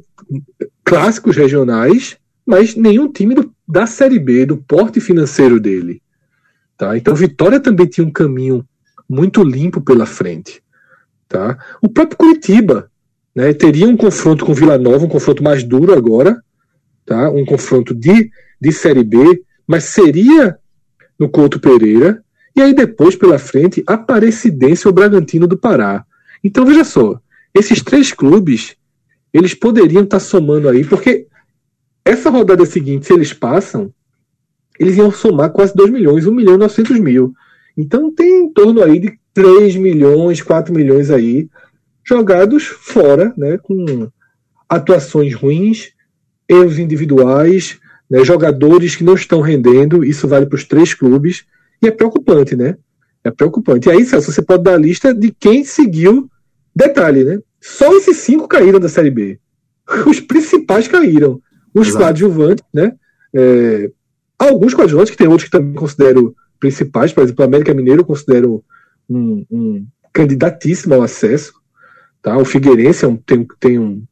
clássicos 0.85 1.35
regionais, 1.35 2.15
mas 2.45 2.75
nenhum 2.77 3.11
time 3.11 3.35
do 3.35 3.53
da 3.67 3.85
Série 3.85 4.19
B, 4.19 4.45
do 4.45 4.55
porte 4.55 5.01
financeiro 5.01 5.59
dele. 5.59 6.01
Tá? 6.77 6.97
Então, 6.97 7.13
Vitória 7.13 7.59
também 7.59 7.87
tinha 7.87 8.07
um 8.07 8.11
caminho 8.11 8.65
muito 9.07 9.43
limpo 9.43 9.81
pela 9.81 10.05
frente. 10.05 10.63
Tá? 11.27 11.57
O 11.81 11.89
próprio 11.89 12.17
Curitiba 12.17 12.89
né, 13.35 13.51
teria 13.51 13.85
um 13.85 13.97
confronto 13.97 14.45
com 14.45 14.53
Vila 14.53 14.77
Nova, 14.77 15.05
um 15.05 15.09
confronto 15.09 15.43
mais 15.43 15.61
duro 15.61 15.93
agora, 15.93 16.41
tá? 17.09 17.29
um 17.29 17.43
confronto 17.43 17.93
de, 17.93 18.29
de 18.61 18.71
Série 18.71 19.03
B, 19.03 19.43
mas 19.67 19.85
seria 19.85 20.57
no 21.17 21.27
Couto 21.27 21.59
Pereira, 21.59 22.23
e 22.55 22.61
aí 22.61 22.73
depois 22.73 23.15
pela 23.15 23.39
frente, 23.39 23.83
Aparecidense 23.85 24.87
ou 24.87 24.93
Bragantino 24.93 25.47
do 25.47 25.57
Pará. 25.57 26.05
Então 26.43 26.65
veja 26.65 26.83
só, 26.83 27.19
esses 27.53 27.81
três 27.81 28.13
clubes, 28.13 28.75
eles 29.33 29.53
poderiam 29.53 30.03
estar 30.03 30.19
somando 30.19 30.69
aí, 30.69 30.85
porque 30.85 31.27
essa 32.05 32.29
rodada 32.29 32.65
seguinte, 32.65 33.07
se 33.07 33.13
eles 33.13 33.33
passam, 33.33 33.93
eles 34.79 34.95
iam 34.95 35.11
somar 35.11 35.51
quase 35.51 35.75
2 35.75 35.89
milhões, 35.89 36.25
1 36.25 36.31
milhão 36.31 36.55
e 36.55 36.59
900 36.59 36.99
mil. 36.99 37.33
Então 37.75 38.13
tem 38.13 38.45
em 38.45 38.53
torno 38.53 38.81
aí 38.81 38.99
de 38.99 39.19
3 39.33 39.75
milhões, 39.75 40.41
4 40.41 40.73
milhões 40.73 41.11
aí 41.11 41.49
jogados 42.03 42.65
fora, 42.65 43.33
né, 43.37 43.57
com 43.57 44.09
atuações 44.67 45.35
ruins, 45.35 45.91
erros 46.49 46.79
individuais, 46.79 47.79
né, 48.09 48.25
jogadores 48.25 48.95
que 48.95 49.03
não 49.03 49.13
estão 49.13 49.39
rendendo, 49.39 50.03
isso 50.03 50.27
vale 50.27 50.47
para 50.47 50.55
os 50.55 50.63
três 50.63 50.93
clubes, 50.93 51.45
e 51.81 51.87
é 51.87 51.91
preocupante, 51.91 52.55
né? 52.55 52.75
É 53.23 53.29
preocupante. 53.29 53.87
E 53.87 53.91
aí, 53.91 54.03
Celso, 54.03 54.31
você 54.31 54.41
pode 54.41 54.63
dar 54.63 54.73
a 54.73 54.77
lista 54.77 55.13
de 55.13 55.31
quem 55.31 55.63
seguiu. 55.63 56.29
Detalhe, 56.75 57.23
né? 57.23 57.39
Só 57.61 57.95
esses 57.95 58.17
cinco 58.17 58.47
caíram 58.47 58.79
da 58.79 58.89
Série 58.89 59.11
B. 59.11 59.39
Os 60.07 60.19
principais 60.19 60.87
caíram 60.87 61.41
os 61.73 61.89
Exato. 61.89 62.03
coadjuvantes, 62.03 62.63
né? 62.73 62.93
É, 63.33 63.91
alguns 64.37 64.73
coadjuvantes, 64.73 65.11
que 65.11 65.17
tem 65.17 65.27
outros 65.27 65.45
que 65.45 65.51
também 65.51 65.73
considero 65.73 66.35
principais, 66.59 67.13
por 67.13 67.23
exemplo, 67.23 67.43
o 67.43 67.47
América 67.47 67.73
Mineiro 67.73 68.01
eu 68.01 68.05
considero 68.05 68.63
um, 69.09 69.45
um 69.49 69.85
candidatíssimo 70.11 70.93
ao 70.95 71.03
acesso. 71.03 71.53
Tá? 72.21 72.37
O 72.37 72.45
Figueirense 72.45 73.05
é 73.05 73.07
um, 73.07 73.15
tem, 73.15 73.47
tem, 73.59 73.79
um, 73.79 74.03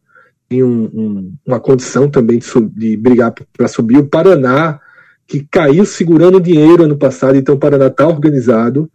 tem 0.49 0.63
um, 0.63 1.33
uma 1.45 1.59
condição 1.59 2.09
também 2.09 2.39
de, 2.39 2.47
de 2.75 2.97
brigar 2.97 3.33
para 3.55 3.67
subir. 3.67 3.97
O 3.97 4.07
Paraná, 4.07 4.79
que 5.27 5.45
caiu 5.49 5.85
segurando 5.85 6.39
dinheiro 6.39 6.83
ano 6.83 6.97
passado, 6.97 7.35
então 7.35 7.55
o 7.55 7.59
Paraná 7.59 7.87
está 7.87 8.07
organizado. 8.07 8.89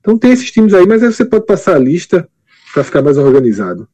Então 0.00 0.18
tem 0.18 0.32
esses 0.32 0.50
times 0.50 0.74
aí, 0.74 0.86
mas 0.86 1.02
aí 1.02 1.12
você 1.12 1.24
pode 1.24 1.46
passar 1.46 1.76
a 1.76 1.78
lista 1.78 2.28
para 2.72 2.84
ficar 2.84 3.02
mais 3.02 3.16
organizado. 3.16 3.88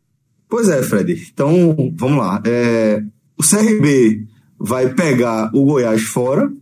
Pois 0.49 0.69
é, 0.69 0.83
Fred. 0.83 1.31
Então, 1.33 1.93
vamos 1.97 2.19
lá. 2.19 2.43
É, 2.45 3.03
o 3.39 3.43
CRB 3.43 4.27
vai 4.59 4.93
pegar 4.95 5.51
o 5.55 5.65
Goiás 5.65 6.03
fora 6.03 6.53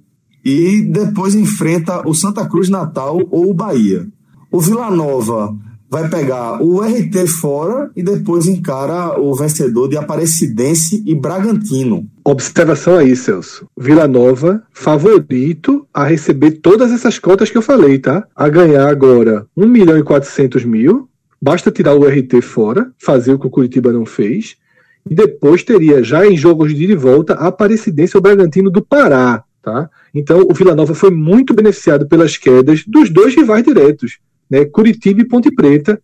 e 0.44 0.82
depois 0.82 1.34
enfrenta 1.34 2.06
o 2.06 2.14
Santa 2.14 2.46
Cruz 2.48 2.68
Natal 2.68 3.20
ou 3.30 3.50
o 3.50 3.54
Bahia. 3.54 4.06
O 4.50 4.60
Vila 4.60 4.90
Nova 4.90 5.54
vai 5.92 6.08
pegar 6.08 6.62
o 6.62 6.80
RT 6.80 7.26
fora 7.28 7.90
e 7.94 8.02
depois 8.02 8.46
encara 8.46 9.20
o 9.20 9.34
vencedor 9.34 9.90
de 9.90 9.98
Aparecidense 9.98 11.02
e 11.04 11.14
Bragantino. 11.14 12.06
Observação 12.24 12.96
aí, 12.96 13.14
Celso. 13.14 13.68
Vila 13.76 14.08
Nova, 14.08 14.62
favorito 14.72 15.86
a 15.92 16.04
receber 16.04 16.52
todas 16.52 16.90
essas 16.92 17.18
cotas 17.18 17.50
que 17.50 17.58
eu 17.58 17.62
falei, 17.62 17.98
tá? 17.98 18.26
A 18.34 18.48
ganhar 18.48 18.88
agora 18.88 19.44
1 19.54 19.66
milhão 19.66 19.98
e 19.98 20.02
400 20.02 20.64
mil. 20.64 21.10
Basta 21.42 21.70
tirar 21.70 21.94
o 21.94 22.06
RT 22.06 22.40
fora, 22.40 22.90
fazer 22.98 23.34
o 23.34 23.38
que 23.38 23.48
o 23.48 23.50
Curitiba 23.50 23.92
não 23.92 24.06
fez. 24.06 24.56
E 25.04 25.14
depois 25.14 25.62
teria, 25.62 26.02
já 26.02 26.26
em 26.26 26.38
jogos 26.38 26.74
de 26.74 26.84
ida 26.84 26.94
e 26.94 26.96
volta, 26.96 27.34
a 27.34 27.48
Aparecidense 27.48 28.16
ou 28.16 28.22
Bragantino 28.22 28.70
do 28.70 28.80
Pará. 28.80 29.44
Tá? 29.60 29.90
Então 30.14 30.40
o 30.50 30.54
Vila 30.54 30.74
Nova 30.74 30.94
foi 30.94 31.10
muito 31.10 31.52
beneficiado 31.52 32.06
pelas 32.08 32.38
quedas 32.38 32.82
dos 32.86 33.10
dois 33.10 33.34
rivais 33.34 33.62
diretos, 33.62 34.18
né? 34.52 34.66
Curitiba 34.66 35.22
e 35.22 35.26
Ponte 35.26 35.50
Preta. 35.50 35.98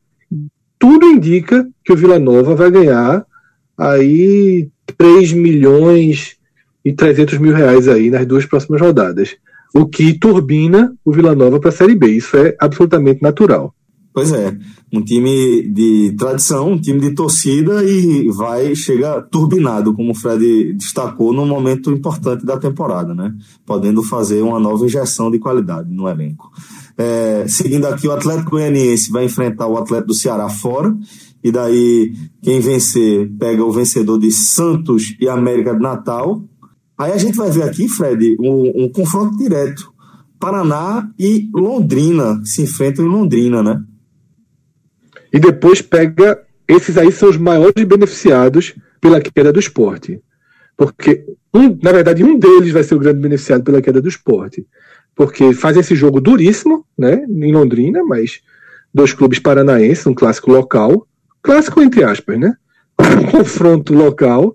Tudo 0.78 1.05
indica 1.05 1.68
que 1.84 1.92
o 1.92 1.96
Vila 1.96 2.18
Nova 2.18 2.55
vai 2.55 2.70
ganhar 2.70 3.26
aí 3.76 4.70
3 4.96 5.34
milhões 5.34 6.36
e 6.82 6.94
300 6.94 7.36
mil 7.36 7.55
reais 7.55 7.86
aí 7.86 8.09
nas 8.09 8.24
duas 8.24 8.46
próximas 8.46 8.80
rodadas. 8.80 9.36
O 9.74 9.84
que 9.84 10.18
turbina 10.18 10.94
o 11.05 11.12
Vila 11.12 11.34
Nova 11.34 11.61
para 11.61 11.68
a 11.68 11.72
Série 11.72 11.94
B. 11.94 12.09
Isso 12.09 12.38
é 12.38 12.57
absolutamente 12.59 13.20
natural. 13.20 13.74
Pois 14.14 14.32
é, 14.32 14.57
um 14.92 15.03
time 15.03 15.68
de 15.68 16.14
tradição, 16.18 16.72
um 16.72 16.80
time 16.80 16.99
de 16.99 17.14
torcida 17.14 17.84
e 17.84 18.28
vai, 18.30 18.74
chega 18.74 19.20
turbinado, 19.20 19.94
como 19.94 20.11
o 20.11 20.14
Fred 20.14 20.72
destacou, 20.72 21.32
num 21.32 21.46
momento 21.46 21.90
importante 21.92 22.44
da 22.44 22.57
temporada, 22.57 23.14
né? 23.14 23.32
Podendo 23.66 24.03
fazer 24.03 24.40
uma 24.40 24.59
nova 24.59 24.84
injeção 24.86 25.30
de 25.30 25.38
qualidade 25.38 25.92
no 25.92 26.09
elenco. 26.09 26.51
É, 26.99 27.46
seguindo 27.46 27.86
aqui, 27.86 28.09
o 28.09 28.12
Atlético 28.12 28.51
Goianiense 28.51 29.11
vai 29.11 29.24
enfrentar 29.24 29.68
o 29.68 29.76
Atlético 29.78 30.09
do 30.09 30.14
Ceará 30.14 30.49
fora, 30.49 30.94
e 31.42 31.53
daí 31.53 32.12
quem 32.42 32.61
vencer 32.61 33.30
pega 33.38 33.64
o 33.64 33.70
vencedor 33.70 34.18
de 34.18 34.32
Santos 34.32 35.16
e 35.20 35.28
América 35.28 35.72
de 35.74 35.80
Natal. 35.80 36.42
Aí 36.99 37.12
a 37.12 37.18
gente 37.18 37.36
vai 37.36 37.51
ver 37.51 37.62
aqui, 37.62 37.88
Fred, 37.88 38.36
um, 38.40 38.84
um 38.84 38.88
confronto 38.92 39.36
direto. 39.36 39.92
Paraná 40.40 41.09
e 41.18 41.49
Londrina 41.55 42.40
se 42.44 42.62
enfrentam 42.62 43.05
em 43.05 43.09
Londrina, 43.09 43.62
né? 43.62 43.82
e 45.32 45.38
depois 45.38 45.80
pega. 45.80 46.42
Esses 46.66 46.99
aí 46.99 47.11
são 47.11 47.30
os 47.30 47.38
maiores 47.38 47.82
beneficiados 47.84 48.74
pela 49.01 49.20
queda 49.20 49.51
do 49.53 49.59
esporte. 49.59 50.20
Porque, 50.76 51.24
um, 51.55 51.78
na 51.82 51.92
verdade, 51.92 52.22
um 52.22 52.38
deles 52.38 52.72
vai 52.72 52.82
ser 52.82 52.94
o 52.94 52.99
grande 52.99 53.20
beneficiado 53.20 53.64
pela 53.64 53.80
queda 53.80 54.03
do 54.03 54.09
esporte. 54.09 54.66
Porque 55.19 55.53
faz 55.53 55.77
esse 55.77 55.97
jogo 55.97 56.21
duríssimo, 56.21 56.87
né, 56.97 57.27
em 57.29 57.53
Londrina, 57.53 58.05
mas 58.05 58.41
dois 58.95 59.12
clubes 59.12 59.41
paranaenses, 59.41 60.07
um 60.07 60.14
clássico 60.14 60.53
local, 60.53 61.09
clássico 61.43 61.83
entre 61.83 62.05
aspas, 62.05 62.39
né? 62.39 62.55
Um 63.01 63.27
confronto 63.39 63.93
local. 63.95 64.55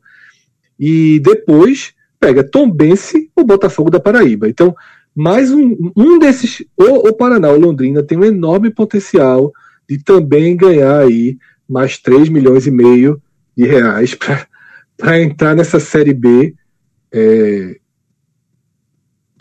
E 0.79 1.19
depois 1.19 1.93
pega 2.17 2.45
Tombense 2.45 3.29
ou 3.35 3.45
Botafogo 3.45 3.89
da 3.89 3.99
Paraíba. 3.99 4.47
Então, 4.47 4.73
mais 5.13 5.51
um, 5.51 5.91
um 5.97 6.17
desses, 6.17 6.63
ou 6.77 7.09
o 7.09 7.13
Paraná 7.13 7.49
ou 7.49 7.59
Londrina, 7.59 8.01
tem 8.01 8.17
um 8.17 8.23
enorme 8.23 8.69
potencial 8.69 9.51
de 9.87 10.01
também 10.01 10.55
ganhar 10.55 10.99
aí 10.99 11.37
mais 11.67 11.97
3 11.97 12.29
milhões 12.29 12.65
e 12.67 12.71
meio 12.71 13.21
de 13.55 13.65
reais 13.65 14.15
para 14.95 15.21
entrar 15.21 15.57
nessa 15.57 15.77
Série 15.77 16.13
B 16.13 16.55
é, 17.11 17.75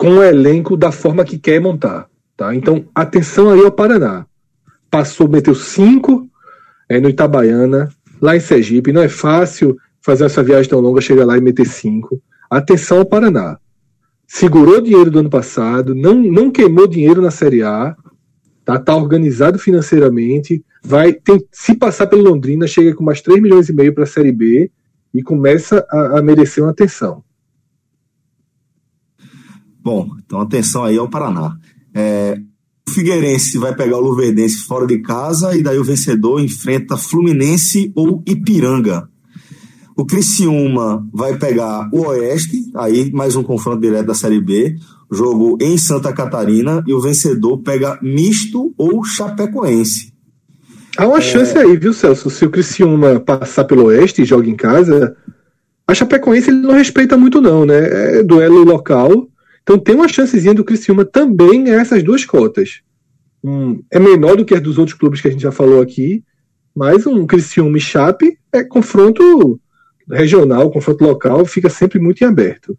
com 0.03 0.17
o 0.17 0.23
elenco 0.23 0.75
da 0.75 0.91
forma 0.91 1.23
que 1.23 1.37
quer 1.37 1.61
montar. 1.61 2.09
Tá? 2.35 2.53
Então, 2.53 2.85
atenção 2.93 3.49
aí 3.49 3.63
ao 3.63 3.71
Paraná. 3.71 4.25
Passou, 4.91 5.29
meteu 5.29 5.55
5 5.55 6.27
é, 6.89 6.99
no 6.99 7.07
Itabaiana, 7.07 7.87
lá 8.21 8.35
em 8.35 8.39
Sergipe. 8.41 8.91
Não 8.91 9.01
é 9.01 9.07
fácil 9.07 9.77
fazer 10.01 10.25
essa 10.25 10.43
viagem 10.43 10.69
tão 10.69 10.81
longa, 10.81 10.99
chegar 10.99 11.25
lá 11.25 11.37
e 11.37 11.41
meter 11.41 11.65
cinco. 11.65 12.21
Atenção 12.49 12.97
ao 12.97 13.05
Paraná. 13.05 13.57
Segurou 14.27 14.81
dinheiro 14.81 15.09
do 15.09 15.19
ano 15.19 15.29
passado, 15.29 15.95
não, 15.95 16.15
não 16.15 16.51
queimou 16.51 16.85
dinheiro 16.85 17.21
na 17.21 17.31
Série 17.31 17.63
A, 17.63 17.95
tá, 18.65 18.77
tá 18.77 18.93
organizado 18.93 19.57
financeiramente, 19.57 20.61
vai 20.83 21.13
tem, 21.13 21.41
se 21.49 21.75
passar 21.75 22.07
pelo 22.07 22.23
Londrina, 22.23 22.67
chega 22.67 22.93
com 22.93 23.05
mais 23.05 23.21
3 23.21 23.41
milhões 23.41 23.69
e 23.69 23.73
meio 23.73 23.93
para 23.93 24.03
a 24.03 24.07
Série 24.07 24.33
B 24.33 24.69
e 25.13 25.23
começa 25.23 25.85
a, 25.89 26.19
a, 26.19 26.21
merecer 26.21 26.61
uma 26.61 26.71
atenção. 26.71 27.23
Bom, 29.83 30.09
então 30.25 30.39
atenção 30.39 30.83
aí 30.83 30.97
ao 30.97 31.09
Paraná. 31.09 31.57
É, 31.93 32.39
o 32.87 32.91
Figueirense 32.91 33.57
vai 33.57 33.75
pegar 33.75 33.97
o 33.97 34.01
Luverdense 34.01 34.59
fora 34.59 34.87
de 34.87 34.99
casa 34.99 35.55
e 35.55 35.61
daí 35.61 35.77
o 35.77 35.83
vencedor 35.83 36.39
enfrenta 36.39 36.97
Fluminense 36.97 37.91
ou 37.95 38.23
Ipiranga. 38.25 39.09
O 39.95 40.05
Criciúma 40.05 41.07
vai 41.13 41.37
pegar 41.37 41.87
o 41.93 42.07
Oeste, 42.07 42.71
aí 42.75 43.11
mais 43.11 43.35
um 43.35 43.43
confronto 43.43 43.81
direto 43.81 44.07
da 44.07 44.15
Série 44.15 44.41
B, 44.41 44.75
jogo 45.11 45.57
em 45.61 45.77
Santa 45.77 46.11
Catarina, 46.11 46.83
e 46.87 46.93
o 46.93 47.01
vencedor 47.01 47.59
pega 47.59 47.99
Misto 48.01 48.73
ou 48.75 49.03
Chapecoense. 49.03 50.11
Há 50.97 51.07
uma 51.07 51.19
é... 51.19 51.21
chance 51.21 51.55
aí, 51.57 51.77
viu, 51.77 51.93
Celso? 51.93 52.29
Se 52.29 52.45
o 52.45 52.49
Criciúma 52.49 53.19
passar 53.19 53.65
pelo 53.65 53.85
Oeste 53.85 54.23
e 54.23 54.25
joga 54.25 54.49
em 54.49 54.55
casa, 54.55 55.15
a 55.87 55.93
Chapecoense 55.93 56.49
ele 56.49 56.61
não 56.61 56.73
respeita 56.73 57.15
muito 57.15 57.39
não, 57.39 57.65
né? 57.65 58.19
É 58.19 58.23
duelo 58.23 58.63
local, 58.63 59.27
então 59.63 59.79
tem 59.79 59.95
uma 59.95 60.07
chancezinha 60.07 60.53
do 60.53 60.63
Criciúma 60.63 61.05
também 61.05 61.69
essas 61.69 62.03
duas 62.03 62.25
cotas. 62.25 62.81
Hum, 63.43 63.81
é 63.89 63.99
menor 63.99 64.37
do 64.37 64.45
que 64.45 64.53
as 64.53 64.61
dos 64.61 64.77
outros 64.77 64.97
clubes 64.97 65.21
que 65.21 65.27
a 65.27 65.31
gente 65.31 65.41
já 65.41 65.51
falou 65.51 65.81
aqui, 65.81 66.23
mas 66.75 67.07
um 67.07 67.25
Criciúma 67.25 67.77
e 67.77 67.81
Chape 67.81 68.37
é 68.51 68.63
confronto 68.63 69.59
regional, 70.09 70.69
confronto 70.69 71.03
local, 71.03 71.45
fica 71.45 71.69
sempre 71.69 71.99
muito 71.99 72.21
em 72.21 72.27
aberto. 72.27 72.77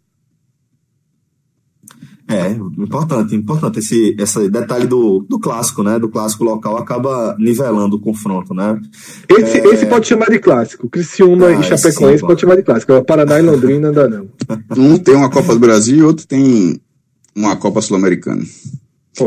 É, 2.26 2.48
importante, 2.48 3.34
importante 3.34 3.80
esse, 3.80 4.16
esse 4.18 4.48
detalhe 4.48 4.86
do, 4.86 5.26
do 5.28 5.38
clássico, 5.38 5.82
né? 5.82 5.98
Do 5.98 6.08
clássico 6.08 6.42
local 6.42 6.78
acaba 6.78 7.36
nivelando 7.38 7.96
o 7.96 8.00
confronto, 8.00 8.54
né? 8.54 8.80
Esse, 9.28 9.58
é... 9.58 9.66
esse 9.66 9.86
pode 9.86 10.06
chamar 10.06 10.30
de 10.30 10.38
clássico. 10.38 10.88
Criciúma 10.88 11.48
ah, 11.48 11.52
e 11.52 11.62
Chapecoense 11.62 12.20
sim, 12.20 12.26
pode 12.26 12.40
chamar 12.40 12.56
de 12.56 12.62
clássico. 12.62 13.04
Paraná 13.04 13.38
e 13.38 13.42
Londrina 13.42 13.88
ainda 13.88 14.08
não. 14.08 14.28
Um 14.76 14.96
tem 14.96 15.14
uma 15.14 15.28
Copa 15.28 15.52
do 15.52 15.60
Brasil 15.60 15.98
e 15.98 16.02
outro 16.02 16.26
tem 16.26 16.80
uma 17.36 17.56
Copa 17.56 17.82
Sul-Americana. 17.82 18.42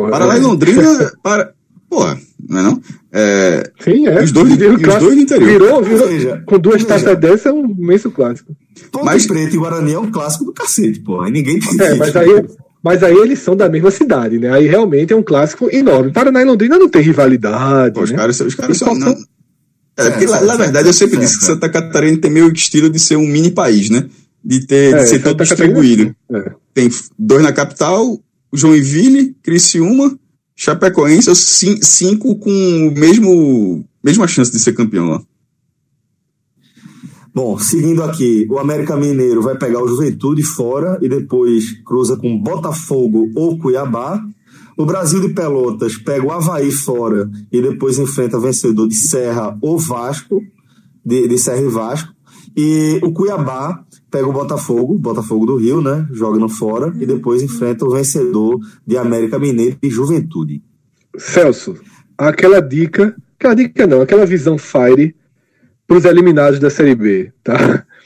Paraná 0.09 0.33
é... 0.33 0.37
e 0.37 0.41
Londrina, 0.41 1.11
para, 1.21 1.53
Porra, 1.89 2.19
não 2.49 2.59
é 2.59 2.63
não? 2.63 2.81
É, 3.13 3.71
Sim, 3.79 4.07
é. 4.07 4.21
Os 4.21 4.31
dois, 4.31 4.51
os 4.51 4.57
dois 4.57 4.99
do 4.99 5.13
interior. 5.13 5.47
Virou, 5.47 5.83
virou 5.83 6.07
seja, 6.07 6.43
com 6.45 6.59
duas 6.59 6.83
taças 6.83 7.17
dessa 7.17 7.49
é 7.49 7.53
um 7.53 7.65
imenso 7.65 8.11
clássico. 8.11 8.55
Ponte 8.91 9.05
mas... 9.05 9.25
Preto 9.25 9.55
e 9.55 9.57
Guarani 9.57 9.93
é 9.93 9.99
um 9.99 10.11
clássico 10.11 10.45
do 10.45 10.53
cacete, 10.53 10.99
porra. 10.99 11.29
E 11.29 11.31
ninguém 11.31 11.59
tem 11.59 11.81
É, 11.81 11.95
mas 11.95 12.15
aí, 12.15 12.45
mas 12.88 13.03
aí 13.03 13.15
eles 13.15 13.39
são 13.39 13.55
da 13.55 13.67
mesma 13.67 13.91
cidade, 13.91 14.39
né? 14.39 14.49
Aí 14.49 14.65
realmente 14.65 15.11
é 15.11 15.15
um 15.15 15.21
clássico 15.21 15.69
enorme. 15.69 16.13
Paraná 16.13 16.41
e 16.41 16.45
Londrina 16.45 16.79
não 16.79 16.88
tem 16.88 17.01
rivalidade. 17.01 17.93
Pô, 17.93 18.01
os 18.01 18.11
né? 18.11 18.17
caras, 18.17 18.39
os 18.39 18.55
caras 18.55 18.77
são. 18.77 18.95
Não... 18.95 19.15
É, 19.97 20.09
porque, 20.09 20.25
é, 20.25 20.41
na 20.41 20.55
verdade, 20.55 20.88
eu 20.88 20.93
sempre 20.93 21.17
disse 21.17 21.39
que 21.39 21.45
Santa 21.45 21.67
Catarina 21.67 22.17
tem 22.17 22.31
meio 22.31 22.51
estilo 22.53 22.89
de 22.89 22.97
ser 22.97 23.17
um 23.17 23.27
mini 23.27 23.51
país, 23.51 23.89
né? 23.89 24.05
De, 24.43 24.65
ter, 24.65 24.93
de 24.93 25.01
é, 25.01 25.05
ser 25.05 25.21
todo 25.21 25.43
distribuído. 25.43 26.15
É. 26.31 26.51
Tem 26.73 26.89
dois 27.19 27.43
na 27.43 27.51
capital, 27.51 28.17
Joinville, 28.53 29.35
Criciúma 29.43 30.17
Chapecoense, 30.55 31.35
cinco 31.35 32.35
com 32.35 32.49
o 32.49 32.91
mesmo 32.91 33.85
mesma 34.03 34.27
chance 34.27 34.51
de 34.51 34.59
ser 34.59 34.73
campeão 34.73 35.09
lá. 35.09 35.21
Bom, 37.38 37.55
seguindo 37.59 38.01
aqui, 38.01 38.47
o 38.49 38.57
América 38.57 38.97
Mineiro 38.97 39.43
vai 39.43 39.55
pegar 39.55 39.79
o 39.79 39.88
Juventude 39.88 40.41
fora 40.41 40.97
e 41.03 41.07
depois 41.07 41.71
cruza 41.83 42.17
com 42.17 42.35
Botafogo 42.35 43.29
ou 43.35 43.59
Cuiabá. 43.59 44.19
O 44.75 44.88
Brasil 44.88 45.21
de 45.21 45.29
Pelotas 45.29 45.97
pega 45.97 46.25
o 46.25 46.31
Havaí 46.31 46.71
fora 46.71 47.29
e 47.51 47.61
depois 47.61 47.99
enfrenta 47.99 48.39
vencedor 48.39 48.88
de 48.88 48.95
Serra 48.95 49.55
ou 49.61 49.77
Vasco, 49.77 50.41
de, 51.05 51.27
de 51.27 51.38
Serra 51.38 51.61
e 51.61 51.67
Vasco. 51.69 52.11
E 52.57 52.99
o 53.03 53.13
Cuiabá 53.13 53.85
pega 54.09 54.27
o 54.27 54.33
Botafogo, 54.33 54.97
Botafogo 54.97 55.45
do 55.45 55.57
Rio, 55.57 55.79
né? 55.79 56.07
Joga 56.11 56.39
no 56.39 56.49
fora 56.49 56.91
e 56.99 57.05
depois 57.05 57.43
enfrenta 57.43 57.85
o 57.85 57.91
vencedor 57.91 58.59
de 58.83 58.97
América 58.97 59.38
Mineiro 59.38 59.77
e 59.83 59.91
Juventude. 59.91 60.63
Celso, 61.15 61.75
aquela 62.17 62.59
dica, 62.59 63.15
aquela 63.38 63.53
dica 63.53 63.85
não, 63.85 64.01
aquela 64.01 64.25
visão 64.25 64.57
fire 64.57 65.15
para 65.88 65.97
os 65.97 66.05
eliminados 66.05 66.59
da 66.59 66.69
Série 66.69 66.95
B, 66.95 67.31
tá? 67.43 67.85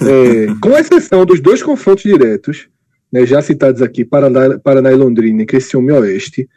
É, 0.00 0.46
com 0.62 0.70
exceção 0.78 1.26
dos 1.26 1.40
dois 1.40 1.62
confrontos 1.62 2.04
diretos, 2.04 2.68
né, 3.12 3.26
já 3.26 3.42
citados 3.42 3.82
aqui, 3.82 4.02
Paraná, 4.02 4.58
Paraná 4.58 4.90
e 4.90 4.94
Londrina 4.94 5.42
e 5.42 5.46
Criciúma 5.46 5.90
e 5.90 5.94
Oeste, 5.94 6.48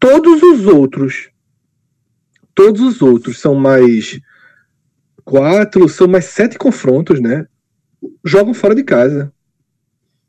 todos 0.00 0.42
os 0.42 0.66
outros, 0.66 1.28
todos 2.54 2.80
os 2.80 3.02
outros 3.02 3.38
são 3.38 3.54
mais 3.54 4.18
quatro, 5.22 5.88
são 5.88 6.08
mais 6.08 6.24
sete 6.24 6.58
confrontos, 6.58 7.20
né? 7.20 7.46
jogam 8.24 8.54
fora 8.54 8.74
de 8.74 8.82
casa. 8.82 9.32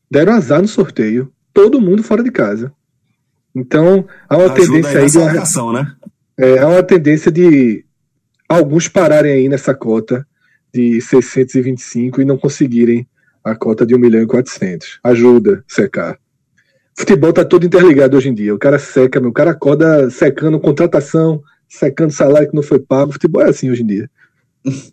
Deram 0.09 0.33
azar 0.33 0.61
no 0.61 0.67
sorteio. 0.67 1.31
Todo 1.53 1.81
mundo 1.81 2.03
fora 2.03 2.23
de 2.23 2.31
casa. 2.31 2.71
Então, 3.53 4.07
há 4.29 4.37
uma 4.37 4.53
Ajuda 4.53 4.61
tendência 4.61 4.99
aí. 4.99 5.05
aí 5.05 5.09
de 5.09 5.73
né? 5.73 5.95
é, 6.37 6.59
há 6.59 6.67
uma 6.67 6.83
tendência 6.83 7.31
de 7.31 7.83
alguns 8.47 8.87
pararem 8.87 9.31
aí 9.31 9.49
nessa 9.49 9.73
cota 9.73 10.25
de 10.73 11.01
625 11.01 12.21
e 12.21 12.25
não 12.25 12.37
conseguirem 12.37 13.07
a 13.43 13.55
cota 13.55 13.85
de 13.85 13.95
1 13.95 13.99
milhão 13.99 14.21
e 14.21 14.27
400. 14.27 14.99
Ajuda, 15.03 15.63
secar. 15.67 16.19
Futebol 16.97 17.31
tá 17.31 17.45
todo 17.45 17.65
interligado 17.65 18.17
hoje 18.17 18.29
em 18.29 18.33
dia. 18.33 18.55
O 18.55 18.59
cara 18.59 18.79
seca, 18.79 19.19
meu. 19.19 19.29
O 19.29 19.33
cara 19.33 19.51
acorda 19.51 20.09
secando 20.09 20.59
contratação, 20.59 21.41
secando 21.69 22.11
salário 22.11 22.49
que 22.49 22.55
não 22.55 22.63
foi 22.63 22.79
pago. 22.79 23.11
Futebol 23.11 23.43
é 23.43 23.49
assim 23.49 23.69
hoje 23.69 23.83
em 23.83 23.87
dia. 23.87 24.09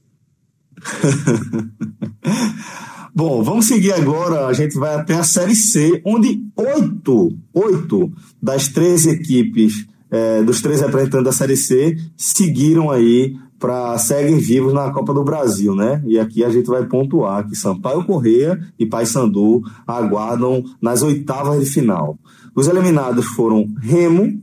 Bom, 3.14 3.42
vamos 3.42 3.66
seguir 3.66 3.92
agora. 3.92 4.46
A 4.46 4.52
gente 4.52 4.76
vai 4.76 4.94
até 4.94 5.14
a 5.14 5.22
Série 5.22 5.54
C, 5.54 6.02
onde 6.04 6.42
oito, 6.56 7.38
oito 7.54 8.12
das 8.42 8.68
três 8.68 9.06
equipes, 9.06 9.86
é, 10.10 10.42
dos 10.42 10.60
três 10.60 10.80
representantes 10.80 11.24
da 11.24 11.32
Série 11.32 11.56
C, 11.56 11.96
seguiram 12.16 12.90
aí 12.90 13.34
para 13.64 13.96
seguem 13.96 14.36
vivos 14.36 14.74
na 14.74 14.90
Copa 14.90 15.14
do 15.14 15.24
Brasil, 15.24 15.74
né? 15.74 16.02
E 16.04 16.18
aqui 16.18 16.44
a 16.44 16.50
gente 16.50 16.66
vai 16.66 16.84
pontuar 16.84 17.48
que 17.48 17.56
Sampaio 17.56 18.04
Correia 18.04 18.60
e 18.78 18.84
Paysandu 18.84 19.62
aguardam 19.86 20.62
nas 20.82 21.00
oitavas 21.00 21.64
de 21.64 21.70
final. 21.70 22.18
Os 22.54 22.68
eliminados 22.68 23.24
foram 23.24 23.66
Remo, 23.80 24.38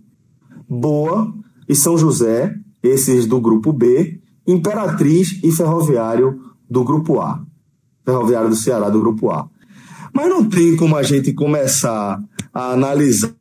Boa 0.67 1.31
e 1.69 1.75
São 1.75 1.99
José, 1.99 2.55
esses 2.81 3.27
do 3.27 3.39
grupo 3.39 3.71
B, 3.71 4.19
Imperatriz 4.47 5.39
e 5.43 5.51
Ferroviário 5.51 6.41
do 6.67 6.83
grupo 6.83 7.19
A. 7.19 7.43
Ferroviário 8.03 8.49
do 8.49 8.55
Ceará 8.55 8.89
do 8.89 9.01
grupo 9.01 9.29
A. 9.29 9.47
Mas 10.11 10.29
não 10.29 10.49
tem 10.49 10.75
como 10.75 10.95
a 10.95 11.03
gente 11.03 11.31
começar 11.31 12.19
a 12.51 12.71
analisar 12.71 13.35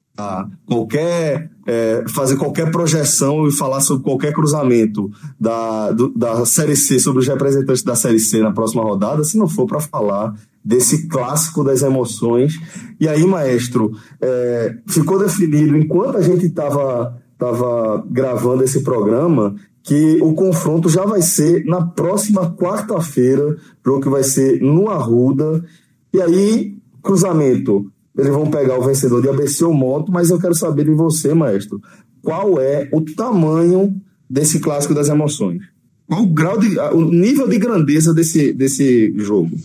qualquer 0.66 1.51
é, 1.70 2.04
fazer 2.08 2.36
qualquer 2.36 2.68
projeção 2.72 3.46
e 3.46 3.52
falar 3.52 3.80
sobre 3.80 4.02
qualquer 4.02 4.32
cruzamento 4.32 5.08
da, 5.38 5.92
do, 5.92 6.08
da 6.08 6.44
Série 6.44 6.74
C 6.74 6.98
sobre 6.98 7.20
os 7.20 7.28
representantes 7.28 7.84
da 7.84 7.94
Série 7.94 8.18
C 8.18 8.42
na 8.42 8.50
próxima 8.50 8.82
rodada, 8.82 9.22
se 9.22 9.38
não 9.38 9.46
for 9.46 9.68
para 9.68 9.78
falar 9.78 10.34
desse 10.64 11.06
clássico 11.06 11.62
das 11.62 11.82
emoções. 11.82 12.58
E 12.98 13.06
aí, 13.06 13.24
maestro, 13.24 13.92
é, 14.20 14.74
ficou 14.88 15.16
definido 15.16 15.76
enquanto 15.76 16.16
a 16.16 16.22
gente 16.22 16.46
estava 16.46 17.16
tava 17.38 18.04
gravando 18.10 18.64
esse 18.64 18.82
programa 18.82 19.54
que 19.82 20.18
o 20.20 20.34
confronto 20.34 20.90
já 20.90 21.06
vai 21.06 21.22
ser 21.22 21.64
na 21.64 21.86
próxima 21.86 22.50
quarta-feira, 22.54 23.56
jogo 23.86 24.02
que 24.02 24.08
vai 24.08 24.24
ser 24.24 24.60
no 24.60 24.90
Arruda. 24.90 25.64
E 26.12 26.20
aí, 26.20 26.76
cruzamento, 27.00 27.90
eles 28.20 28.32
vão 28.32 28.50
pegar 28.50 28.78
o 28.78 28.84
vencedor 28.84 29.22
de 29.22 29.28
ABC 29.28 29.64
ou 29.64 29.72
Moto, 29.72 30.12
mas 30.12 30.30
eu 30.30 30.38
quero 30.38 30.54
saber 30.54 30.84
de 30.84 30.92
você, 30.92 31.34
maestro, 31.34 31.80
qual 32.22 32.60
é 32.60 32.88
o 32.92 33.00
tamanho 33.00 33.94
desse 34.28 34.60
clássico 34.60 34.94
das 34.94 35.08
emoções? 35.08 35.62
Qual 36.06 36.22
o 36.22 36.26
grau 36.26 36.58
de, 36.58 36.78
o 36.78 37.02
nível 37.02 37.48
de 37.48 37.58
grandeza 37.58 38.12
desse, 38.12 38.52
desse 38.52 39.14
jogo? 39.16 39.56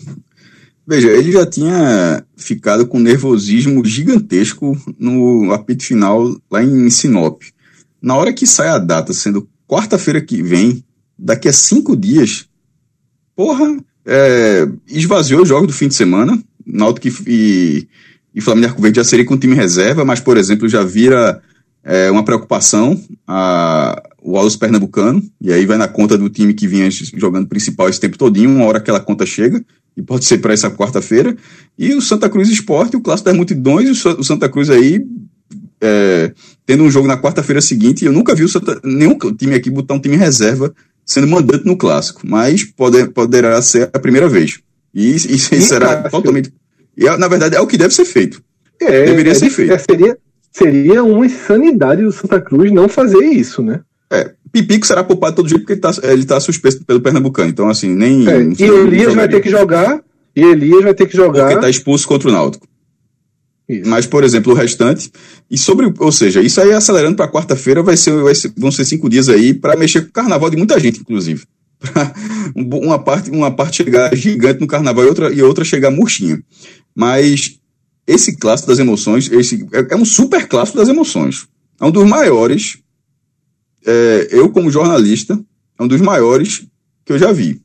Veja, 0.88 1.10
ele 1.10 1.32
já 1.32 1.46
tinha 1.46 2.24
ficado 2.38 2.86
com 2.86 3.00
nervosismo 3.00 3.84
gigantesco 3.84 4.78
no 5.00 5.52
apito 5.52 5.84
final 5.84 6.40
lá 6.50 6.64
em 6.64 6.90
Sinop. 6.90 7.42
Na 8.02 8.16
hora 8.16 8.32
que 8.32 8.46
sai 8.46 8.68
a 8.68 8.78
data 8.78 9.12
sendo 9.12 9.50
quarta-feira 9.68 10.22
que 10.22 10.44
vem, 10.44 10.84
daqui 11.18 11.48
a 11.48 11.54
cinco 11.54 11.98
dias, 11.98 12.48
porra, 13.36 13.78
é, 14.06 14.68
esvaziou 14.88 15.42
os 15.42 15.50
jogos 15.50 15.68
do 15.68 15.74
fim 15.74 15.88
de 15.88 15.96
semana. 15.96 16.40
Náutico 16.64 17.08
e, 17.28 17.88
e 18.36 18.42
Flamengo 18.42 18.68
Arco 18.68 18.82
Verde 18.82 18.98
já 18.98 19.04
seria 19.04 19.26
com 19.26 19.38
time 19.38 19.56
reserva, 19.56 20.04
mas, 20.04 20.20
por 20.20 20.38
exemplo, 20.38 20.68
já 20.68 20.84
vira 20.84 21.42
é 21.88 22.10
uma 22.10 22.26
preocupação 22.26 23.00
a, 23.28 24.02
o 24.20 24.36
Alves 24.36 24.56
Pernambucano, 24.56 25.24
e 25.40 25.54
aí 25.54 25.68
vai 25.68 25.78
na 25.78 25.88
conta 25.88 26.18
do 26.18 26.28
time 26.30 26.52
que 26.52 26.68
vinha 26.68 26.90
jogando 27.16 27.48
principal 27.48 27.88
esse 27.88 28.00
tempo 28.00 28.18
todinho, 28.18 28.50
uma 28.50 28.66
hora 28.66 28.80
aquela 28.80 29.00
conta 29.00 29.24
chega, 29.24 29.64
e 29.96 30.02
pode 30.02 30.26
ser 30.26 30.40
para 30.40 30.52
essa 30.52 30.70
quarta-feira, 30.72 31.38
e 31.78 31.94
o 31.94 32.02
Santa 32.02 32.28
Cruz 32.28 32.50
Esporte, 32.50 32.98
o 32.98 33.02
Clássico 33.02 33.30
das 33.30 33.38
Multidões, 33.38 34.04
o 34.04 34.24
Santa 34.24 34.50
Cruz 34.50 34.72
aí 34.72 35.06
é, 35.80 36.34
tendo 36.66 36.84
um 36.84 36.90
jogo 36.90 37.08
na 37.08 37.22
quarta-feira 37.22 37.62
seguinte, 37.62 38.04
eu 38.04 38.12
nunca 38.12 38.34
vi 38.34 38.44
o 38.44 38.50
Santa, 38.50 38.82
nenhum 38.84 39.16
time 39.38 39.54
aqui 39.54 39.70
botar 39.70 39.94
um 39.94 40.00
time 40.00 40.18
reserva 40.18 40.74
sendo 41.06 41.28
mandante 41.28 41.68
no 41.68 41.78
Clássico, 41.78 42.22
mas 42.26 42.64
pode, 42.64 43.10
poderá 43.10 43.62
ser 43.62 43.92
a 43.94 44.00
primeira 44.00 44.28
vez. 44.28 44.60
E, 44.92 45.12
e, 45.12 45.36
e 45.36 45.40
será 45.62 46.10
totalmente... 46.10 46.52
E, 46.98 47.06
na 47.18 47.28
verdade, 47.28 47.56
é 47.56 47.62
o 47.62 47.68
que 47.68 47.78
deve 47.78 47.94
ser 47.94 48.06
feito. 48.06 48.42
É, 48.82 49.06
Deveria 49.06 49.32
é, 49.32 49.36
ser 49.36 49.50
feito. 49.50 49.74
É, 49.74 49.78
seria, 49.78 50.18
seria 50.52 51.04
uma 51.04 51.26
insanidade 51.26 52.04
do 52.04 52.12
Santa 52.12 52.40
Cruz 52.40 52.72
não 52.72 52.88
fazer 52.88 53.24
isso, 53.26 53.62
né? 53.62 53.82
É, 54.12 54.32
Pipico 54.52 54.86
será 54.86 55.04
poupado 55.04 55.36
todo 55.36 55.48
dia 55.48 55.58
porque 55.58 55.74
ele 55.74 55.80
está 55.80 56.08
ele 56.08 56.26
tá 56.26 56.40
suspenso 56.40 56.84
pelo 56.86 57.02
Pernambucano. 57.02 57.50
Então, 57.50 57.70
assim, 57.70 57.94
nem. 57.94 58.28
É, 58.28 58.42
e 58.42 58.64
Elias 58.64 59.14
vai 59.14 59.28
ter 59.28 59.42
que 59.42 59.50
jogar. 59.50 60.02
E 60.36 60.42
Elias 60.42 60.84
vai 60.84 60.94
ter 60.94 61.08
que 61.08 61.16
jogar. 61.16 61.44
Porque 61.44 61.56
está 61.56 61.70
expulso 61.70 62.08
contra 62.08 62.30
o 62.30 62.32
Náutico. 62.32 62.68
Isso. 63.68 63.90
Mas, 63.90 64.06
por 64.06 64.24
exemplo, 64.24 64.54
o 64.54 64.56
restante. 64.56 65.12
E 65.50 65.58
sobre. 65.58 65.92
Ou 65.98 66.12
seja, 66.12 66.42
isso 66.42 66.62
aí 66.62 66.72
acelerando 66.72 67.16
para 67.16 67.32
quarta-feira 67.32 67.82
vai 67.82 67.98
ser, 67.98 68.12
vai 68.22 68.36
ser, 68.36 68.54
vão 68.56 68.72
ser 68.72 68.86
cinco 68.86 69.10
dias 69.10 69.28
aí 69.28 69.54
para 69.54 69.76
mexer 69.76 70.02
com 70.02 70.10
o 70.10 70.14
carnaval 70.14 70.50
de 70.50 70.58
muita 70.58 70.80
gente, 70.80 71.02
inclusive. 71.02 71.44
uma 72.56 73.00
parte 73.00 73.30
uma 73.30 73.52
parte 73.52 73.84
chegar 73.84 74.16
gigante 74.16 74.62
no 74.62 74.68
carnaval 74.68 75.04
e 75.04 75.08
outra, 75.08 75.34
e 75.34 75.42
outra 75.42 75.64
chegar 75.64 75.92
murchinha. 75.92 76.42
Mas 76.96 77.60
esse 78.08 78.38
clássico 78.38 78.70
das 78.70 78.80
emoções, 78.80 79.32
esse 79.32 79.68
é, 79.74 79.94
é 79.94 79.96
um 79.96 80.06
super 80.06 80.48
clássico 80.48 80.78
das 80.78 80.90
emoções. 80.90 81.48
É 81.80 81.86
um 81.86 81.92
dos 81.92 82.08
maiores 82.08 82.78
é, 83.86 84.28
eu, 84.32 84.50
como 84.50 84.72
jornalista, 84.72 85.40
é 85.78 85.84
um 85.84 85.88
dos 85.88 86.02
maiores 86.02 86.66
que 87.06 87.14
eu 87.14 87.20
já 87.20 87.32
vi. 87.32 87.62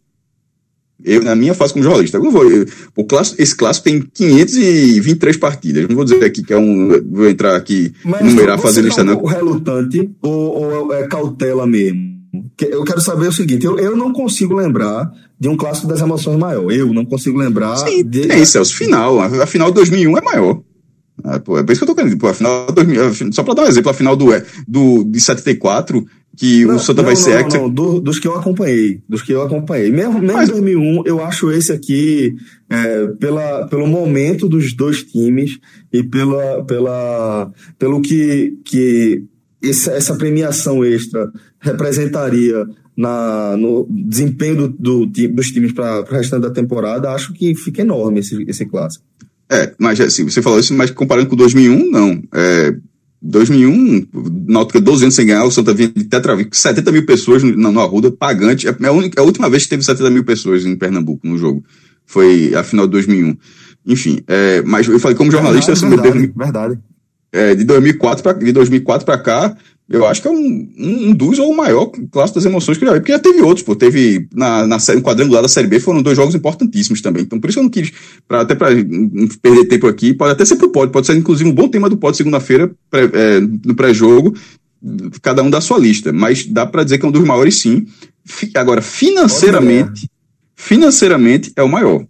Eu, 1.03 1.23
na 1.23 1.35
minha 1.35 1.55
fase 1.55 1.73
como 1.73 1.83
jornalista. 1.83 2.19
Eu 2.19 2.25
não 2.25 2.31
vou, 2.31 2.49
eu, 2.51 2.67
o 2.95 3.05
clássico, 3.05 3.41
esse 3.41 3.57
clássico 3.57 3.85
tem 3.85 4.03
523 4.03 5.39
partidas. 5.39 5.89
Não 5.89 5.97
vou 5.97 6.05
dizer 6.05 6.23
aqui 6.23 6.43
que 6.43 6.53
é 6.53 6.59
um. 6.59 6.89
Vou 7.11 7.27
entrar 7.27 7.57
aqui, 7.57 7.95
Mas 8.05 8.23
numerar, 8.23 8.59
fazer 8.59 8.83
lista, 8.83 9.03
não. 9.03 9.17
O 9.17 9.27
relutante 9.27 10.11
ou, 10.21 10.85
ou 10.85 10.93
é 10.93 11.07
cautela 11.09 11.67
mesmo? 11.67 12.10
Eu 12.61 12.85
quero 12.85 13.01
saber 13.01 13.29
o 13.29 13.33
seguinte: 13.33 13.67
eu, 13.67 13.79
eu 13.79 13.97
não 13.97 14.13
consigo 14.13 14.55
lembrar 14.55 15.11
de 15.39 15.49
um 15.49 15.57
clássico 15.57 15.89
das 15.89 16.01
emoções 16.01 16.39
maior. 16.39 16.71
Eu 16.71 16.93
não 16.93 17.05
consigo 17.05 17.39
lembrar. 17.39 17.77
Sim, 17.77 18.05
de... 18.05 18.27
tem, 18.27 18.45
Celso. 18.45 18.77
Final. 18.77 19.21
A 19.21 19.47
final 19.47 19.69
de 19.69 19.75
2001 19.75 20.19
é 20.19 20.21
maior. 20.21 20.63
Ah, 21.25 21.39
pô, 21.39 21.59
é 21.59 21.63
por 21.63 21.73
isso 21.73 21.81
que 21.81 21.91
eu 21.91 21.95
tô 21.95 21.95
querendo. 21.95 22.19
Pô, 22.19 22.29
a 22.29 22.35
final, 22.35 22.67
só 23.33 23.43
para 23.43 23.55
dar 23.55 23.63
um 23.65 23.67
exemplo, 23.67 23.91
a 23.91 23.95
final 23.95 24.17
do, 24.17 24.31
do, 24.67 25.05
de 25.05 25.21
74, 25.21 26.05
que 26.37 26.65
não, 26.65 26.77
o 26.77 26.79
Santa 26.79 27.03
não, 27.03 27.07
vai 27.07 27.17
ser. 27.17 27.43
Não, 27.49 27.63
não, 27.63 27.71
do, 27.71 28.01
dos 28.01 28.19
que 28.19 28.27
eu 28.27 28.35
acompanhei. 28.37 29.03
Dos 29.09 29.23
que 29.23 29.33
eu 29.33 29.43
acompanhei. 29.43 29.91
Mesmo, 29.91 30.21
mesmo 30.21 30.33
Mas... 30.33 30.49
2001, 30.49 31.03
eu 31.05 31.23
acho 31.23 31.51
esse 31.51 31.73
aqui, 31.73 32.35
é, 32.69 33.07
pela, 33.19 33.67
pelo 33.67 33.87
momento 33.87 34.49
dos 34.49 34.73
dois 34.73 35.03
times 35.03 35.59
e 35.93 36.03
pela, 36.03 36.65
pela, 36.65 37.51
pelo 37.79 38.01
que, 38.01 38.55
que 38.65 39.25
essa, 39.63 39.93
essa 39.93 40.17
premiação 40.17 40.85
extra 40.85 41.31
representaria 41.61 42.67
na, 42.97 43.57
no 43.57 43.87
desempenho 43.89 44.57
do, 44.57 44.69
do, 44.69 45.07
dos 45.07 45.51
times 45.51 45.73
para 45.73 46.01
o 46.01 46.05
restante 46.05 46.43
da 46.43 46.51
temporada, 46.51 47.13
acho 47.13 47.33
que 47.33 47.55
fica 47.55 47.83
enorme 47.83 48.21
esse, 48.21 48.43
esse 48.49 48.67
clássico. 48.67 49.05
É, 49.51 49.73
mas 49.79 50.01
assim, 50.01 50.25
você 50.25 50.41
falou 50.41 50.61
isso, 50.61 50.75
mas 50.75 50.91
comparando 50.91 51.29
com 51.29 51.37
2001, 51.37 51.91
não. 51.91 52.23
É, 52.33 52.75
2001, 53.23 54.07
Náutica 54.47 54.81
12 54.81 55.05
anos 55.05 55.15
sem 55.15 55.27
ganhar, 55.27 55.45
o 55.45 55.51
Santa 55.51 55.75
vinha 55.75 55.89
de 55.89 56.05
tetravico, 56.05 56.57
70 56.57 56.91
mil 56.93 57.05
pessoas 57.05 57.43
no, 57.43 57.73
no 57.73 57.81
Arruda, 57.81 58.11
pagante. 58.11 58.67
É 58.67 58.87
a, 58.87 58.93
única, 58.93 59.21
é 59.21 59.23
a 59.23 59.27
última 59.27 59.51
vez 59.51 59.65
que 59.65 59.71
teve 59.71 59.83
70 59.83 60.11
mil 60.11 60.25
pessoas 60.25 60.65
em 60.65 60.77
Pernambuco 60.77 61.27
no 61.27 61.37
jogo. 61.37 61.65
Foi 62.07 62.55
a 62.55 62.63
final 62.63 62.87
de 62.87 62.93
2001. 62.93 63.37
Enfim, 63.87 64.21
é, 64.27 64.63
mas 64.63 64.87
eu 64.87 64.99
falei, 64.99 65.17
como 65.17 65.31
jornalista, 65.31 65.75
verdade, 65.75 65.95
assim, 65.95 66.03
verdade, 66.03 66.33
verdade. 66.37 66.79
É, 67.33 67.55
de 67.55 67.65
2004 67.65 68.23
para 68.23 68.33
de 68.33 68.53
2004 68.53 69.07
para 69.07 69.19
cá, 69.19 69.57
eu 69.91 70.07
acho 70.07 70.23
que 70.23 70.29
é 70.29 70.31
um, 70.31 70.69
um, 70.79 71.13
dos 71.13 71.41
ou 71.41 71.51
o 71.51 71.57
maior 71.57 71.91
clássico 72.13 72.39
das 72.39 72.45
emoções 72.45 72.79
que 72.79 72.85
eu 72.85 72.89
já 72.89 72.95
vi, 72.95 73.01
porque 73.01 73.11
já 73.11 73.19
teve 73.19 73.43
outros, 73.43 73.65
pô. 73.67 73.75
Teve 73.75 74.29
na, 74.33 74.65
na 74.65 74.79
série, 74.79 75.01
quadrangular 75.01 75.43
da 75.43 75.49
Série 75.49 75.67
B, 75.67 75.81
foram 75.81 76.01
dois 76.01 76.17
jogos 76.17 76.33
importantíssimos 76.33 77.01
também. 77.01 77.25
Então, 77.25 77.41
por 77.41 77.51
isso 77.51 77.59
eu 77.59 77.65
não 77.65 77.71
quis, 77.71 77.93
pra, 78.29 78.43
até 78.43 78.55
para 78.55 78.69
perder 79.43 79.65
tempo 79.65 79.89
aqui, 79.89 80.15
pode 80.15 80.31
até 80.31 80.45
ser 80.45 80.55
pro 80.55 80.71
pódio, 80.71 80.93
pode 80.93 81.09
ser 81.09 81.17
inclusive 81.17 81.51
um 81.51 81.53
bom 81.53 81.67
tema 81.67 81.89
do 81.89 81.97
pódio 81.97 82.19
segunda-feira, 82.19 82.71
é, 82.93 83.41
no 83.41 83.75
pré-jogo, 83.75 84.33
cada 85.21 85.43
um 85.43 85.51
da 85.51 85.61
sua 85.61 85.77
lista. 85.77 86.13
Mas 86.13 86.47
dá 86.47 86.65
para 86.65 86.85
dizer 86.85 86.99
que 86.99 87.05
é 87.05 87.09
um 87.09 87.13
dos 87.13 87.25
maiores, 87.25 87.61
sim. 87.61 87.85
Agora, 88.55 88.81
financeiramente, 88.81 90.09
financeiramente 90.55 91.53
é 91.57 91.65
o 91.65 91.69
maior 91.69 92.07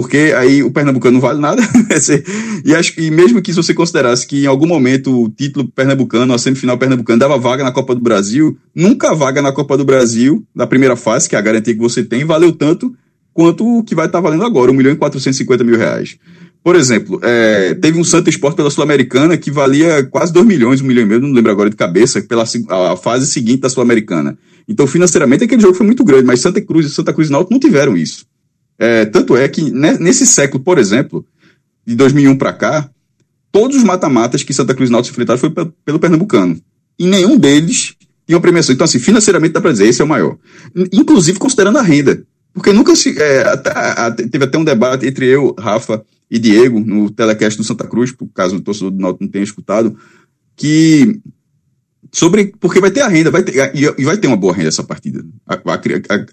porque 0.00 0.32
aí 0.36 0.62
o 0.62 0.70
Pernambucano 0.70 1.14
não 1.14 1.20
vale 1.20 1.40
nada. 1.40 1.60
e 2.64 2.72
acho 2.72 2.94
que 2.94 3.10
mesmo 3.10 3.42
que 3.42 3.52
se 3.52 3.56
você 3.56 3.74
considerasse 3.74 4.24
que 4.24 4.44
em 4.44 4.46
algum 4.46 4.66
momento 4.66 5.24
o 5.24 5.28
título 5.28 5.66
pernambucano, 5.66 6.32
a 6.32 6.38
semifinal 6.38 6.78
pernambucana, 6.78 7.18
dava 7.18 7.36
vaga 7.36 7.64
na 7.64 7.72
Copa 7.72 7.96
do 7.96 8.00
Brasil, 8.00 8.56
nunca 8.72 9.10
a 9.10 9.14
vaga 9.14 9.42
na 9.42 9.50
Copa 9.50 9.76
do 9.76 9.84
Brasil, 9.84 10.46
na 10.54 10.68
primeira 10.68 10.94
fase, 10.94 11.28
que 11.28 11.34
é 11.34 11.38
a 11.38 11.42
garantia 11.42 11.74
que 11.74 11.80
você 11.80 12.04
tem, 12.04 12.24
valeu 12.24 12.52
tanto 12.52 12.94
quanto 13.34 13.66
o 13.66 13.82
que 13.82 13.92
vai 13.92 14.06
estar 14.06 14.18
tá 14.18 14.22
valendo 14.22 14.44
agora, 14.44 14.70
1 14.70 14.74
milhão 14.74 14.92
e 14.92 14.96
450 14.96 15.64
mil 15.64 15.76
reais. 15.76 16.16
Por 16.62 16.76
exemplo, 16.76 17.18
é, 17.24 17.74
teve 17.74 17.98
um 17.98 18.04
Santa 18.04 18.30
Esporte 18.30 18.54
pela 18.54 18.70
Sul-Americana 18.70 19.36
que 19.36 19.50
valia 19.50 20.04
quase 20.04 20.32
2 20.32 20.46
milhões, 20.46 20.80
1 20.80 20.84
milhão 20.84 21.02
e 21.02 21.06
meio, 21.06 21.20
não 21.20 21.32
lembro 21.32 21.50
agora 21.50 21.70
de 21.70 21.76
cabeça, 21.76 22.22
pela 22.22 22.44
a, 22.44 22.96
fase 22.96 23.26
seguinte 23.26 23.62
da 23.62 23.68
Sul-Americana. 23.68 24.38
Então, 24.68 24.86
financeiramente, 24.86 25.42
aquele 25.42 25.60
jogo 25.60 25.74
foi 25.74 25.86
muito 25.86 26.04
grande, 26.04 26.24
mas 26.24 26.40
Santa 26.40 26.60
Cruz 26.60 26.86
e 26.86 26.90
Santa 26.90 27.12
Cruz 27.12 27.28
e 27.28 27.32
Náutico 27.32 27.52
não 27.52 27.58
tiveram 27.58 27.96
isso. 27.96 28.26
É, 28.78 29.04
tanto 29.04 29.36
é 29.36 29.48
que 29.48 29.70
nesse 29.70 30.26
século, 30.26 30.62
por 30.62 30.78
exemplo, 30.78 31.26
de 31.86 31.96
2001 31.96 32.36
para 32.36 32.52
cá, 32.52 32.90
todos 33.50 33.76
os 33.76 33.82
mata-matas 33.82 34.42
que 34.42 34.54
Santa 34.54 34.74
Cruz 34.74 34.88
e 34.88 34.92
Náutico 34.92 35.14
enfrentaram 35.14 35.40
foi 35.40 35.50
pelo 35.84 35.98
Pernambucano. 35.98 36.60
E 36.98 37.06
nenhum 37.06 37.36
deles 37.36 37.94
tinha 38.26 38.36
uma 38.36 38.42
premiação. 38.42 38.74
Então, 38.74 38.84
assim, 38.84 38.98
financeiramente 38.98 39.52
dá 39.52 39.60
para 39.60 39.72
dizer, 39.72 39.88
esse 39.88 40.00
é 40.00 40.04
o 40.04 40.08
maior. 40.08 40.36
Inclusive 40.92 41.38
considerando 41.38 41.78
a 41.78 41.82
renda. 41.82 42.22
Porque 42.52 42.72
nunca 42.72 42.94
se. 42.94 43.16
É, 43.18 43.44
teve 44.30 44.44
até 44.44 44.58
um 44.58 44.64
debate 44.64 45.06
entre 45.06 45.26
eu, 45.26 45.54
Rafa 45.58 46.04
e 46.30 46.38
Diego, 46.38 46.80
no 46.80 47.10
telecast 47.10 47.58
do 47.58 47.64
Santa 47.64 47.86
Cruz, 47.86 48.12
por 48.12 48.28
caso 48.28 48.56
o 48.56 48.60
torcedor 48.60 48.90
do 48.90 49.00
Náutico 49.00 49.24
não 49.24 49.30
tenha 49.30 49.44
escutado, 49.44 49.96
que 50.56 51.20
sobre 52.12 52.52
porque 52.58 52.80
vai 52.80 52.90
ter 52.90 53.02
a 53.02 53.08
renda, 53.08 53.30
vai 53.30 53.42
ter, 53.42 53.72
e 53.74 54.04
vai 54.04 54.16
ter 54.16 54.26
uma 54.26 54.36
boa 54.36 54.54
renda 54.54 54.68
essa 54.68 54.82
partida. 54.82 55.24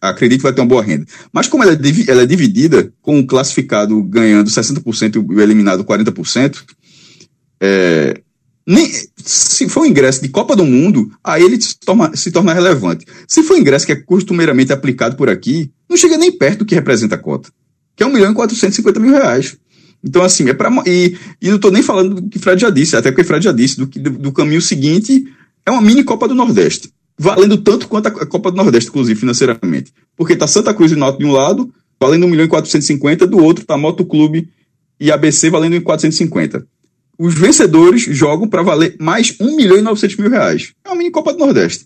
Acredito 0.02 0.40
que 0.40 0.44
vai 0.44 0.54
ter 0.54 0.62
uma 0.62 0.68
boa 0.68 0.84
renda. 0.84 1.06
Mas 1.32 1.48
como 1.48 1.64
ela 1.64 1.74
é, 1.74 1.78
ela 2.08 2.24
é 2.24 2.26
dividida, 2.26 2.92
com 3.02 3.20
o 3.20 3.28
classificado 3.28 4.02
ganhando 4.04 4.50
60% 4.50 5.16
e 5.16 5.20
o 5.20 5.42
eliminado 5.42 5.84
40%, 5.84 6.64
é, 7.62 8.22
nem, 8.68 8.92
se 9.18 9.70
for 9.70 9.82
um 9.82 9.86
ingresso 9.86 10.22
de 10.22 10.30
Copa 10.30 10.56
do 10.56 10.66
Mundo, 10.66 11.12
aí 11.24 11.44
ele 11.44 11.62
se 11.62 11.78
torna, 11.78 12.16
se 12.16 12.32
torna 12.32 12.54
relevante. 12.54 13.06
Se 13.28 13.44
for 13.44 13.56
um 13.56 13.60
ingresso 13.60 13.86
que 13.86 13.92
é 13.92 13.96
costumeiramente 13.96 14.74
aplicado 14.74 15.16
por 15.16 15.30
aqui, 15.30 15.72
não 15.90 15.96
chega 15.96 16.18
nem 16.18 16.32
perto 16.32 16.60
do 16.60 16.66
que 16.66 16.74
representa 16.74 17.16
a 17.16 17.18
cota, 17.18 17.50
que 17.96 18.02
é 18.02 18.06
1 18.06 18.12
milhão 18.12 18.32
e 18.32 18.36
450 18.36 19.00
mil 19.00 19.12
reais. 19.12 19.58
Então, 20.04 20.24
assim, 20.24 20.50
é 20.50 20.54
para 20.54 20.70
e, 20.86 21.16
e 21.42 21.50
não 21.50 21.56
estou 21.56 21.72
nem 21.72 21.82
falando 21.82 22.22
do 22.22 22.30
que 22.30 22.40
Fred 22.40 22.62
já 22.62 22.70
disse, 22.70 22.96
até 22.96 23.12
porque 23.12 23.24
Fred 23.24 23.44
já 23.44 23.52
disse, 23.52 23.78
do, 23.78 23.86
do, 23.86 24.10
do 24.12 24.32
caminho 24.32 24.62
seguinte 24.62 25.26
é 25.66 25.72
uma 25.72 25.82
mini 25.82 26.03
Copa 26.03 26.28
do 26.28 26.36
Nordeste, 26.36 26.91
valendo 27.18 27.57
tanto 27.57 27.88
quanto 27.88 28.07
a 28.07 28.26
Copa 28.26 28.51
do 28.51 28.57
Nordeste, 28.57 28.89
inclusive 28.89 29.20
financeiramente. 29.20 29.91
Porque 30.16 30.36
tá 30.36 30.47
Santa 30.47 30.74
Cruz 30.74 30.91
e 30.91 30.95
Náutico 30.95 31.24
de 31.24 31.30
um 31.30 31.32
lado, 31.32 31.74
valendo 31.99 32.26
1 32.26 32.30
milhão 32.30 32.45
e 32.45 32.49
450, 32.49 33.26
do 33.26 33.43
outro 33.43 33.66
tá 33.66 33.78
Moto 33.78 34.05
Clube 34.05 34.49
e 34.99 35.11
ABC 35.11 35.49
valendo 35.49 35.82
450. 35.82 36.66
Os 37.18 37.34
vencedores 37.34 38.03
jogam 38.03 38.47
para 38.47 38.61
valer 38.61 38.95
mais 38.99 39.36
1 39.39 39.55
milhão 39.55 39.78
e 39.78 39.82
900 39.82 40.18
mil 40.18 40.30
reais. 40.30 40.74
É 40.84 40.89
uma 40.89 40.97
mini 40.97 41.11
Copa 41.11 41.34
do 41.34 41.39
Nordeste. 41.39 41.86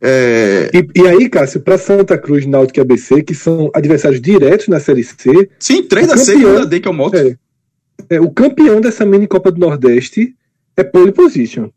É... 0.00 0.70
E, 0.72 1.00
e, 1.00 1.06
aí, 1.06 1.28
Cássio, 1.28 1.60
para 1.60 1.76
Santa 1.76 2.16
Cruz, 2.16 2.46
Náutico 2.46 2.80
e 2.80 2.82
ABC, 2.82 3.22
que 3.22 3.34
são 3.34 3.70
adversários 3.74 4.20
diretos 4.20 4.68
na 4.68 4.80
Série 4.80 5.04
C. 5.04 5.50
Sim, 5.58 5.82
3 5.82 6.06
da 6.06 6.16
C 6.16 6.34
e 6.36 6.46
1 6.46 6.54
da 6.54 6.64
D, 6.64 6.80
que 6.80 6.88
é 6.88 6.90
o 6.90 6.94
Moto. 6.94 7.16
É, 7.16 7.36
é, 8.08 8.20
o 8.20 8.30
campeão 8.30 8.80
dessa 8.80 9.04
mini 9.04 9.26
Copa 9.26 9.52
do 9.52 9.60
Nordeste 9.60 10.34
é 10.76 10.82
pole 10.82 11.12
position. 11.12 11.68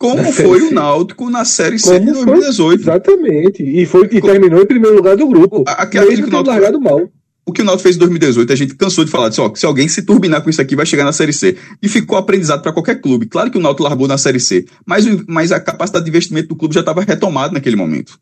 Como 0.00 0.32
foi 0.32 0.62
o 0.62 0.70
Náutico 0.72 1.28
na 1.28 1.44
Série 1.44 1.78
C 1.78 2.00
de 2.00 2.06
2018. 2.06 2.82
Foi, 2.82 2.94
exatamente. 2.94 3.62
E 3.62 3.84
foi 3.84 4.08
que 4.08 4.18
terminou 4.18 4.62
em 4.62 4.66
primeiro 4.66 4.96
lugar 4.96 5.14
do 5.14 5.28
grupo. 5.28 5.62
Aquela 5.66 6.06
mesmo 6.06 6.24
que 6.24 6.30
o 6.30 6.32
Náutico 6.32 6.50
largado 6.50 6.80
mal. 6.80 7.06
O 7.44 7.52
que 7.52 7.60
o 7.60 7.64
Náutico 7.66 7.82
fez 7.82 7.96
em 7.96 7.98
2018, 7.98 8.50
a 8.50 8.56
gente 8.56 8.74
cansou 8.76 9.04
de 9.04 9.10
falar 9.10 9.28
disso, 9.28 9.42
ó, 9.42 9.54
se 9.54 9.66
alguém 9.66 9.86
se 9.88 10.00
turbinar 10.00 10.42
com 10.42 10.48
isso 10.48 10.62
aqui, 10.62 10.74
vai 10.74 10.86
chegar 10.86 11.04
na 11.04 11.12
Série 11.12 11.34
C. 11.34 11.54
E 11.82 11.88
ficou 11.88 12.16
aprendizado 12.16 12.62
para 12.62 12.72
qualquer 12.72 12.98
clube. 13.02 13.26
Claro 13.26 13.50
que 13.50 13.58
o 13.58 13.60
Náutico 13.60 13.82
largou 13.82 14.08
na 14.08 14.16
Série 14.16 14.40
C, 14.40 14.64
mas, 14.86 15.04
mas 15.28 15.52
a 15.52 15.60
capacidade 15.60 16.06
de 16.06 16.10
investimento 16.10 16.48
do 16.48 16.56
clube 16.56 16.72
já 16.72 16.80
estava 16.80 17.02
retomada 17.02 17.52
naquele 17.52 17.76
momento. 17.76 18.18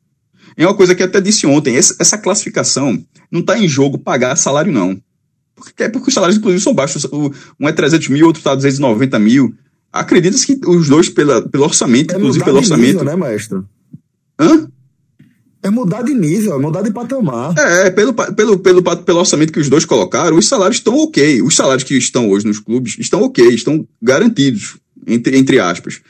É 0.57 0.67
uma 0.67 0.75
coisa 0.75 0.97
que 0.97 1.03
eu 1.05 1.07
até 1.07 1.21
disse 1.21 1.47
ontem, 1.47 1.77
essa 1.77 2.19
classificação 2.19 2.99
não 3.31 3.39
está 3.39 3.57
em 3.57 3.69
jogo 3.69 3.99
pagar 3.99 4.35
salário, 4.35 4.73
não. 4.73 5.01
Porque, 5.55 5.89
porque 5.89 6.09
os 6.09 6.15
salários, 6.15 6.39
inclusive, 6.39 6.61
são 6.61 6.75
baixos. 6.75 7.07
Um 7.61 7.69
é 7.69 7.73
300 7.73 8.09
mil, 8.09 8.27
outro 8.27 8.41
está 8.41 8.53
290 8.53 9.17
mil. 9.21 9.55
Acredita-se 9.93 10.47
que 10.47 10.67
os 10.67 10.89
dois, 10.89 11.09
pela, 11.09 11.47
pelo 11.49 11.65
orçamento, 11.65 12.15
é 12.15 12.19
inclusive 12.19 12.45
pelo 12.45 12.59
orçamento. 12.59 12.87
Nível, 12.87 13.05
né, 13.05 13.17
maestro? 13.17 13.69
Hã? 14.39 14.69
É 15.61 15.71
mudar 15.71 16.03
de 16.03 16.15
nível, 16.15 16.55
é 16.55 16.59
mudar 16.59 16.83
de 16.83 16.93
patamar. 16.93 17.53
É, 17.59 17.91
pelo, 17.91 18.15
pelo, 18.15 18.59
pelo, 18.59 18.83
pelo 18.83 19.19
orçamento 19.19 19.53
que 19.53 19.59
os 19.59 19.69
dois 19.69 19.85
colocaram, 19.85 20.37
os 20.37 20.47
salários 20.47 20.77
estão 20.77 20.97
ok. 20.97 21.43
Os 21.43 21.57
salários 21.57 21.83
que 21.83 21.97
estão 21.97 22.31
hoje 22.31 22.47
nos 22.47 22.61
clubes 22.61 22.97
estão 22.99 23.23
ok, 23.23 23.45
estão 23.49 23.87
garantidos, 24.01 24.77
entre, 25.07 25.37
entre 25.37 25.59
aspas. 25.59 26.01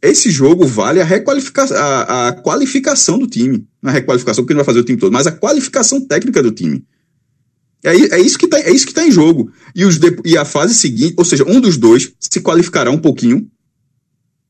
Esse 0.00 0.30
jogo 0.30 0.66
vale 0.66 1.00
a, 1.00 1.04
requalificação, 1.04 1.76
a, 1.76 2.28
a 2.28 2.32
qualificação 2.32 3.18
do 3.18 3.26
time. 3.26 3.66
Não 3.82 3.90
é 3.90 3.92
a 3.92 3.94
requalificação, 3.94 4.44
porque 4.44 4.54
não 4.54 4.58
vai 4.58 4.66
fazer 4.66 4.80
o 4.80 4.84
time 4.84 4.98
todo, 4.98 5.12
mas 5.12 5.26
a 5.26 5.32
qualificação 5.32 6.00
técnica 6.00 6.42
do 6.42 6.50
time. 6.50 6.84
É, 7.84 8.16
é 8.16 8.20
isso 8.20 8.38
que 8.38 8.46
está 8.46 8.58
é 8.58 8.70
isso 8.70 8.86
que 8.86 8.94
tá 8.94 9.06
em 9.06 9.10
jogo. 9.10 9.52
E, 9.74 9.84
os 9.84 10.00
e 10.24 10.36
a 10.38 10.44
fase 10.44 10.74
seguinte, 10.74 11.14
ou 11.16 11.24
seja, 11.24 11.44
um 11.46 11.60
dos 11.60 11.76
dois 11.76 12.12
se 12.18 12.40
qualificará 12.40 12.90
um 12.90 12.98
pouquinho, 12.98 13.46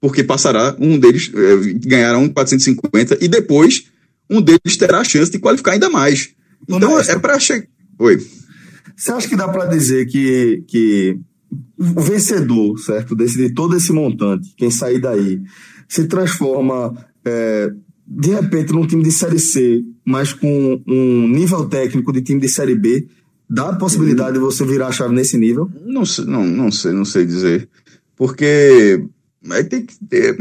porque 0.01 0.22
passará, 0.22 0.76
um 0.78 0.99
deles 0.99 1.30
é, 1.35 1.72
ganhará 1.87 2.18
um 2.18 2.28
450, 2.28 3.18
e 3.20 3.28
depois 3.28 3.87
um 4.30 4.41
deles 4.41 4.76
terá 4.78 5.01
a 5.01 5.05
chance 5.05 5.30
de 5.30 5.39
qualificar 5.39 5.72
ainda 5.72 5.91
mais. 5.91 6.30
Então 6.68 6.99
é 6.99 7.18
para 7.18 7.39
chegar. 7.39 7.66
Oi. 7.99 8.24
Você 8.97 9.12
acha 9.12 9.28
que 9.28 9.37
dá 9.37 9.49
para 9.49 9.66
dizer 9.66 10.07
que, 10.07 10.62
que 10.68 11.18
o 11.78 12.01
vencedor, 12.01 12.78
certo, 12.78 13.14
desse, 13.16 13.37
de 13.37 13.53
todo 13.53 13.76
esse 13.76 13.93
montante, 13.93 14.55
quem 14.57 14.70
sair 14.70 15.01
daí, 15.01 15.41
se 15.89 16.07
transforma 16.07 16.95
é, 17.24 17.72
de 18.07 18.30
repente 18.30 18.72
num 18.72 18.87
time 18.87 19.03
de 19.03 19.11
Série 19.11 19.39
C, 19.39 19.82
mas 20.05 20.32
com 20.32 20.82
um 20.87 21.28
nível 21.28 21.66
técnico 21.66 22.12
de 22.12 22.22
time 22.22 22.41
de 22.41 22.49
Série 22.49 22.74
B? 22.74 23.09
Dá 23.55 23.69
a 23.69 23.77
possibilidade 23.77 24.33
de 24.33 24.41
você 24.41 24.65
virar 24.65 24.89
a 24.89 24.93
chave 24.93 25.15
nesse 25.15 25.39
nível? 25.39 25.71
Não 25.87 26.03
não, 26.27 26.45
não 26.45 26.73
sei, 26.73 26.91
não 26.91 27.05
sei 27.05 27.25
dizer. 27.25 27.69
Porque 28.17 29.01
aí 29.49 29.63
tem 29.63 29.87
que 29.87 29.95
ter. 30.09 30.37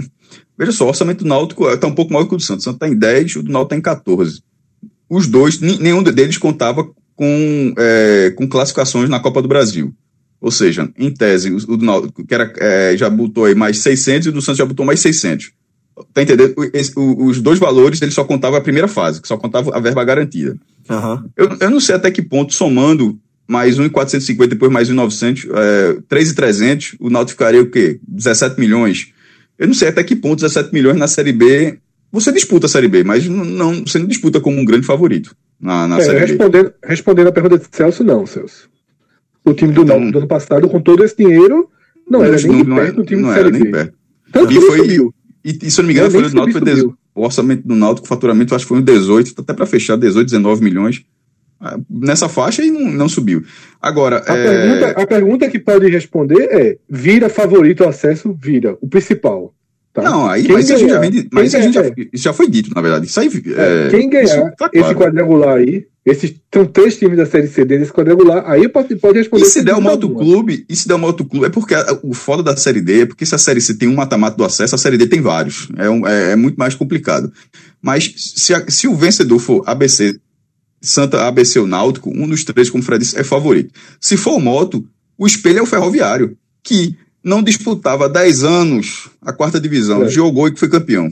Veja 0.58 0.72
só, 0.72 0.86
o 0.86 0.88
orçamento 0.88 1.24
do 1.24 1.30
Náutico 1.30 1.70
está 1.70 1.86
um 1.86 1.94
pouco 1.94 2.12
maior 2.12 2.26
que 2.26 2.34
o 2.34 2.38
do 2.38 2.44
Santos. 2.44 2.66
O 2.66 2.72
Santos 2.72 2.78
está 2.84 2.88
em 2.88 2.98
10, 2.98 3.36
o 3.36 3.44
do 3.44 3.52
Náutico 3.52 3.76
está 3.76 3.78
em 3.78 3.82
14. 3.82 4.42
Os 5.08 5.28
dois, 5.28 5.60
nenhum 5.60 6.02
deles 6.02 6.40
contava 6.40 6.90
com, 7.16 7.76
é, 7.78 8.32
com 8.32 8.48
classificações 8.48 9.08
na 9.08 9.20
Copa 9.20 9.44
do 9.44 9.48
Brasil. 9.48 9.94
Ou 10.42 10.50
seja, 10.50 10.92
em 10.98 11.14
tese, 11.14 11.52
o, 11.52 11.58
o 11.58 11.78
do 11.78 11.86
Náutico 11.86 12.26
que 12.26 12.34
era, 12.34 12.52
é, 12.58 12.98
já 12.98 13.12
botou 13.12 13.46
aí 13.46 13.54
mais 13.54 13.78
600 13.78 14.26
e 14.26 14.30
o 14.30 14.34
do 14.34 14.42
Santos 14.42 14.58
já 14.58 14.66
botou 14.66 14.88
mais 14.88 15.00
600. 15.02 15.52
Tá 16.14 16.24
entendendo? 16.24 16.56
Os 17.18 17.42
dois 17.42 17.60
valores, 17.60 18.02
ele 18.02 18.12
só 18.12 18.24
contava 18.24 18.58
a 18.58 18.62
primeira 18.62 18.88
fase, 18.88 19.22
que 19.22 19.28
só 19.28 19.38
contava 19.38 19.76
a 19.76 19.80
verba 19.80 20.04
garantida. 20.04 20.58
Uhum. 20.90 21.30
Eu, 21.38 21.58
eu 21.60 21.70
não 21.70 21.80
sei 21.80 21.96
até 21.96 22.10
que 22.10 22.22
ponto, 22.22 22.54
somando 22.54 23.18
mais 23.48 23.78
1,450, 23.78 24.50
depois 24.50 24.72
mais 24.72 24.90
1,900, 24.90 25.46
é, 25.54 25.98
3,300, 26.08 26.96
o 27.00 27.10
Náutico 27.10 27.38
ficaria 27.38 27.62
o 27.62 27.70
quê? 27.70 28.00
17 28.08 28.60
milhões. 28.60 29.12
Eu 29.58 29.68
não 29.68 29.74
sei 29.74 29.90
até 29.90 30.04
que 30.04 30.16
ponto 30.16 30.42
17 30.42 30.74
milhões 30.74 30.98
na 30.98 31.08
Série 31.08 31.32
B. 31.32 31.78
Você 32.12 32.32
disputa 32.32 32.66
a 32.66 32.70
Série 32.70 32.88
B, 32.88 33.04
mas 33.04 33.28
não, 33.28 33.86
você 33.86 34.00
não 34.00 34.08
disputa 34.08 34.40
como 34.40 34.60
um 34.60 34.66
grande 34.66 34.86
favorito 34.86 35.36
na, 35.60 35.88
na 35.88 35.98
é, 35.98 36.02
Série 36.02 36.20
respondendo, 36.20 36.66
B. 36.66 36.74
Respondendo 36.84 37.28
a 37.28 37.32
pergunta 37.32 37.58
de 37.58 37.66
Celso, 37.72 38.04
não, 38.04 38.26
Celso. 38.26 38.70
O 39.46 39.54
time 39.54 39.74
do 39.74 39.84
então, 39.84 39.96
Náutico 39.98 40.12
do 40.12 40.18
ano 40.20 40.28
passado, 40.28 40.70
com 40.70 40.82
todo 40.82 41.04
esse 41.04 41.18
dinheiro, 41.18 41.70
não, 42.10 42.20
não 42.20 42.26
era 42.26 42.42
nem 42.42 42.64
não, 42.64 42.76
perto 42.76 42.96
do 42.96 43.06
time 43.06 43.22
não 43.22 43.30
de 43.30 43.36
Série 43.36 43.52
B. 43.52 43.72
Perto. 43.72 43.94
Tanto 44.32 44.52
e 44.52 44.62
foi, 44.62 44.78
subiu. 44.80 45.14
E, 45.44 45.58
e, 45.64 45.72
se 45.72 45.80
eu 45.80 45.84
não 45.84 45.88
me 45.88 45.94
engano, 45.94 46.12
foi 46.12 46.30
do 46.30 46.36
Náutico, 46.36 46.66
foi 46.66 46.94
o 47.16 47.22
orçamento 47.24 47.68
do 47.68 47.76
Náutico, 47.76 48.06
o 48.06 48.10
faturamento, 48.10 48.56
acho 48.56 48.66
que 48.66 48.70
foi 48.70 48.80
um 48.80 48.82
18, 48.82 49.42
até 49.42 49.54
para 49.54 49.66
fechar, 49.66 49.98
18, 49.98 50.26
19 50.26 50.64
milhões. 50.64 51.04
Ah, 51.60 51.78
nessa 51.90 52.28
faixa 52.28 52.62
e 52.64 52.70
não, 52.70 52.92
não 52.92 53.10
subiu. 53.10 53.44
Agora. 53.82 54.22
A, 54.28 54.36
é... 54.36 54.44
pergunta, 54.44 55.02
a 55.02 55.08
pergunta 55.08 55.50
que 55.50 55.60
pode 55.60 55.90
responder 55.90 56.44
é: 56.52 56.78
vira 56.90 57.30
favorito 57.30 57.84
o 57.84 57.88
acesso? 57.88 58.38
Vira. 58.42 58.78
O 58.82 58.88
principal. 58.88 59.54
Tá? 59.94 60.02
Não, 60.02 60.28
aí 60.28 60.48
mas 60.48 60.68
ganhar, 60.68 60.90
já 60.90 61.00
vem, 61.00 61.30
mas 61.32 61.54
isso, 61.54 61.72
já, 61.72 61.84
isso 62.12 62.24
já 62.24 62.34
foi 62.34 62.50
dito, 62.50 62.74
na 62.74 62.82
verdade. 62.82 63.06
Isso 63.06 63.20
aí, 63.20 63.28
é, 63.28 63.90
quem 63.92 64.10
ganhar 64.10 64.50
tá 64.56 64.68
claro. 64.68 64.88
esse 64.88 64.96
quadrangular 64.96 65.58
aí, 65.58 65.86
esses 66.06 66.36
são 66.54 66.66
três 66.66 66.98
times 66.98 67.18
da 67.18 67.26
Série 67.26 67.48
C 67.48 67.64
desse 67.64 67.92
quadrangular, 67.92 68.44
aí 68.46 68.68
pode, 68.68 68.96
pode 68.98 69.20
responder. 69.20 69.44
E 69.44 69.48
se 69.48 69.64
der 69.64 69.76
um 69.76 69.88
outro 69.88 70.10
clube, 70.10 70.66
e 70.68 70.76
se 70.76 70.88
der 70.88 70.96
um 70.96 71.04
outro 71.04 71.26
clube, 71.26 71.46
é 71.46 71.50
porque 71.50 71.74
a, 71.74 71.98
o 72.04 72.14
foda 72.14 72.44
da 72.44 72.58
Série 72.58 72.82
D 72.82 73.02
é 73.02 73.06
porque 73.06 73.26
se 73.26 73.34
a 73.34 73.38
Série 73.38 73.62
C 73.62 73.74
tem 73.74 73.88
um 73.88 73.96
mata-mata 73.96 74.36
do 74.36 74.44
acesso, 74.44 74.76
a 74.76 74.78
Série 74.78 74.98
D 74.98 75.08
tem 75.08 75.22
vários. 75.22 75.70
É, 75.78 75.90
um, 75.90 76.06
é, 76.06 76.32
é 76.32 76.36
muito 76.36 76.58
mais 76.58 76.76
complicado. 76.76 77.32
Mas 77.82 78.14
se, 78.18 78.54
a, 78.54 78.70
se 78.70 78.88
o 78.88 78.96
vencedor 78.96 79.40
for 79.40 79.64
ABC, 79.66 80.20
Santa 80.82 81.26
ABC 81.26 81.58
ou 81.60 81.68
Náutico, 81.68 82.10
um 82.14 82.28
dos 82.28 82.44
três, 82.44 82.70
como 82.70 82.84
o 82.84 82.86
Fred 82.86 83.02
disse, 83.02 83.18
é 83.18 83.24
favorito. 83.24 83.74
Se 84.00 84.18
for 84.18 84.34
o 84.34 84.42
Moto, 84.42 84.86
o 85.18 85.26
espelho 85.26 85.60
é 85.60 85.62
o 85.62 85.66
Ferroviário, 85.66 86.38
que 86.62 86.98
não 87.24 87.42
disputava 87.42 88.06
há 88.06 88.10
10 88.10 88.44
anos 88.44 89.10
a 89.22 89.32
quarta 89.32 89.60
divisão, 89.60 90.04
é. 90.04 90.10
jogou 90.10 90.50
e 90.50 90.58
foi 90.58 90.68
campeão. 90.68 91.10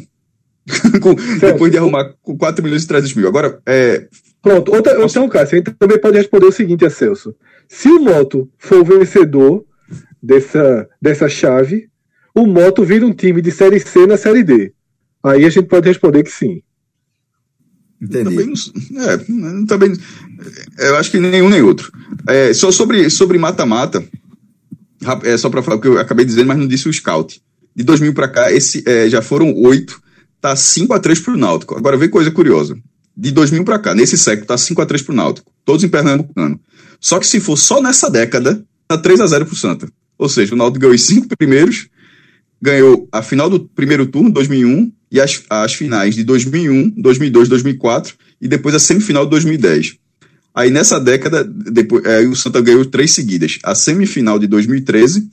com, 1.02 1.16
depois 1.39 1.72
de 1.72 1.78
arrumar 1.78 2.14
com 2.22 2.38
4 2.38 2.64
milhões 2.64 2.84
e 2.84 2.88
300 2.88 3.16
mil. 3.16 3.28
Agora, 3.28 3.60
é. 3.66 4.08
Pronto, 4.42 4.74
outra, 4.74 4.94
então, 5.04 5.30
Cássio, 5.30 5.56
a 5.56 5.58
gente 5.58 5.72
também 5.78 6.00
pode 6.00 6.18
responder 6.18 6.48
o 6.48 6.52
seguinte, 6.52 6.89
Celso. 6.89 7.36
Se 7.68 7.88
o 7.88 8.00
Moto 8.00 8.50
for 8.58 8.80
o 8.80 8.84
vencedor 8.84 9.64
dessa, 10.22 10.89
dessa 11.00 11.30
chave, 11.30 11.89
o 12.34 12.48
Moto 12.48 12.84
vira 12.84 13.06
um 13.06 13.14
time 13.14 13.42
de 13.42 13.52
Série 13.52 13.80
C 13.80 14.08
na 14.08 14.18
Série 14.18 14.44
D. 14.44 14.74
Aí 15.24 15.46
a 15.46 15.50
gente 15.50 15.68
pode 15.68 15.88
responder 15.88 16.24
que 16.24 16.32
sim. 16.32 16.62
Entendi. 18.02 18.24
Também, 18.24 18.54
é, 18.98 19.66
também, 19.68 19.94
eu 20.80 20.96
acho 20.98 21.12
que 21.12 21.20
nenhum 21.20 21.50
nem 21.50 21.62
outro. 21.62 21.92
É, 22.28 22.52
só 22.52 22.72
sobre 22.72 23.38
mata-mata, 23.38 24.04
é, 25.24 25.38
só 25.38 25.52
para 25.52 25.62
falar 25.62 25.78
o 25.78 25.82
que 25.82 25.88
eu 25.88 26.00
acabei 26.00 26.26
dizendo, 26.26 26.48
mas 26.48 26.58
não 26.58 26.68
disse 26.68 26.89
o 26.89 26.94
scout. 26.94 27.39
De 27.76 27.84
2000 27.84 28.14
para 28.16 28.28
cá, 28.28 28.52
esse, 28.52 28.84
é, 28.88 29.08
já 29.08 29.22
foram 29.22 29.54
oito, 29.54 30.02
tá 30.42 30.56
5 30.56 30.94
a 30.94 31.00
3 31.00 31.20
pro 31.20 31.38
Náutico. 31.38 31.78
Agora 31.78 31.96
vem 31.96 32.10
coisa 32.10 32.32
curiosa. 32.32 32.76
De 33.22 33.30
2000 33.32 33.63
para 33.63 33.78
cá, 33.78 33.93
nesse 33.93 34.17
século, 34.17 34.47
tá 34.47 34.57
5 34.57 34.82
a 34.82 34.86
3 34.88 35.03
pro 35.03 35.13
Náutico. 35.13 35.51
Todos 35.63 35.84
em 35.84 35.88
Pernambucano. 35.88 36.59
Só 36.99 37.19
que 37.19 37.28
se 37.28 37.39
for 37.39 37.55
só 37.55 37.80
nessa 37.80 38.09
década, 38.09 38.65
tá 38.88 38.97
3 38.97 39.22
a 39.22 39.28
0 39.28 39.45
pro 39.45 39.55
Santa. 39.55 39.88
Ou 40.17 40.28
seja, 40.28 40.55
o 40.55 40.57
Náutico 40.57 40.80
ganhou 40.80 40.95
os 40.95 41.03
cinco 41.03 41.28
primeiros, 41.38 41.88
ganhou 42.59 43.07
a 43.11 43.22
final 43.22 43.47
do 43.47 43.59
primeiro 43.59 44.07
turno, 44.07 44.32
2001, 44.32 44.91
e 45.11 45.22
as, 45.22 45.43
as 45.51 45.72
finais 45.76 46.15
de 46.15 46.24
2001, 46.24 46.95
2002, 46.97 47.47
2004, 47.47 48.15
e 48.41 48.47
depois 48.47 48.74
a 48.74 48.80
semifinal 48.80 49.26
de 49.26 49.30
2010. 49.30 49.97
Aí 50.51 50.72
nessa 50.72 50.99
década, 50.99 51.43
depois, 51.43 52.03
é, 52.03 52.22
o 52.22 52.36
Santa 52.36 52.59
ganhou 52.59 52.84
três 52.86 53.11
seguidas: 53.11 53.59
a 53.63 53.76
semifinal 53.76 54.39
de 54.39 54.47
2013, 54.47 55.30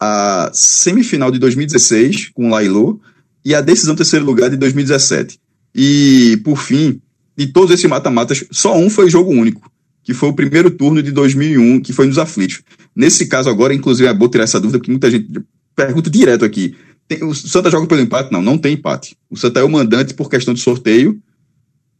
a 0.00 0.50
semifinal 0.54 1.30
de 1.30 1.38
2016 1.38 2.30
com 2.32 2.46
o 2.46 2.50
Lailô 2.50 2.98
e 3.44 3.54
a 3.54 3.60
decisão 3.60 3.94
terceiro 3.94 4.24
lugar 4.24 4.48
de 4.48 4.56
2017. 4.56 5.38
E 5.74 6.40
por 6.42 6.56
fim, 6.56 7.02
de 7.36 7.46
todos 7.48 7.70
esses 7.70 7.88
mata-matas, 7.88 8.44
só 8.50 8.76
um 8.76 8.88
foi 8.88 9.10
jogo 9.10 9.30
único, 9.30 9.70
que 10.02 10.14
foi 10.14 10.28
o 10.28 10.32
primeiro 10.32 10.70
turno 10.70 11.02
de 11.02 11.12
2001, 11.12 11.80
que 11.80 11.92
foi 11.92 12.06
nos 12.06 12.18
aflitos. 12.18 12.62
Nesse 12.94 13.26
caso 13.26 13.50
agora, 13.50 13.74
inclusive, 13.74 14.08
é 14.08 14.14
bom 14.14 14.28
tirar 14.28 14.44
essa 14.44 14.60
dúvida, 14.60 14.78
porque 14.78 14.90
muita 14.90 15.10
gente 15.10 15.28
pergunta 15.74 16.08
direto 16.08 16.44
aqui. 16.44 16.74
Tem, 17.06 17.22
o 17.22 17.34
Santa 17.34 17.70
joga 17.70 17.86
pelo 17.86 18.00
empate? 18.00 18.32
Não, 18.32 18.42
não 18.42 18.58
tem 18.58 18.74
empate. 18.74 19.16
O 19.30 19.36
Santa 19.36 19.60
é 19.60 19.62
o 19.62 19.68
mandante 19.68 20.14
por 20.14 20.30
questão 20.30 20.54
de 20.54 20.60
sorteio 20.60 21.20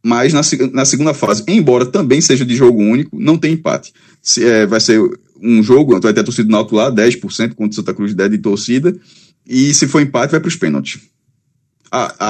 mas 0.07 0.31
na, 0.31 0.41
na 0.71 0.85
segunda 0.85 1.13
fase, 1.13 1.43
embora 1.49 1.85
também 1.85 2.21
seja 2.21 2.45
de 2.45 2.55
jogo 2.55 2.81
único, 2.81 3.19
não 3.19 3.37
tem 3.37 3.53
empate. 3.53 3.93
Se, 4.21 4.41
é, 4.41 4.65
vai 4.65 4.79
ser 4.79 5.01
um 5.41 5.61
jogo, 5.61 5.99
vai 5.99 6.13
ter 6.13 6.21
a 6.21 6.23
torcida 6.23 6.47
do 6.47 6.75
lá, 6.75 6.89
10% 6.89 7.55
contra 7.55 7.71
o 7.71 7.73
Santa 7.73 7.93
Cruz, 7.93 8.13
10% 8.13 8.29
de 8.29 8.37
torcida, 8.37 8.97
e 9.45 9.73
se 9.73 9.85
for 9.85 10.01
empate, 10.01 10.31
vai 10.31 10.39
para 10.39 10.47
os 10.47 10.55
pênaltis. 10.55 11.01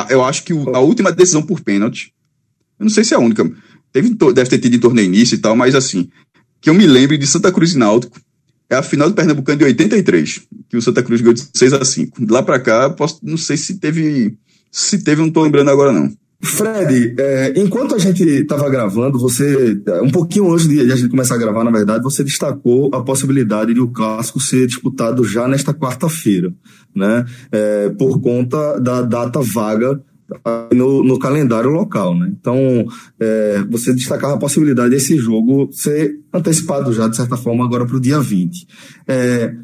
eu 0.09 0.23
acho 0.23 0.43
que 0.43 0.53
o, 0.53 0.75
a 0.75 0.79
última 0.79 1.11
decisão 1.11 1.43
por 1.43 1.61
pênalti, 1.61 2.11
eu 2.79 2.83
não 2.83 2.89
sei 2.89 3.03
se 3.03 3.13
é 3.13 3.17
a 3.17 3.19
única, 3.19 3.49
teve, 3.91 4.15
deve 4.33 4.49
ter 4.49 4.59
tido 4.59 4.75
em 4.75 4.79
torneio 4.79 5.05
início 5.05 5.35
e 5.35 5.39
tal, 5.39 5.55
mas 5.55 5.75
assim, 5.75 6.09
que 6.61 6.69
eu 6.69 6.73
me 6.73 6.85
lembre 6.85 7.17
de 7.17 7.27
Santa 7.27 7.51
Cruz 7.51 7.73
e 7.73 7.77
Náutico, 7.77 8.19
é 8.69 8.75
a 8.75 8.83
final 8.83 9.09
do 9.09 9.15
Pernambucano 9.15 9.57
de 9.57 9.63
83, 9.65 10.41
que 10.69 10.77
o 10.77 10.81
Santa 10.81 11.01
Cruz 11.01 11.21
ganhou 11.21 11.33
de 11.33 11.47
6 11.53 11.73
a 11.73 11.85
5. 11.85 12.25
De 12.25 12.31
lá 12.31 12.43
para 12.43 12.59
cá, 12.59 12.89
posso, 12.89 13.19
não 13.23 13.37
sei 13.37 13.55
se 13.55 13.79
teve, 13.79 14.37
se 14.71 15.01
teve, 15.03 15.21
não 15.21 15.31
tô 15.31 15.43
lembrando 15.43 15.69
agora 15.71 15.91
não. 15.91 16.11
Fred, 16.39 17.15
é, 17.17 17.53
enquanto 17.55 17.95
a 17.95 17.97
gente 17.97 18.23
estava 18.23 18.69
gravando, 18.69 19.17
você, 19.17 19.81
um 20.03 20.11
pouquinho 20.11 20.51
antes 20.53 20.67
de 20.67 20.79
a 20.81 20.95
gente 20.95 21.09
começar 21.09 21.33
a 21.33 21.37
gravar, 21.37 21.63
na 21.63 21.71
verdade, 21.71 22.03
você 22.03 22.23
destacou 22.23 22.93
a 22.93 23.01
possibilidade 23.01 23.73
de 23.73 23.79
o 23.79 23.87
clássico 23.87 24.39
ser 24.39 24.67
disputado 24.67 25.23
já 25.23 25.47
nesta 25.47 25.73
quarta-feira, 25.73 26.53
né? 26.95 27.25
É, 27.51 27.89
por 27.89 28.21
conta 28.21 28.79
da 28.79 29.01
data 29.01 29.41
vaga 29.41 29.99
no, 30.73 31.03
no 31.03 31.19
calendário 31.19 31.69
local, 31.69 32.15
né? 32.15 32.29
Então, 32.39 32.85
é, 33.19 33.63
você 33.69 33.93
destacava 33.93 34.33
a 34.33 34.39
possibilidade 34.39 34.89
desse 34.89 35.17
jogo 35.17 35.69
ser 35.71 36.19
antecipado 36.33 36.91
já, 36.93 37.07
de 37.07 37.15
certa 37.15 37.37
forma, 37.37 37.63
agora 37.63 37.85
para 37.85 37.95
o 37.95 38.01
dia 38.01 38.19
20. 38.19 38.67
É, 39.07 39.55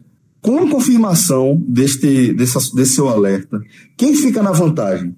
com 0.41 0.59
a 0.59 0.69
confirmação 0.69 1.61
deste, 1.67 2.33
desse 2.33 2.85
seu 2.85 3.09
alerta, 3.09 3.61
quem 3.97 4.15
fica 4.15 4.41
na 4.41 4.51
vantagem? 4.51 5.15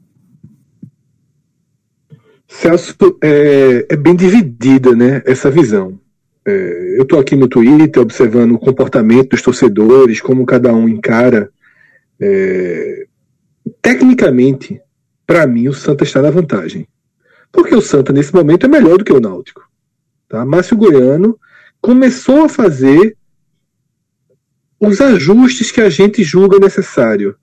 Celso, 2.47 2.95
é, 3.23 3.85
é 3.89 3.95
bem 3.95 4.15
dividida 4.15 4.95
né, 4.95 5.21
essa 5.25 5.49
visão. 5.51 5.99
É, 6.47 6.95
eu 6.97 7.03
estou 7.03 7.19
aqui 7.19 7.35
no 7.35 7.47
Twitter 7.47 8.01
observando 8.01 8.53
o 8.53 8.59
comportamento 8.59 9.29
dos 9.29 9.41
torcedores, 9.41 10.21
como 10.21 10.45
cada 10.45 10.73
um 10.73 10.87
encara 10.87 11.49
É, 12.17 13.07
tecnicamente, 13.81 14.79
para 15.25 15.47
mim, 15.47 15.67
o 15.67 15.73
Santa 15.73 16.03
está 16.03 16.21
na 16.21 16.29
vantagem. 16.29 16.87
Porque 17.51 17.73
o 17.73 17.81
Santa, 17.81 18.11
nesse 18.11 18.33
momento, 18.33 18.65
é 18.65 18.69
melhor 18.69 18.97
do 18.97 19.05
que 19.05 19.13
o 19.13 19.19
Náutico. 19.19 19.61
Tá? 20.27 20.45
Márcio 20.45 20.77
Goiano 20.77 21.39
começou 21.81 22.43
a 22.43 22.49
fazer 22.49 23.15
os 24.79 24.99
ajustes 24.99 25.71
que 25.71 25.81
a 25.81 25.89
gente 25.89 26.23
julga 26.23 26.59
necessário. 26.59 27.35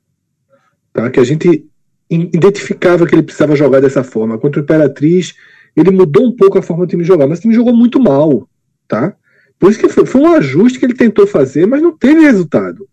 Tá? 0.92 1.10
Que 1.10 1.20
a 1.20 1.24
gente 1.24 1.66
identificava 2.10 3.06
que 3.06 3.14
ele 3.14 3.22
precisava 3.22 3.56
jogar 3.56 3.80
dessa 3.80 4.04
forma. 4.04 4.38
Contra 4.38 4.60
o 4.60 4.64
Imperatriz, 4.64 5.34
ele 5.74 5.90
mudou 5.90 6.26
um 6.26 6.36
pouco 6.36 6.58
a 6.58 6.62
forma 6.62 6.84
do 6.84 6.90
time 6.90 7.04
jogar, 7.04 7.26
mas 7.26 7.38
o 7.38 7.42
time 7.42 7.54
jogou 7.54 7.74
muito 7.74 7.98
mal. 7.98 8.48
Tá? 8.86 9.16
Por 9.58 9.70
isso 9.70 9.80
que 9.80 9.88
foi, 9.88 10.04
foi 10.04 10.20
um 10.20 10.34
ajuste 10.34 10.78
que 10.78 10.84
ele 10.84 10.94
tentou 10.94 11.26
fazer, 11.26 11.66
mas 11.66 11.80
não 11.80 11.96
teve 11.96 12.20
resultado. 12.20 12.86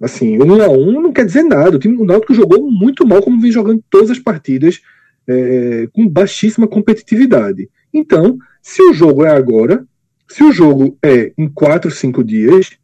Assim, 0.00 0.38
um 0.40 0.62
a 0.62 0.68
um 0.68 1.00
não 1.02 1.12
quer 1.12 1.26
dizer 1.26 1.42
nada. 1.42 1.76
O 1.76 1.78
time 1.78 1.96
do 1.96 2.04
Náutico 2.04 2.34
jogou 2.34 2.70
muito 2.70 3.06
mal, 3.06 3.20
como 3.20 3.40
vem 3.40 3.50
jogando 3.50 3.82
todas 3.90 4.10
as 4.10 4.18
partidas, 4.18 4.80
é, 5.26 5.88
com 5.92 6.08
baixíssima 6.08 6.68
competitividade. 6.68 7.68
Então, 7.92 8.38
se 8.62 8.80
o 8.82 8.92
jogo 8.92 9.24
é 9.24 9.30
agora, 9.30 9.84
se 10.28 10.44
o 10.44 10.52
jogo 10.52 10.96
é 11.02 11.32
em 11.36 11.48
quatro, 11.48 11.90
cinco 11.90 12.22
dias, 12.22 12.78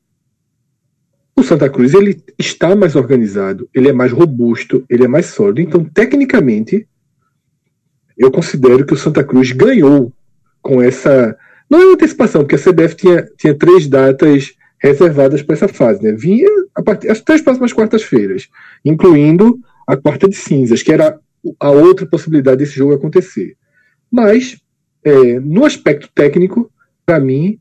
o 1.36 1.42
Santa 1.42 1.68
Cruz 1.68 1.94
ele 1.94 2.22
está 2.38 2.74
mais 2.74 2.96
organizado, 2.96 3.68
ele 3.74 3.88
é 3.88 3.92
mais 3.92 4.12
robusto, 4.12 4.84
ele 4.88 5.04
é 5.04 5.08
mais 5.08 5.26
sólido. 5.26 5.60
Então, 5.60 5.84
tecnicamente, 5.84 6.88
eu 8.16 8.30
considero 8.30 8.86
que 8.86 8.94
o 8.94 8.96
Santa 8.96 9.22
Cruz 9.22 9.52
ganhou 9.52 10.12
com 10.62 10.80
essa. 10.80 11.36
Não 11.68 11.80
é 11.80 11.92
antecipação, 11.92 12.42
porque 12.42 12.54
a 12.54 12.58
CBF 12.58 12.94
tinha, 12.96 13.28
tinha 13.36 13.54
três 13.54 13.86
datas 13.86 14.54
reservadas 14.88 15.42
para 15.42 15.54
essa 15.54 15.68
fase. 15.68 16.02
Né? 16.02 16.12
Vinha 16.12 16.48
a 16.74 16.82
partir, 16.82 17.10
as 17.10 17.20
três 17.20 17.40
próximas 17.40 17.72
quartas-feiras, 17.72 18.48
incluindo 18.84 19.58
a 19.86 19.96
quarta 19.96 20.28
de 20.28 20.36
cinzas, 20.36 20.82
que 20.82 20.92
era 20.92 21.18
a 21.60 21.70
outra 21.70 22.06
possibilidade 22.06 22.58
desse 22.58 22.74
jogo 22.74 22.94
acontecer. 22.94 23.56
Mas, 24.10 24.56
é, 25.02 25.40
no 25.40 25.64
aspecto 25.64 26.08
técnico, 26.14 26.70
para 27.04 27.20
mim, 27.20 27.58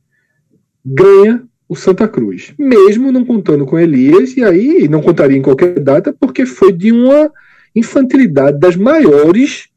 ganha 0.86 1.44
o 1.68 1.76
Santa 1.76 2.08
Cruz, 2.08 2.54
mesmo 2.58 3.12
não 3.12 3.26
contando 3.26 3.66
com 3.66 3.80
Elias, 3.80 4.38
e 4.38 4.44
aí 4.44 4.88
não 4.88 5.02
contaria 5.02 5.38
em 5.38 5.42
qualquer 5.42 5.80
data, 5.80 6.16
porque 6.18 6.46
foi 6.46 6.72
de 6.72 6.92
uma 6.92 7.32
infantilidade 7.76 8.60
das 8.60 8.76
maiores 8.76 9.70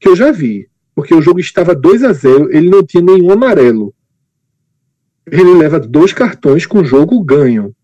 que 0.00 0.08
eu 0.08 0.16
já 0.16 0.32
vi. 0.32 0.68
Porque 0.94 1.14
o 1.14 1.22
jogo 1.22 1.38
estava 1.38 1.74
2 1.74 2.02
a 2.02 2.12
0 2.12 2.48
ele 2.50 2.68
não 2.68 2.84
tinha 2.84 3.02
nenhum 3.02 3.30
amarelo. 3.30 3.94
Ele 5.30 5.54
leva 5.54 5.80
dois 5.80 6.12
cartões 6.12 6.66
com 6.66 6.78
o 6.78 6.84
jogo 6.84 7.22
ganho. 7.22 7.74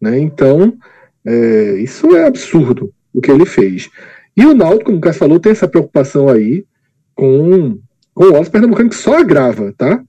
Né? 0.00 0.18
Então, 0.18 0.76
é, 1.24 1.74
isso 1.80 2.14
é 2.16 2.26
absurdo 2.26 2.92
o 3.12 3.20
que 3.20 3.30
ele 3.30 3.46
fez. 3.46 3.90
E 4.36 4.44
o 4.44 4.54
Náutico, 4.54 4.86
como 4.86 4.98
o 4.98 5.00
Cássio 5.00 5.20
falou, 5.20 5.38
tem 5.38 5.52
essa 5.52 5.68
preocupação 5.68 6.28
aí 6.28 6.64
com, 7.14 7.78
com 8.14 8.24
o 8.24 8.30
Wallace 8.32 8.50
Pernambucano, 8.50 8.90
que 8.90 8.96
só 8.96 9.18
agrava, 9.18 9.72
tá? 9.72 10.02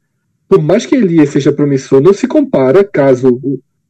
Por 0.47 0.61
mais 0.61 0.85
que 0.85 0.95
Elias 0.95 1.29
seja 1.29 1.51
promissor, 1.51 2.01
não 2.01 2.13
se 2.13 2.27
compara 2.27 2.83
caso. 2.83 3.39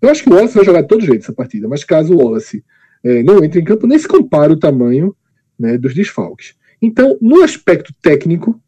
Eu 0.01 0.09
acho 0.09 0.23
que 0.23 0.29
o 0.29 0.33
Wallace 0.33 0.55
vai 0.55 0.65
jogar 0.65 0.81
de 0.81 0.87
todo 0.87 1.05
jeito 1.05 1.21
essa 1.21 1.33
partida, 1.33 1.67
mas 1.67 1.83
caso 1.83 2.13
o 2.13 2.17
Wallace 2.17 2.63
é, 3.03 3.21
não 3.21 3.43
entre 3.43 3.61
em 3.61 3.63
campo, 3.63 3.85
nem 3.85 3.99
se 3.99 4.07
compara 4.07 4.51
o 4.51 4.59
tamanho 4.59 5.15
né, 5.59 5.77
dos 5.77 5.93
desfalques. 5.93 6.55
Então, 6.81 7.17
no 7.21 7.43
aspecto 7.43 7.93
técnico, 8.01 8.59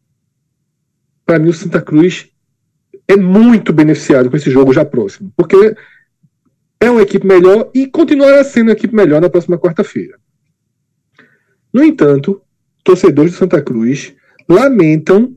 para 1.24 1.38
mim 1.38 1.48
o 1.48 1.54
Santa 1.54 1.80
Cruz 1.80 2.28
é 3.08 3.16
muito 3.16 3.72
beneficiado 3.72 4.30
com 4.30 4.36
esse 4.36 4.50
jogo 4.50 4.72
já 4.72 4.84
próximo, 4.84 5.32
porque 5.36 5.76
é 6.80 6.90
uma 6.90 7.02
equipe 7.02 7.26
melhor 7.26 7.70
e 7.74 7.86
continuará 7.86 8.42
sendo 8.44 8.68
uma 8.68 8.72
equipe 8.72 8.94
melhor 8.94 9.20
na 9.20 9.30
próxima 9.30 9.58
quarta-feira. 9.58 10.18
No 11.72 11.82
entanto, 11.82 12.40
torcedores 12.82 13.32
do 13.32 13.38
Santa 13.38 13.62
Cruz 13.62 14.14
lamentam 14.48 15.36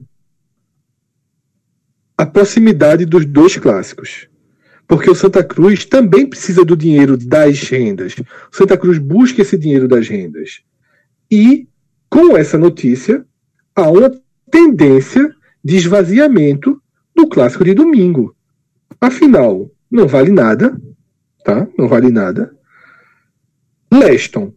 a 2.18 2.26
proximidade 2.26 3.06
dos 3.06 3.26
dois 3.26 3.56
clássicos. 3.58 4.28
Porque 4.88 5.10
o 5.10 5.16
Santa 5.16 5.44
Cruz 5.44 5.86
também 5.86 6.26
precisa 6.26 6.66
do 6.66 6.76
dinheiro 6.76 7.16
das 7.16 7.62
rendas. 7.62 8.16
O 8.52 8.56
Santa 8.56 8.78
Cruz 8.78 8.98
busca 8.98 9.42
esse 9.42 9.58
dinheiro 9.58 9.88
das 9.88 10.08
rendas. 10.08 10.62
E, 11.32 11.68
com 12.10 12.36
essa 12.36 12.58
notícia, 12.58 13.24
há 13.76 13.90
uma 13.90 14.12
tendência 14.52 15.34
de 15.64 15.78
esvaziamento 15.78 16.82
do 17.20 17.28
clássico 17.28 17.66
de 17.66 17.74
domingo. 17.74 18.36
Afinal, 19.02 19.70
não 19.92 20.08
vale 20.08 20.32
nada, 20.32 20.80
tá? 21.44 21.68
Não 21.78 21.88
vale 21.88 22.10
nada. 22.10 22.52
Leston 23.92 24.54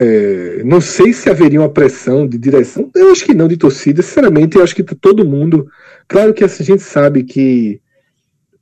é, 0.00 0.62
não 0.64 0.80
sei 0.80 1.12
se 1.12 1.28
haveria 1.28 1.60
uma 1.60 1.68
pressão 1.68 2.26
de 2.26 2.38
direção. 2.38 2.90
Eu 2.94 3.10
acho 3.10 3.24
que 3.24 3.34
não, 3.34 3.46
de 3.46 3.56
torcida. 3.56 4.02
Sinceramente, 4.02 4.56
eu 4.56 4.62
acho 4.62 4.74
que 4.74 4.82
tá 4.82 4.96
todo 4.98 5.26
mundo. 5.26 5.66
Claro 6.08 6.32
que 6.32 6.42
a 6.42 6.48
gente 6.48 6.82
sabe 6.82 7.22
que 7.22 7.80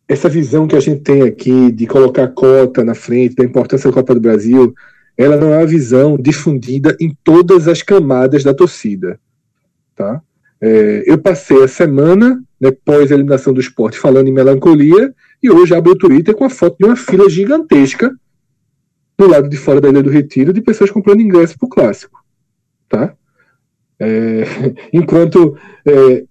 essa 0.09 0.29
visão 0.29 0.66
que 0.66 0.77
a 0.77 0.81
gente 0.81 1.01
tem 1.01 1.23
aqui 1.23 1.70
de 1.70 1.87
colocar 1.87 2.29
cota 2.29 2.85
na 2.85 2.95
frente, 2.95 3.37
da 3.37 3.45
importância 3.45 3.89
da 3.89 3.95
Copa 3.95 4.14
do 4.14 4.20
Brasil, 4.20 4.75
ela 5.16 5.37
não 5.37 5.53
é 5.53 5.59
uma 5.59 5.66
visão 5.66 6.16
difundida 6.16 6.97
em 7.01 7.16
todas 7.23 7.68
as 7.68 7.83
camadas 7.83 8.43
da 8.43 8.53
torcida. 8.53 9.18
Tá? 9.95 10.20
É, 10.61 11.05
eu 11.07 11.18
passei 11.18 11.62
a 11.62 11.68
semana, 11.68 12.43
né, 12.63 12.71
pós 12.71 13.11
a 13.11 13.15
eliminação 13.17 13.53
do 13.53 13.61
esporte, 13.61 13.99
falando 13.99 14.29
em 14.29 14.33
melancolia, 14.33 15.13
e 15.43 15.51
hoje 15.51 15.75
abro 15.75 15.93
o 15.93 15.99
Twitter 15.99 16.33
com 16.33 16.45
a 16.45 16.51
foto 16.51 16.77
de 16.79 16.85
uma 16.85 16.95
fila 16.95 17.29
gigantesca 17.29 18.15
do 19.19 19.27
lado 19.27 19.49
de 19.49 19.57
fora 19.57 19.81
da 19.81 19.89
Ilha 19.89 20.01
do 20.01 20.11
Retiro 20.11 20.53
de 20.53 20.63
pessoas 20.63 20.93
comprando 20.93 21.21
ingresso 21.21 21.59
para 21.59 21.67
o 21.67 21.69
clássico. 21.69 22.23
Tá? 22.89 23.15
É, 23.99 24.45
enquanto 24.95 25.59
é, 25.85 26.25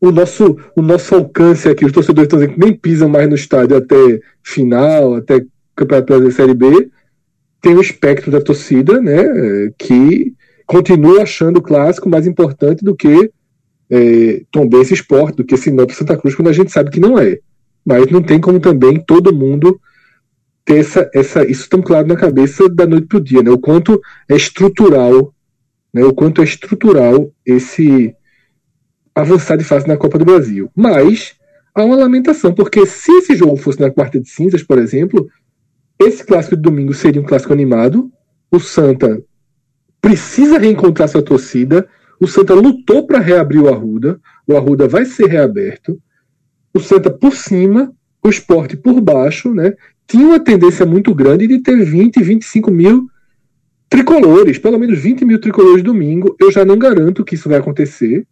o, 0.00 0.10
nosso, 0.10 0.56
o 0.74 0.80
nosso 0.80 1.14
alcance 1.14 1.68
aqui, 1.68 1.84
os 1.84 1.92
torcedores 1.92 2.28
estão 2.28 2.38
dizendo 2.38 2.54
que 2.54 2.60
nem 2.60 2.74
pisam 2.74 3.10
mais 3.10 3.28
no 3.28 3.34
estádio 3.34 3.76
até 3.76 4.18
final, 4.42 5.16
até 5.16 5.44
Campeonato 5.76 6.18
da 6.18 6.30
Série 6.30 6.54
B, 6.54 6.90
tem 7.60 7.74
o 7.74 7.82
espectro 7.82 8.30
da 8.30 8.40
torcida, 8.40 9.02
né, 9.02 9.22
que 9.76 10.32
continua 10.66 11.22
achando 11.22 11.58
o 11.58 11.62
clássico 11.62 12.08
mais 12.08 12.26
importante 12.26 12.82
do 12.82 12.96
que 12.96 13.30
é, 13.90 14.42
Tombense 14.50 14.94
Esporte, 14.94 15.36
do 15.36 15.44
que 15.44 15.56
Sinop 15.56 15.90
Santa 15.90 16.16
Cruz, 16.16 16.34
quando 16.34 16.48
a 16.48 16.52
gente 16.52 16.72
sabe 16.72 16.90
que 16.90 17.00
não 17.00 17.18
é. 17.18 17.38
Mas 17.84 18.10
não 18.10 18.22
tem 18.22 18.40
como 18.40 18.58
também 18.58 18.98
todo 18.98 19.34
mundo 19.34 19.80
ter 20.64 20.78
essa, 20.78 21.08
essa, 21.14 21.48
isso 21.48 21.68
tão 21.68 21.80
claro 21.80 22.06
na 22.06 22.16
cabeça 22.16 22.68
da 22.68 22.86
noite 22.86 23.06
para 23.06 23.18
o 23.18 23.22
dia, 23.22 23.42
né? 23.42 23.50
O 23.50 23.58
quanto 23.58 24.00
é 24.28 24.34
estrutural, 24.34 25.32
né? 25.94 26.04
O 26.04 26.12
quanto 26.12 26.40
é 26.40 26.44
estrutural 26.44 27.32
esse 27.44 28.14
avançar 29.14 29.56
de 29.56 29.64
fase 29.64 29.86
na 29.86 29.96
Copa 29.96 30.18
do 30.18 30.24
Brasil. 30.24 30.70
Mas 30.74 31.36
há 31.74 31.84
uma 31.84 31.96
lamentação, 31.96 32.52
porque 32.52 32.84
se 32.84 33.10
esse 33.12 33.36
jogo 33.36 33.56
fosse 33.56 33.80
na 33.80 33.90
quarta 33.90 34.20
de 34.20 34.28
cinzas, 34.28 34.62
por 34.62 34.78
exemplo, 34.78 35.28
esse 35.98 36.24
clássico 36.24 36.56
de 36.56 36.62
domingo 36.62 36.92
seria 36.92 37.22
um 37.22 37.24
clássico 37.24 37.52
animado. 37.52 38.10
O 38.50 38.60
Santa 38.60 39.22
precisa 40.00 40.58
reencontrar 40.58 41.08
sua 41.08 41.22
torcida. 41.22 41.88
O 42.20 42.26
Santa 42.26 42.54
lutou 42.54 43.06
para 43.06 43.18
reabrir 43.18 43.60
o 43.60 43.68
Arruda. 43.68 44.20
O 44.46 44.56
Arruda 44.56 44.88
vai 44.88 45.04
ser 45.04 45.26
reaberto. 45.26 46.00
O 46.72 46.80
Santa 46.80 47.10
por 47.10 47.34
cima, 47.34 47.92
o 48.22 48.28
esporte 48.28 48.76
por 48.76 49.00
baixo, 49.00 49.52
né? 49.52 49.74
tinha 50.06 50.26
uma 50.26 50.40
tendência 50.40 50.86
muito 50.86 51.14
grande 51.14 51.46
de 51.46 51.58
ter 51.58 51.84
20, 51.84 52.22
25 52.22 52.70
mil 52.70 53.08
tricolores, 53.88 54.58
pelo 54.58 54.78
menos 54.78 54.98
20 54.98 55.24
mil 55.24 55.40
tricolores 55.40 55.82
domingo. 55.82 56.36
Eu 56.40 56.50
já 56.52 56.64
não 56.64 56.78
garanto 56.78 57.24
que 57.24 57.34
isso 57.34 57.48
vai 57.48 57.58
acontecer, 57.58 58.26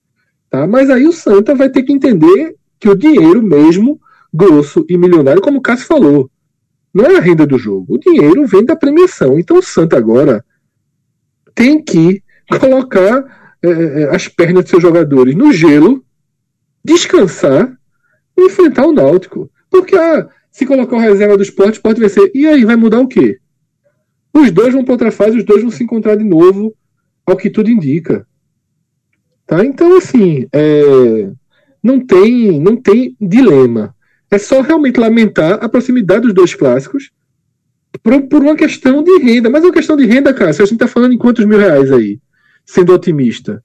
tá? 0.49 0.67
Mas 0.67 0.89
aí 0.89 1.07
o 1.07 1.13
Santa 1.13 1.55
vai 1.55 1.69
ter 1.69 1.83
que 1.83 1.93
entender 1.93 2.55
que 2.79 2.89
o 2.89 2.95
dinheiro 2.95 3.43
mesmo, 3.43 4.01
grosso 4.33 4.85
e 4.89 4.97
milionário, 4.97 5.43
como 5.43 5.59
o 5.59 5.63
Cássio 5.63 5.87
falou, 5.87 6.31
não 6.93 7.05
é 7.05 7.17
a 7.17 7.21
renda 7.21 7.47
do 7.47 7.59
jogo. 7.59 7.95
O 7.95 7.99
dinheiro 7.99 8.47
vem 8.47 8.65
da 8.65 8.77
premiação. 8.77 9.39
Então 9.39 9.59
o 9.59 9.63
Santa 9.63 9.97
agora 9.97 10.45
tem 11.55 11.83
que 11.83 12.23
colocar 12.61 13.44
é, 13.65 14.03
é 14.03 14.15
as 14.15 14.29
pernas 14.29 14.65
de 14.65 14.71
seus 14.71 14.83
jogadores 14.83 15.35
no 15.35 15.53
gelo, 15.53 16.05
descansar 16.85 17.77
e 18.37 18.47
enfrentar 18.47 18.87
o 18.87 18.93
Náutico. 18.93 19.51
Porque 19.71 19.97
ah, 19.97 20.29
se 20.51 20.67
colocar 20.67 20.97
o 20.97 21.01
reserva 21.01 21.37
do 21.37 21.43
esporte, 21.43 21.81
pode 21.81 22.01
vencer. 22.01 22.31
E 22.35 22.47
aí, 22.47 22.65
vai 22.65 22.77
mudar 22.77 23.01
o 23.01 23.09
quê? 23.09 23.39
Os 24.33 24.51
dois 24.51 24.73
vão 24.73 24.85
para 24.85 24.93
outra 24.93 25.11
fase, 25.11 25.39
os 25.39 25.45
dois 25.45 25.63
vão 25.63 25.71
se 25.71 25.83
encontrar 25.83 26.17
de 26.17 26.25
novo, 26.25 26.75
ao 27.27 27.37
que 27.37 27.51
tudo 27.51 27.71
indica. 27.71 28.27
Tá? 29.47 29.65
Então, 29.65 29.97
assim, 29.97 30.47
é... 30.53 31.31
não, 31.83 31.99
tem, 32.01 32.61
não 32.61 32.77
tem 32.77 33.17
dilema. 33.21 33.95
É 34.31 34.39
só 34.39 34.61
realmente 34.61 34.99
lamentar 34.99 35.63
a 35.63 35.69
proximidade 35.69 36.23
dos 36.23 36.35
dois 36.35 36.55
clássicos 36.55 37.11
por, 38.03 38.23
por 38.23 38.43
uma 38.43 38.57
questão 38.57 39.03
de 39.03 39.19
renda. 39.19 39.49
Mas 39.51 39.63
é 39.63 39.67
uma 39.67 39.73
questão 39.73 39.97
de 39.97 40.07
renda, 40.07 40.35
cara. 40.35 40.53
Se 40.53 40.63
a 40.63 40.65
gente 40.65 40.75
está 40.75 40.89
falando 40.89 41.15
em 41.15 41.19
quantos 41.19 41.45
mil 41.45 41.59
reais 41.59 41.93
aí, 41.93 42.19
sendo 42.65 42.93
otimista. 42.93 43.63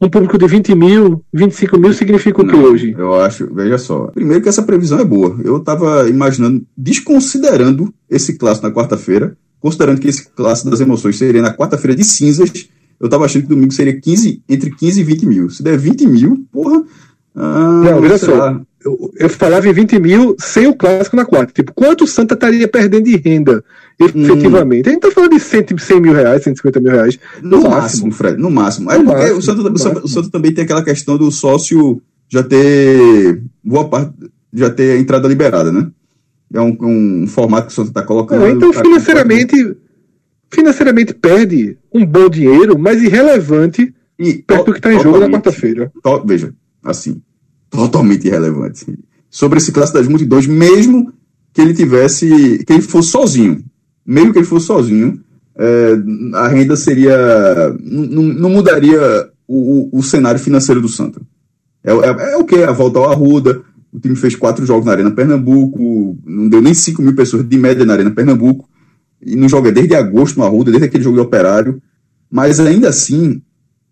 um 0.00 0.08
público 0.08 0.38
de 0.38 0.46
20 0.46 0.74
mil, 0.74 1.24
25 1.32 1.78
mil 1.78 1.92
significa 1.92 2.40
o 2.40 2.46
que 2.46 2.56
hoje? 2.56 2.94
Eu 2.96 3.14
acho, 3.20 3.52
veja 3.54 3.78
só. 3.78 4.06
Primeiro 4.08 4.42
que 4.42 4.48
essa 4.48 4.62
previsão 4.62 4.98
é 4.98 5.04
boa. 5.04 5.38
Eu 5.44 5.58
estava 5.58 6.08
imaginando, 6.08 6.66
desconsiderando 6.76 7.92
esse 8.08 8.38
clássico 8.38 8.66
na 8.66 8.72
quarta-feira, 8.72 9.36
considerando 9.60 10.00
que 10.00 10.08
esse 10.08 10.28
clássico 10.30 10.70
das 10.70 10.80
emoções 10.80 11.18
seria 11.18 11.42
na 11.42 11.54
quarta-feira 11.54 11.94
de 11.94 12.04
cinzas, 12.04 12.50
eu 13.00 13.06
estava 13.06 13.24
achando 13.24 13.42
que 13.42 13.48
domingo 13.48 13.72
seria 13.72 13.98
15, 13.98 14.42
entre 14.48 14.70
15 14.70 15.00
e 15.00 15.04
20 15.04 15.26
mil. 15.26 15.50
Se 15.50 15.62
der 15.62 15.78
20 15.78 16.06
mil, 16.06 16.46
porra. 16.52 16.84
Ah, 17.34 17.82
não, 17.84 18.00
veja 18.00 18.18
só. 18.18 18.60
Eu, 18.84 19.12
eu, 19.16 19.28
falava 19.28 19.68
em 19.68 19.72
20 19.72 19.98
mil 19.98 20.36
sem 20.38 20.66
o 20.66 20.74
clássico 20.74 21.16
na 21.16 21.24
quarta. 21.24 21.52
Tipo, 21.52 21.72
quanto 21.74 22.04
o 22.04 22.06
Santa 22.06 22.34
estaria 22.34 22.68
perdendo 22.68 23.04
de 23.04 23.16
renda 23.16 23.64
efetivamente? 24.04 24.88
Hum. 24.88 24.90
A 24.90 24.92
gente 24.94 25.00
tá 25.02 25.10
falando 25.10 25.32
de 25.32 25.40
100, 25.40 25.66
100 25.78 26.00
mil 26.00 26.12
reais, 26.12 26.42
150 26.42 26.80
mil 26.80 26.92
reais. 26.92 27.18
No, 27.42 27.50
no 27.50 27.56
máximo, 27.62 27.70
máximo, 27.70 28.12
Fred, 28.12 28.36
no 28.38 28.50
máximo. 28.50 28.90
É 28.90 28.98
no 28.98 29.04
porque 29.04 29.20
máximo, 29.20 29.38
o, 29.38 29.42
Santa, 29.42 29.72
o, 29.72 29.78
Santa, 29.78 30.04
o 30.04 30.08
Santa 30.08 30.30
também 30.30 30.52
tem 30.52 30.64
aquela 30.64 30.82
questão 30.82 31.18
do 31.18 31.30
sócio 31.30 32.00
já 32.28 32.42
ter 32.42 33.42
boa 33.62 33.88
parte, 33.88 34.12
já 34.52 34.70
ter 34.70 34.92
a 34.92 35.00
entrada 35.00 35.28
liberada, 35.28 35.70
né? 35.70 35.90
É 36.52 36.60
um, 36.60 36.76
um 36.80 37.26
formato 37.26 37.66
que 37.66 37.72
o 37.72 37.76
Santa 37.76 37.90
está 37.90 38.02
colocando. 38.02 38.44
É, 38.44 38.50
então, 38.50 38.72
financeiramente, 38.72 39.76
financeiramente 40.50 41.14
perde 41.14 41.76
um 41.92 42.04
bom 42.04 42.28
dinheiro, 42.28 42.78
mas 42.78 43.02
irrelevante 43.02 43.94
e, 44.18 44.34
perto 44.34 44.66
do 44.66 44.72
que 44.72 44.78
está 44.78 44.92
em 44.92 45.00
jogo 45.00 45.18
na 45.18 45.28
quarta-feira. 45.28 45.92
Veja, 46.24 46.52
assim, 46.84 47.20
totalmente 47.70 48.26
irrelevante. 48.26 48.98
Sobre 49.30 49.58
esse 49.58 49.72
classe 49.72 49.92
das 49.92 50.08
multidões, 50.08 50.46
mesmo 50.46 51.12
que 51.52 51.60
ele 51.60 51.74
tivesse, 51.74 52.64
que 52.64 52.72
ele 52.72 52.82
fosse 52.82 53.10
sozinho, 53.10 53.64
mesmo 54.04 54.32
que 54.32 54.38
ele 54.38 54.46
fosse 54.46 54.66
sozinho, 54.66 55.20
é, 55.56 55.92
a 56.34 56.48
renda 56.48 56.76
seria, 56.76 57.16
não, 57.80 58.50
mudaria 58.50 59.28
o, 59.46 59.98
o, 59.98 60.02
cenário 60.02 60.40
financeiro 60.40 60.80
do 60.80 60.88
Santa. 60.88 61.20
É, 61.84 61.92
é, 61.92 62.32
é 62.32 62.36
o 62.36 62.44
que? 62.44 62.62
A 62.62 62.72
volta 62.72 62.98
ao 62.98 63.10
Arruda, 63.10 63.62
o 63.92 63.98
time 63.98 64.16
fez 64.16 64.34
quatro 64.34 64.64
jogos 64.64 64.86
na 64.86 64.92
Arena 64.92 65.10
Pernambuco, 65.10 66.16
não 66.24 66.48
deu 66.48 66.62
nem 66.62 66.72
5 66.72 67.02
mil 67.02 67.14
pessoas 67.14 67.46
de 67.46 67.58
média 67.58 67.84
na 67.84 67.92
Arena 67.92 68.10
Pernambuco, 68.10 68.68
e 69.20 69.36
não 69.36 69.48
joga 69.48 69.70
desde 69.70 69.94
agosto 69.94 70.38
no 70.38 70.44
Arruda, 70.44 70.70
desde 70.70 70.86
aquele 70.86 71.04
jogo 71.04 71.16
de 71.16 71.22
operário, 71.22 71.82
mas 72.30 72.60
ainda 72.60 72.88
assim, 72.88 73.42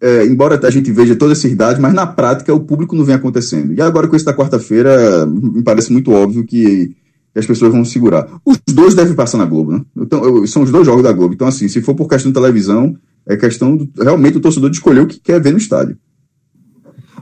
é, 0.01 0.25
embora 0.25 0.59
a 0.65 0.71
gente 0.71 0.93
veja 0.93 1.17
todas 1.17 1.39
essas 1.39 1.55
dados, 1.57 1.81
mas 1.81 1.93
na 1.93 2.07
prática 2.07 2.55
o 2.55 2.61
público 2.61 2.95
não 2.95 3.05
vem 3.05 3.17
acontecendo. 3.17 3.75
E 3.75 3.83
agora 3.83 4.07
com 4.07 4.17
esse 4.17 4.25
da 4.25 4.35
quarta-feira, 4.35 5.27
me 5.27 5.63
parece 5.63 5.93
muito 5.93 6.13
óbvio 6.13 6.45
que, 6.45 6.97
que, 7.33 7.39
as 7.39 7.47
pessoas 7.47 7.73
vão 7.73 7.85
segurar. 7.85 8.29
Os 8.45 8.59
dois 8.69 8.95
devem 8.95 9.15
passar 9.15 9.39
na 9.39 9.45
Globo, 9.45 9.73
né? 9.73 9.83
Então, 9.97 10.47
são 10.47 10.63
os 10.63 10.71
dois 10.71 10.87
jogos 10.87 11.03
da 11.03 11.13
Globo. 11.13 11.35
Então, 11.35 11.49
assim, 11.49 11.69
se 11.69 11.83
for 11.83 11.95
por 11.95 12.09
questão 12.09 12.31
de 12.31 12.35
televisão, 12.35 12.97
é 13.27 13.37
questão 13.37 13.77
do, 13.77 13.89
realmente 13.97 14.35
do 14.35 14.41
torcedor 14.41 14.71
de 14.71 14.77
escolher 14.77 15.01
o 15.01 15.07
que 15.07 15.21
quer 15.21 15.41
ver 15.41 15.53
no 15.53 15.59
estádio. 15.59 15.97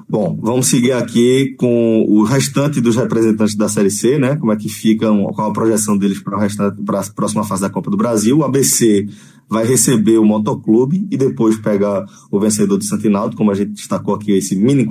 Bom, 0.08 0.38
vamos 0.40 0.68
seguir 0.68 0.92
aqui 0.92 1.56
com 1.58 2.04
o 2.08 2.22
restante 2.22 2.80
dos 2.80 2.94
representantes 2.94 3.56
da 3.56 3.68
Série 3.68 3.90
C, 3.90 4.18
né? 4.18 4.36
Como 4.36 4.52
é 4.52 4.56
que 4.56 4.68
ficam, 4.68 5.24
qual 5.34 5.50
a 5.50 5.52
projeção 5.52 5.98
deles 5.98 6.20
para 6.22 7.00
a 7.00 7.04
próxima 7.12 7.42
fase 7.42 7.62
da 7.62 7.70
Copa 7.70 7.90
do 7.90 7.96
Brasil. 7.96 8.38
O 8.38 8.44
ABC 8.44 9.08
vai 9.48 9.66
receber 9.66 10.18
o 10.18 10.24
Motoclube 10.24 11.08
e 11.10 11.16
depois 11.16 11.58
pega 11.58 12.06
o 12.30 12.38
vencedor 12.38 12.78
do 12.78 12.84
Santinaldo, 12.84 13.36
como 13.36 13.50
a 13.50 13.54
gente 13.54 13.72
destacou 13.72 14.14
aqui, 14.14 14.30
esse 14.30 14.54
mini 14.54 14.86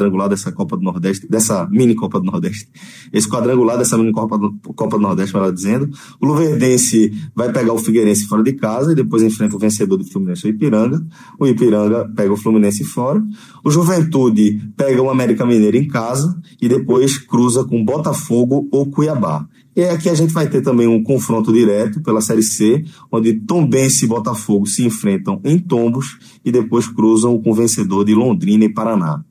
quadrangular 0.00 0.28
dessa 0.28 0.50
Copa 0.50 0.76
do 0.76 0.82
Nordeste, 0.82 1.28
dessa 1.28 1.68
mini 1.70 1.94
Copa 1.94 2.18
do 2.18 2.26
Nordeste. 2.26 2.68
Esse 3.12 3.28
quadrangular 3.28 3.76
dessa 3.76 3.98
mini 3.98 4.12
Copa 4.12 4.38
do, 4.38 4.58
Copa 4.74 4.96
do 4.96 5.02
Nordeste, 5.02 5.34
melhor 5.34 5.52
dizendo. 5.52 5.90
O 6.20 6.26
Luverdense 6.26 7.12
vai 7.34 7.52
pegar 7.52 7.72
o 7.72 7.78
Figueirense 7.78 8.26
fora 8.26 8.42
de 8.42 8.54
casa 8.54 8.92
e 8.92 8.94
depois 8.94 9.22
enfrenta 9.22 9.56
o 9.56 9.58
vencedor 9.58 9.96
do 9.96 10.04
Fluminense, 10.04 10.46
o 10.46 10.48
Ipiranga. 10.48 11.04
O 11.38 11.46
Ipiranga 11.46 12.10
pega 12.16 12.32
o 12.32 12.36
Fluminense 12.36 12.84
fora. 12.84 13.22
O 13.64 13.70
Juventude 13.70 14.72
pega 14.76 15.02
o 15.02 15.10
América 15.10 15.44
Mineiro 15.44 15.76
em 15.76 15.86
casa 15.86 16.40
e 16.60 16.68
depois 16.68 17.18
cruza 17.18 17.64
com 17.64 17.84
Botafogo 17.84 18.68
ou 18.72 18.90
Cuiabá. 18.90 19.46
E 19.74 19.84
aqui 19.84 20.08
a 20.08 20.14
gente 20.14 20.32
vai 20.32 20.48
ter 20.48 20.62
também 20.62 20.86
um 20.88 21.02
confronto 21.02 21.52
direto 21.52 22.02
pela 22.02 22.20
Série 22.20 22.42
C, 22.42 22.84
onde 23.10 23.34
Tombense 23.34 24.04
e 24.04 24.08
Botafogo 24.08 24.66
se 24.66 24.84
enfrentam 24.84 25.40
em 25.44 25.58
tombos 25.58 26.18
e 26.44 26.50
depois 26.50 26.88
cruzam 26.88 27.40
com 27.40 27.50
o 27.50 27.54
vencedor 27.54 28.04
de 28.04 28.14
Londrina 28.14 28.64
e 28.64 28.68
Paraná. 28.68 29.24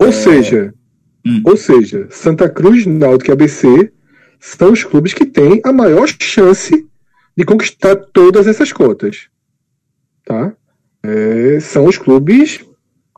Ou 0.00 0.08
é... 0.08 0.12
seja, 0.12 0.74
hum. 1.24 1.42
ou 1.44 1.56
seja, 1.56 2.08
Santa 2.10 2.48
Cruz, 2.48 2.86
Náutico 2.86 3.30
e 3.30 3.32
ABC 3.32 3.92
são 4.40 4.72
os 4.72 4.82
clubes 4.82 5.12
que 5.12 5.26
têm 5.26 5.60
a 5.62 5.72
maior 5.72 6.08
chance 6.18 6.88
de 7.36 7.44
conquistar 7.44 7.94
todas 7.94 8.46
essas 8.46 8.72
cotas. 8.72 9.28
Tá? 10.24 10.54
É, 11.02 11.60
são 11.60 11.84
os 11.84 11.98
clubes 11.98 12.60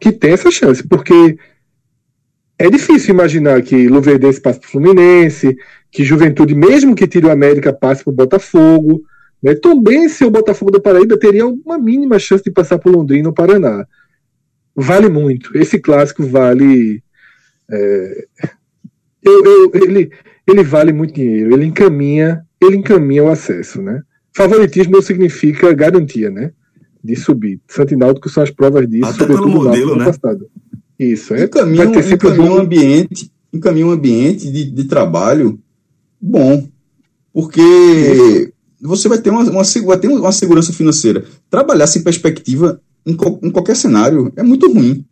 que 0.01 0.11
têm 0.11 0.33
essa 0.33 0.51
chance, 0.51 0.87
porque 0.87 1.39
é 2.59 2.69
difícil 2.69 3.15
imaginar 3.15 3.63
que 3.63 3.89
Luverdense 3.89 4.41
passe 4.41 4.59
para 4.59 4.67
o 4.67 4.71
Fluminense, 4.71 5.57
que 5.91 6.03
Juventude, 6.03 6.55
mesmo 6.55 6.97
que 6.97 7.07
tire 7.07 7.27
o 7.27 7.31
América, 7.31 7.73
passe 7.73 8.03
para 8.03 8.13
o 8.13 8.17
Botafogo. 8.17 9.03
Né? 9.41 9.55
Também 9.55 10.09
se 10.09 10.25
o 10.25 10.31
Botafogo 10.31 10.73
da 10.73 10.81
Paraíba 10.81 11.17
teria 11.17 11.47
uma 11.47 11.79
mínima 11.79 12.19
chance 12.19 12.43
de 12.43 12.51
passar 12.51 12.79
por 12.79 12.93
Londrina 12.93 13.29
ou 13.29 13.35
Paraná 13.35 13.87
vale 14.75 15.09
muito. 15.09 15.57
Esse 15.57 15.79
clássico 15.79 16.25
vale. 16.25 17.03
É, 17.71 18.27
eu, 19.23 19.45
eu, 19.45 19.71
ele, 19.75 20.11
ele 20.47 20.63
vale 20.63 20.93
muito 20.93 21.15
dinheiro. 21.15 21.55
Ele 21.55 21.67
encaminha, 21.67 22.45
ele 22.61 22.77
encaminha 22.77 23.25
o 23.25 23.31
acesso, 23.31 23.81
né? 23.81 24.03
Favoritismo 24.35 24.93
não 24.93 25.03
significa 25.03 25.73
garantia, 25.73 26.31
né? 26.31 26.53
De 27.03 27.17
subir. 27.17 27.61
Santo 27.69 27.97
Náutico 27.97 28.29
são 28.29 28.43
as 28.43 28.51
provas 28.51 28.89
disso, 28.89 29.11
Até 29.11 29.27
pelo 29.27 29.49
modelo, 29.49 29.97
né? 29.97 30.05
Passado. 30.05 30.49
Isso, 30.99 31.35
é. 31.35 31.45
Encaminha, 31.45 31.85
vai 31.85 32.03
ter 32.03 32.15
encaminha 32.15 32.53
um 32.53 32.59
ambiente, 32.59 33.33
encaminha 33.53 33.87
um 33.87 33.91
ambiente 33.91 34.51
de, 34.51 34.71
de 34.71 34.85
trabalho 34.85 35.59
bom. 36.21 36.69
Porque 37.33 38.53
você 38.81 39.09
vai 39.09 39.19
ter 39.19 39.31
uma, 39.31 39.43
uma, 39.43 39.63
vai 39.85 39.99
ter 39.99 40.09
uma 40.09 40.33
segurança 40.33 40.73
financeira. 40.73 41.25
Trabalhar 41.51 41.87
sem 41.87 42.03
perspectiva 42.03 42.81
em, 43.07 43.17
em 43.43 43.51
qualquer 43.51 43.77
cenário, 43.77 44.33
é 44.37 44.43
muito 44.43 44.73
ruim. 44.73 45.05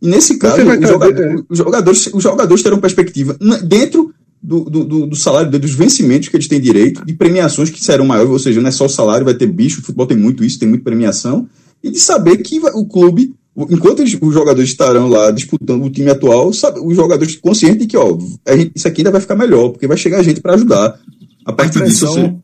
E 0.00 0.08
nesse 0.08 0.36
caso, 0.36 0.56
os, 0.56 0.88
jogador, 0.88 1.22
é. 1.22 1.36
os, 1.48 1.58
jogadores, 1.58 2.06
os 2.12 2.22
jogadores 2.22 2.62
terão 2.62 2.80
perspectiva 2.80 3.36
dentro 3.64 4.12
do, 4.42 4.64
do, 4.64 5.06
do, 5.06 5.16
salário, 5.16 5.48
dos 5.48 5.74
vencimentos 5.74 6.28
que 6.28 6.36
eles 6.36 6.48
têm 6.48 6.60
direito, 6.60 7.04
de 7.06 7.14
premiações 7.14 7.70
que 7.70 7.82
serão 7.82 8.04
maiores, 8.04 8.32
ou 8.32 8.38
seja, 8.38 8.60
não 8.60 8.68
é 8.68 8.72
só 8.72 8.86
o 8.86 8.88
salário, 8.88 9.24
vai 9.24 9.34
ter 9.34 9.46
bicho, 9.46 9.80
o 9.80 9.84
futebol 9.84 10.06
tem 10.06 10.16
muito 10.16 10.44
isso, 10.44 10.58
tem 10.58 10.68
muita 10.68 10.82
premiação, 10.82 11.48
e 11.82 11.90
de 11.90 12.00
saber 12.00 12.38
que 12.38 12.58
o 12.74 12.84
clube, 12.84 13.32
enquanto 13.56 14.00
eles, 14.00 14.18
os 14.20 14.34
jogadores 14.34 14.70
estarão 14.70 15.08
lá 15.08 15.30
disputando 15.30 15.84
o 15.84 15.90
time 15.90 16.10
atual, 16.10 16.52
sabe, 16.52 16.80
os 16.80 16.96
jogadores 16.96 17.36
conscientes 17.36 17.78
de 17.78 17.86
que, 17.86 17.96
ó, 17.96 18.18
gente, 18.48 18.72
isso 18.74 18.88
aqui 18.88 19.02
ainda 19.02 19.12
vai 19.12 19.20
ficar 19.20 19.36
melhor, 19.36 19.70
porque 19.70 19.86
vai 19.86 19.96
chegar 19.96 20.20
gente 20.24 20.40
para 20.40 20.54
ajudar. 20.54 20.98
A 21.44 21.52
partir 21.52 21.82
a 21.82 21.86
disso. 21.86 22.06
Você 22.06 22.34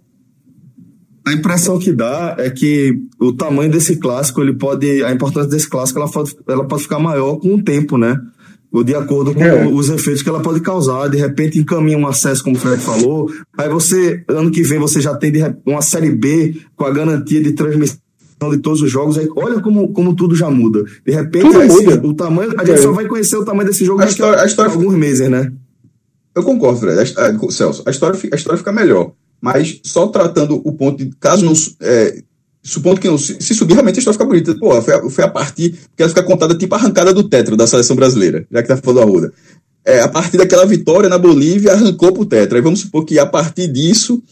a 1.29 1.33
impressão 1.33 1.79
que 1.79 1.93
dá 1.93 2.35
é 2.39 2.51
que 2.51 2.99
o 3.21 3.33
tamanho 3.33 3.71
desse 3.71 3.97
clássico, 3.97 4.41
ele 4.41 4.55
pode, 4.55 5.03
a 5.05 5.13
importância 5.13 5.51
desse 5.51 5.69
clássico, 5.69 5.99
ela 5.99 6.11
pode, 6.11 6.37
ela 6.47 6.65
pode 6.67 6.83
ficar 6.83 6.99
maior 6.99 7.37
com 7.37 7.55
o 7.55 7.63
tempo, 7.63 7.99
né? 7.99 8.19
De 8.85 8.95
acordo 8.95 9.35
com 9.35 9.43
é. 9.43 9.67
os 9.67 9.89
efeitos 9.89 10.23
que 10.23 10.29
ela 10.29 10.41
pode 10.41 10.61
causar. 10.61 11.09
De 11.09 11.17
repente 11.17 11.59
encaminha 11.59 11.97
um 11.97 12.07
acesso, 12.07 12.45
como 12.45 12.57
o 12.57 12.59
Fred 12.59 12.83
falou. 12.83 13.31
Aí 13.57 13.69
você, 13.69 14.23
ano 14.29 14.51
que 14.51 14.63
vem, 14.63 14.79
você 14.79 15.01
já 15.01 15.15
tem 15.15 15.33
uma 15.65 15.81
série 15.81 16.11
B 16.11 16.55
com 16.77 16.85
a 16.85 16.91
garantia 16.91 17.43
de 17.43 17.53
transmissão 17.53 17.99
de 18.51 18.59
todos 18.59 18.83
os 18.83 18.91
jogos. 18.91 19.17
Aí, 19.17 19.27
olha 19.35 19.61
como, 19.61 19.91
como 19.93 20.15
tudo 20.15 20.37
já 20.37 20.51
muda. 20.51 20.85
De 21.05 21.13
repente, 21.13 21.45
muda. 21.47 22.07
o 22.07 22.13
tamanho. 22.13 22.53
A 22.59 22.65
gente 22.65 22.79
é. 22.79 22.83
só 22.83 22.93
vai 22.93 23.07
conhecer 23.07 23.37
o 23.37 23.45
tamanho 23.45 23.69
desse 23.69 23.87
jogo 23.87 24.03
a 24.03 24.07
história, 24.07 24.43
a 24.43 24.47
história 24.47 24.71
alguns 24.71 24.95
meses, 24.95 25.31
né? 25.31 25.51
Eu 26.35 26.43
concordo, 26.43 26.81
Fred. 26.81 27.15
A, 27.17 27.51
Celso, 27.51 27.83
a 27.87 27.91
história, 27.91 28.21
a 28.31 28.37
história 28.37 28.59
fica 28.59 28.71
melhor 28.71 29.08
mas 29.41 29.81
só 29.85 30.09
tratando 30.09 30.61
o 30.65 30.73
ponto 30.73 31.05
de 31.05 31.11
caso 31.19 31.45
não. 31.45 31.53
É, 31.81 32.23
supondo 32.63 33.01
que 33.01 33.09
não, 33.09 33.17
se, 33.17 33.41
subir, 33.55 33.75
realmente 33.75 33.97
a 33.97 33.99
história 34.01 34.19
fica 34.19 34.27
bonita. 34.27 34.55
Pô, 34.59 34.81
foi 34.83 34.95
a, 34.95 35.11
foi 35.11 35.25
a 35.25 35.29
partir 35.29 35.75
que 35.97 36.03
ela 36.03 36.09
fica 36.09 36.23
contada 36.23 36.55
tipo 36.55 36.75
arrancada 36.75 37.15
do 37.15 37.25
tetra 37.25 37.57
da 37.57 37.67
seleção 37.67 37.97
brasileira, 37.97 38.47
já 38.51 38.63
que 38.63 38.69
tá 38.69 38.77
falando 38.77 39.01
a 39.01 39.05
Ruda. 39.05 39.33
É, 39.85 40.01
a 40.01 40.09
partir 40.09 40.37
daquela 40.37 40.67
vitória 40.67 41.09
na 41.09 41.17
Bolívia, 41.17 41.73
arrancou 41.73 42.13
pro 42.13 42.27
tetra. 42.27 42.59
Aí 42.59 42.63
vamos 42.63 42.81
supor 42.81 43.05
que 43.05 43.19
a 43.19 43.25
partir 43.25 43.69
disso, 43.69 44.23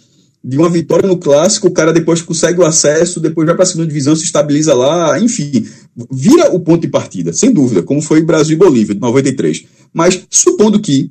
de 0.44 0.58
uma 0.58 0.68
vitória 0.68 1.08
no 1.08 1.16
clássico, 1.16 1.68
o 1.68 1.70
cara 1.70 1.92
depois 1.92 2.20
consegue 2.20 2.60
o 2.60 2.66
acesso, 2.66 3.20
depois 3.20 3.46
vai 3.46 3.54
para 3.54 3.62
a 3.62 3.66
segunda 3.66 3.86
divisão, 3.86 4.14
se 4.14 4.24
estabiliza 4.24 4.74
lá, 4.74 5.18
enfim, 5.18 5.66
vira 6.12 6.54
o 6.54 6.60
ponto 6.60 6.82
de 6.82 6.88
partida, 6.88 7.32
sem 7.32 7.52
dúvida, 7.52 7.82
como 7.82 8.02
foi 8.02 8.20
Brasil 8.22 8.54
e 8.54 8.58
Bolívia, 8.58 8.94
de 8.94 9.00
93. 9.00 9.64
Mas 9.94 10.24
supondo 10.28 10.78
que 10.78 11.10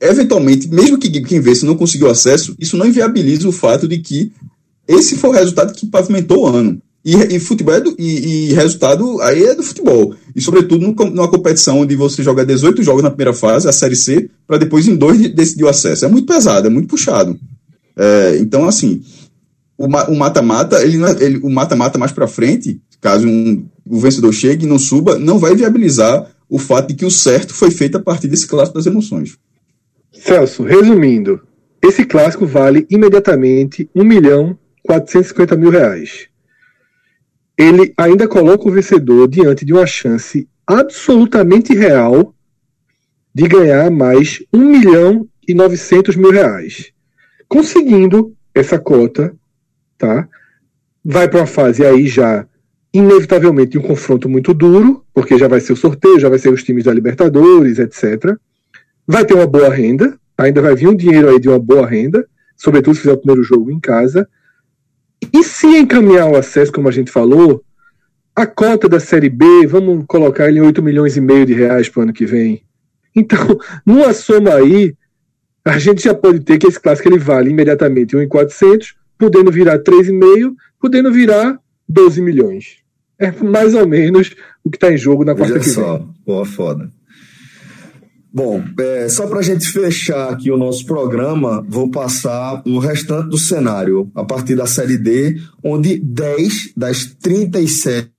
eventualmente, 0.00 0.68
mesmo 0.68 0.98
que 0.98 1.08
quem 1.20 1.54
se 1.54 1.64
não 1.64 1.76
conseguiu 1.76 2.08
acesso, 2.08 2.54
isso 2.58 2.76
não 2.76 2.86
inviabiliza 2.86 3.48
o 3.48 3.52
fato 3.52 3.88
de 3.88 3.98
que 3.98 4.32
esse 4.86 5.16
foi 5.16 5.30
o 5.30 5.34
resultado 5.34 5.72
que 5.72 5.86
pavimentou 5.86 6.44
o 6.44 6.46
ano. 6.46 6.80
E, 7.04 7.14
e 7.14 7.40
futebol 7.40 7.74
é 7.74 7.80
do, 7.80 7.94
e, 7.98 8.50
e, 8.50 8.52
resultado 8.54 9.20
aí 9.22 9.44
é 9.44 9.54
do 9.54 9.62
futebol. 9.62 10.14
E, 10.34 10.40
sobretudo, 10.40 10.94
numa 11.10 11.28
competição 11.28 11.80
onde 11.80 11.94
você 11.94 12.22
joga 12.22 12.44
18 12.44 12.82
jogos 12.82 13.02
na 13.02 13.10
primeira 13.10 13.32
fase, 13.32 13.68
a 13.68 13.72
Série 13.72 13.96
C, 13.96 14.28
para 14.46 14.58
depois 14.58 14.86
em 14.86 14.96
dois 14.96 15.18
decidir 15.32 15.64
o 15.64 15.68
acesso. 15.68 16.04
É 16.04 16.08
muito 16.08 16.26
pesado, 16.26 16.66
é 16.66 16.70
muito 16.70 16.88
puxado. 16.88 17.38
É, 17.96 18.38
então, 18.40 18.66
assim, 18.66 19.02
o 19.78 19.88
mata-mata, 20.16 20.82
ele, 20.82 21.02
é, 21.02 21.24
ele, 21.24 21.38
o 21.38 21.48
mata-mata 21.48 21.98
mais 21.98 22.12
para 22.12 22.26
frente, 22.26 22.80
caso 23.00 23.28
um, 23.28 23.64
o 23.86 24.00
vencedor 24.00 24.32
chegue 24.32 24.66
e 24.66 24.68
não 24.68 24.78
suba, 24.78 25.18
não 25.18 25.38
vai 25.38 25.54
viabilizar 25.54 26.30
o 26.48 26.58
fato 26.58 26.88
de 26.88 26.94
que 26.94 27.04
o 27.04 27.10
certo 27.10 27.54
foi 27.54 27.70
feito 27.70 27.96
a 27.96 28.02
partir 28.02 28.26
desse 28.26 28.46
clássico 28.46 28.76
das 28.76 28.86
emoções. 28.86 29.36
Celso, 30.12 30.62
resumindo, 30.62 31.40
esse 31.82 32.04
clássico 32.04 32.46
vale 32.46 32.86
imediatamente 32.90 33.88
1 33.94 34.04
milhão 34.04 34.58
450 34.82 35.56
mil 35.56 35.70
reais. 35.70 36.28
Ele 37.56 37.92
ainda 37.96 38.26
coloca 38.26 38.68
o 38.68 38.72
vencedor 38.72 39.28
diante 39.28 39.64
de 39.64 39.72
uma 39.72 39.86
chance 39.86 40.48
absolutamente 40.66 41.74
real 41.74 42.34
de 43.34 43.46
ganhar 43.46 43.90
mais 43.90 44.42
1 44.52 44.58
milhão 44.58 45.28
e 45.46 45.54
900 45.54 46.16
mil 46.16 46.30
reais. 46.30 46.92
Conseguindo 47.48 48.34
essa 48.54 48.78
cota, 48.78 49.34
tá? 49.96 50.28
Vai 51.04 51.28
para 51.28 51.40
uma 51.40 51.46
fase 51.46 51.84
aí 51.84 52.06
já 52.06 52.46
inevitavelmente 52.92 53.78
um 53.78 53.82
confronto 53.82 54.28
muito 54.28 54.54
duro, 54.54 55.04
porque 55.12 55.38
já 55.38 55.48
vai 55.48 55.60
ser 55.60 55.72
o 55.72 55.76
sorteio, 55.76 56.18
já 56.18 56.28
vai 56.28 56.38
ser 56.38 56.52
os 56.52 56.62
times 56.62 56.84
da 56.84 56.92
Libertadores, 56.92 57.78
etc. 57.78 58.36
Vai 59.10 59.24
ter 59.24 59.32
uma 59.32 59.46
boa 59.46 59.70
renda, 59.70 60.18
ainda 60.36 60.60
vai 60.60 60.74
vir 60.74 60.86
um 60.86 60.94
dinheiro 60.94 61.30
aí 61.30 61.40
de 61.40 61.48
uma 61.48 61.58
boa 61.58 61.86
renda, 61.86 62.28
sobretudo 62.54 62.94
se 62.94 63.00
fizer 63.00 63.14
o 63.14 63.16
primeiro 63.16 63.42
jogo 63.42 63.70
em 63.70 63.80
casa. 63.80 64.28
E 65.32 65.42
se 65.42 65.66
encaminhar 65.66 66.28
o 66.30 66.36
acesso, 66.36 66.70
como 66.70 66.88
a 66.88 66.92
gente 66.92 67.10
falou, 67.10 67.64
a 68.36 68.46
cota 68.46 68.86
da 68.86 69.00
Série 69.00 69.30
B, 69.30 69.66
vamos 69.66 70.04
colocar 70.06 70.46
ele 70.46 70.58
em 70.58 70.62
8 70.62 70.82
milhões 70.82 71.16
e 71.16 71.22
meio 71.22 71.46
de 71.46 71.54
reais 71.54 71.88
para 71.88 72.00
o 72.00 72.02
ano 72.02 72.12
que 72.12 72.26
vem. 72.26 72.62
Então, 73.16 73.58
numa 73.84 74.12
soma 74.12 74.52
aí, 74.52 74.94
a 75.64 75.78
gente 75.78 76.04
já 76.04 76.12
pode 76.12 76.40
ter 76.40 76.58
que 76.58 76.66
esse 76.66 76.78
clássico 76.78 77.08
ele 77.08 77.18
vale 77.18 77.48
imediatamente 77.48 78.14
1,400, 78.14 78.94
podendo 79.18 79.50
virar 79.50 79.78
3,5, 79.78 80.52
podendo 80.78 81.10
virar 81.10 81.58
12 81.88 82.20
milhões. 82.20 82.76
É 83.18 83.32
mais 83.32 83.74
ou 83.74 83.86
menos 83.86 84.36
o 84.62 84.70
que 84.70 84.76
está 84.76 84.92
em 84.92 84.98
jogo 84.98 85.24
na 85.24 85.34
quarta 85.34 85.54
Veja 85.54 85.64
que 85.64 85.74
só. 85.74 85.96
vem. 85.96 86.08
Pô, 86.26 86.44
foda. 86.44 86.92
Bom, 88.38 88.62
é, 88.78 89.08
só 89.08 89.26
para 89.26 89.40
a 89.40 89.42
gente 89.42 89.68
fechar 89.68 90.30
aqui 90.30 90.48
o 90.48 90.56
nosso 90.56 90.86
programa, 90.86 91.60
vou 91.68 91.90
passar 91.90 92.62
o 92.64 92.78
restante 92.78 93.30
do 93.30 93.36
cenário 93.36 94.12
a 94.14 94.22
partir 94.22 94.54
da 94.54 94.64
Série 94.64 94.96
D, 94.96 95.40
onde 95.60 95.98
10 95.98 96.74
das 96.76 97.04
37 97.04 98.12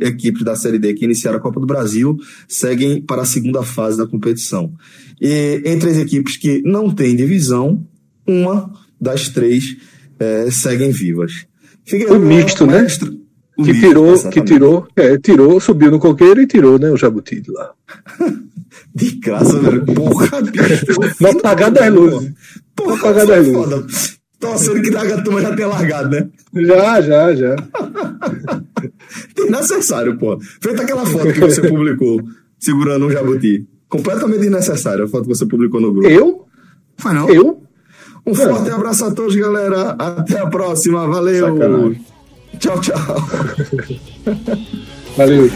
equipes 0.00 0.44
da 0.44 0.56
Série 0.56 0.78
D 0.78 0.94
que 0.94 1.04
iniciaram 1.04 1.36
a 1.36 1.42
Copa 1.42 1.60
do 1.60 1.66
Brasil 1.66 2.16
seguem 2.48 3.02
para 3.02 3.20
a 3.20 3.26
segunda 3.26 3.62
fase 3.62 3.98
da 3.98 4.06
competição. 4.06 4.72
E 5.20 5.60
entre 5.66 5.90
as 5.90 5.98
equipes 5.98 6.38
que 6.38 6.62
não 6.62 6.90
têm 6.90 7.14
divisão, 7.14 7.86
uma 8.26 8.72
das 8.98 9.28
três 9.28 9.76
é, 10.18 10.50
seguem 10.50 10.90
vivas. 10.90 11.44
o 12.08 12.18
misto, 12.18 12.66
né? 12.66 12.86
O 13.58 13.62
que 13.62 13.74
misto, 13.74 13.88
tirou, 13.88 14.30
que 14.30 14.40
tirou, 14.42 14.88
é, 14.96 15.18
tirou, 15.18 15.60
subiu 15.60 15.90
no 15.90 15.98
coqueiro 15.98 16.40
e 16.40 16.46
tirou, 16.46 16.78
né, 16.78 16.90
o 16.90 16.96
jabuti 16.96 17.42
de 17.42 17.50
lá. 17.50 17.72
de 18.94 19.10
graça, 19.12 19.58
velho. 19.58 19.84
Porra, 19.86 20.42
bicho. 20.42 20.86
Não 21.20 21.30
apagar 21.30 21.70
das 21.70 21.92
luzes. 21.92 22.32
Não 22.78 22.94
apagar 22.94 23.26
das 23.26 23.46
luzes. 23.46 24.20
Torcendo 24.38 24.80
que 24.80 24.96
a 24.96 25.22
turma 25.22 25.42
já 25.42 25.54
tenha 25.54 25.68
largado, 25.68 26.08
né? 26.08 26.28
Já, 26.54 27.00
já, 27.02 27.34
já. 27.34 27.56
Desnecessário, 29.36 30.16
pô. 30.16 30.38
Feita 30.62 30.82
aquela 30.82 31.04
foto 31.04 31.32
que 31.32 31.40
você 31.40 31.60
publicou 31.68 32.22
segurando 32.58 33.06
um 33.06 33.10
jabuti. 33.10 33.66
Completamente 33.88 34.40
desnecessário 34.40 35.04
a 35.04 35.08
foto 35.08 35.24
que 35.24 35.34
você 35.34 35.44
publicou 35.44 35.80
no 35.80 35.92
grupo. 35.92 36.08
Eu? 36.08 36.46
Foi 36.96 37.12
não? 37.12 37.28
Eu? 37.28 37.62
Um 38.26 38.34
forte 38.34 38.70
abraço 38.70 39.04
a 39.04 39.10
todos, 39.10 39.34
galera. 39.34 39.90
Até 39.98 40.38
a 40.38 40.46
próxima. 40.46 41.06
Valeu. 41.06 41.54
Sacanagem. 41.54 42.04
Tchau, 42.58 42.80
tchau. 42.80 42.96
Valeu. 45.16 45.50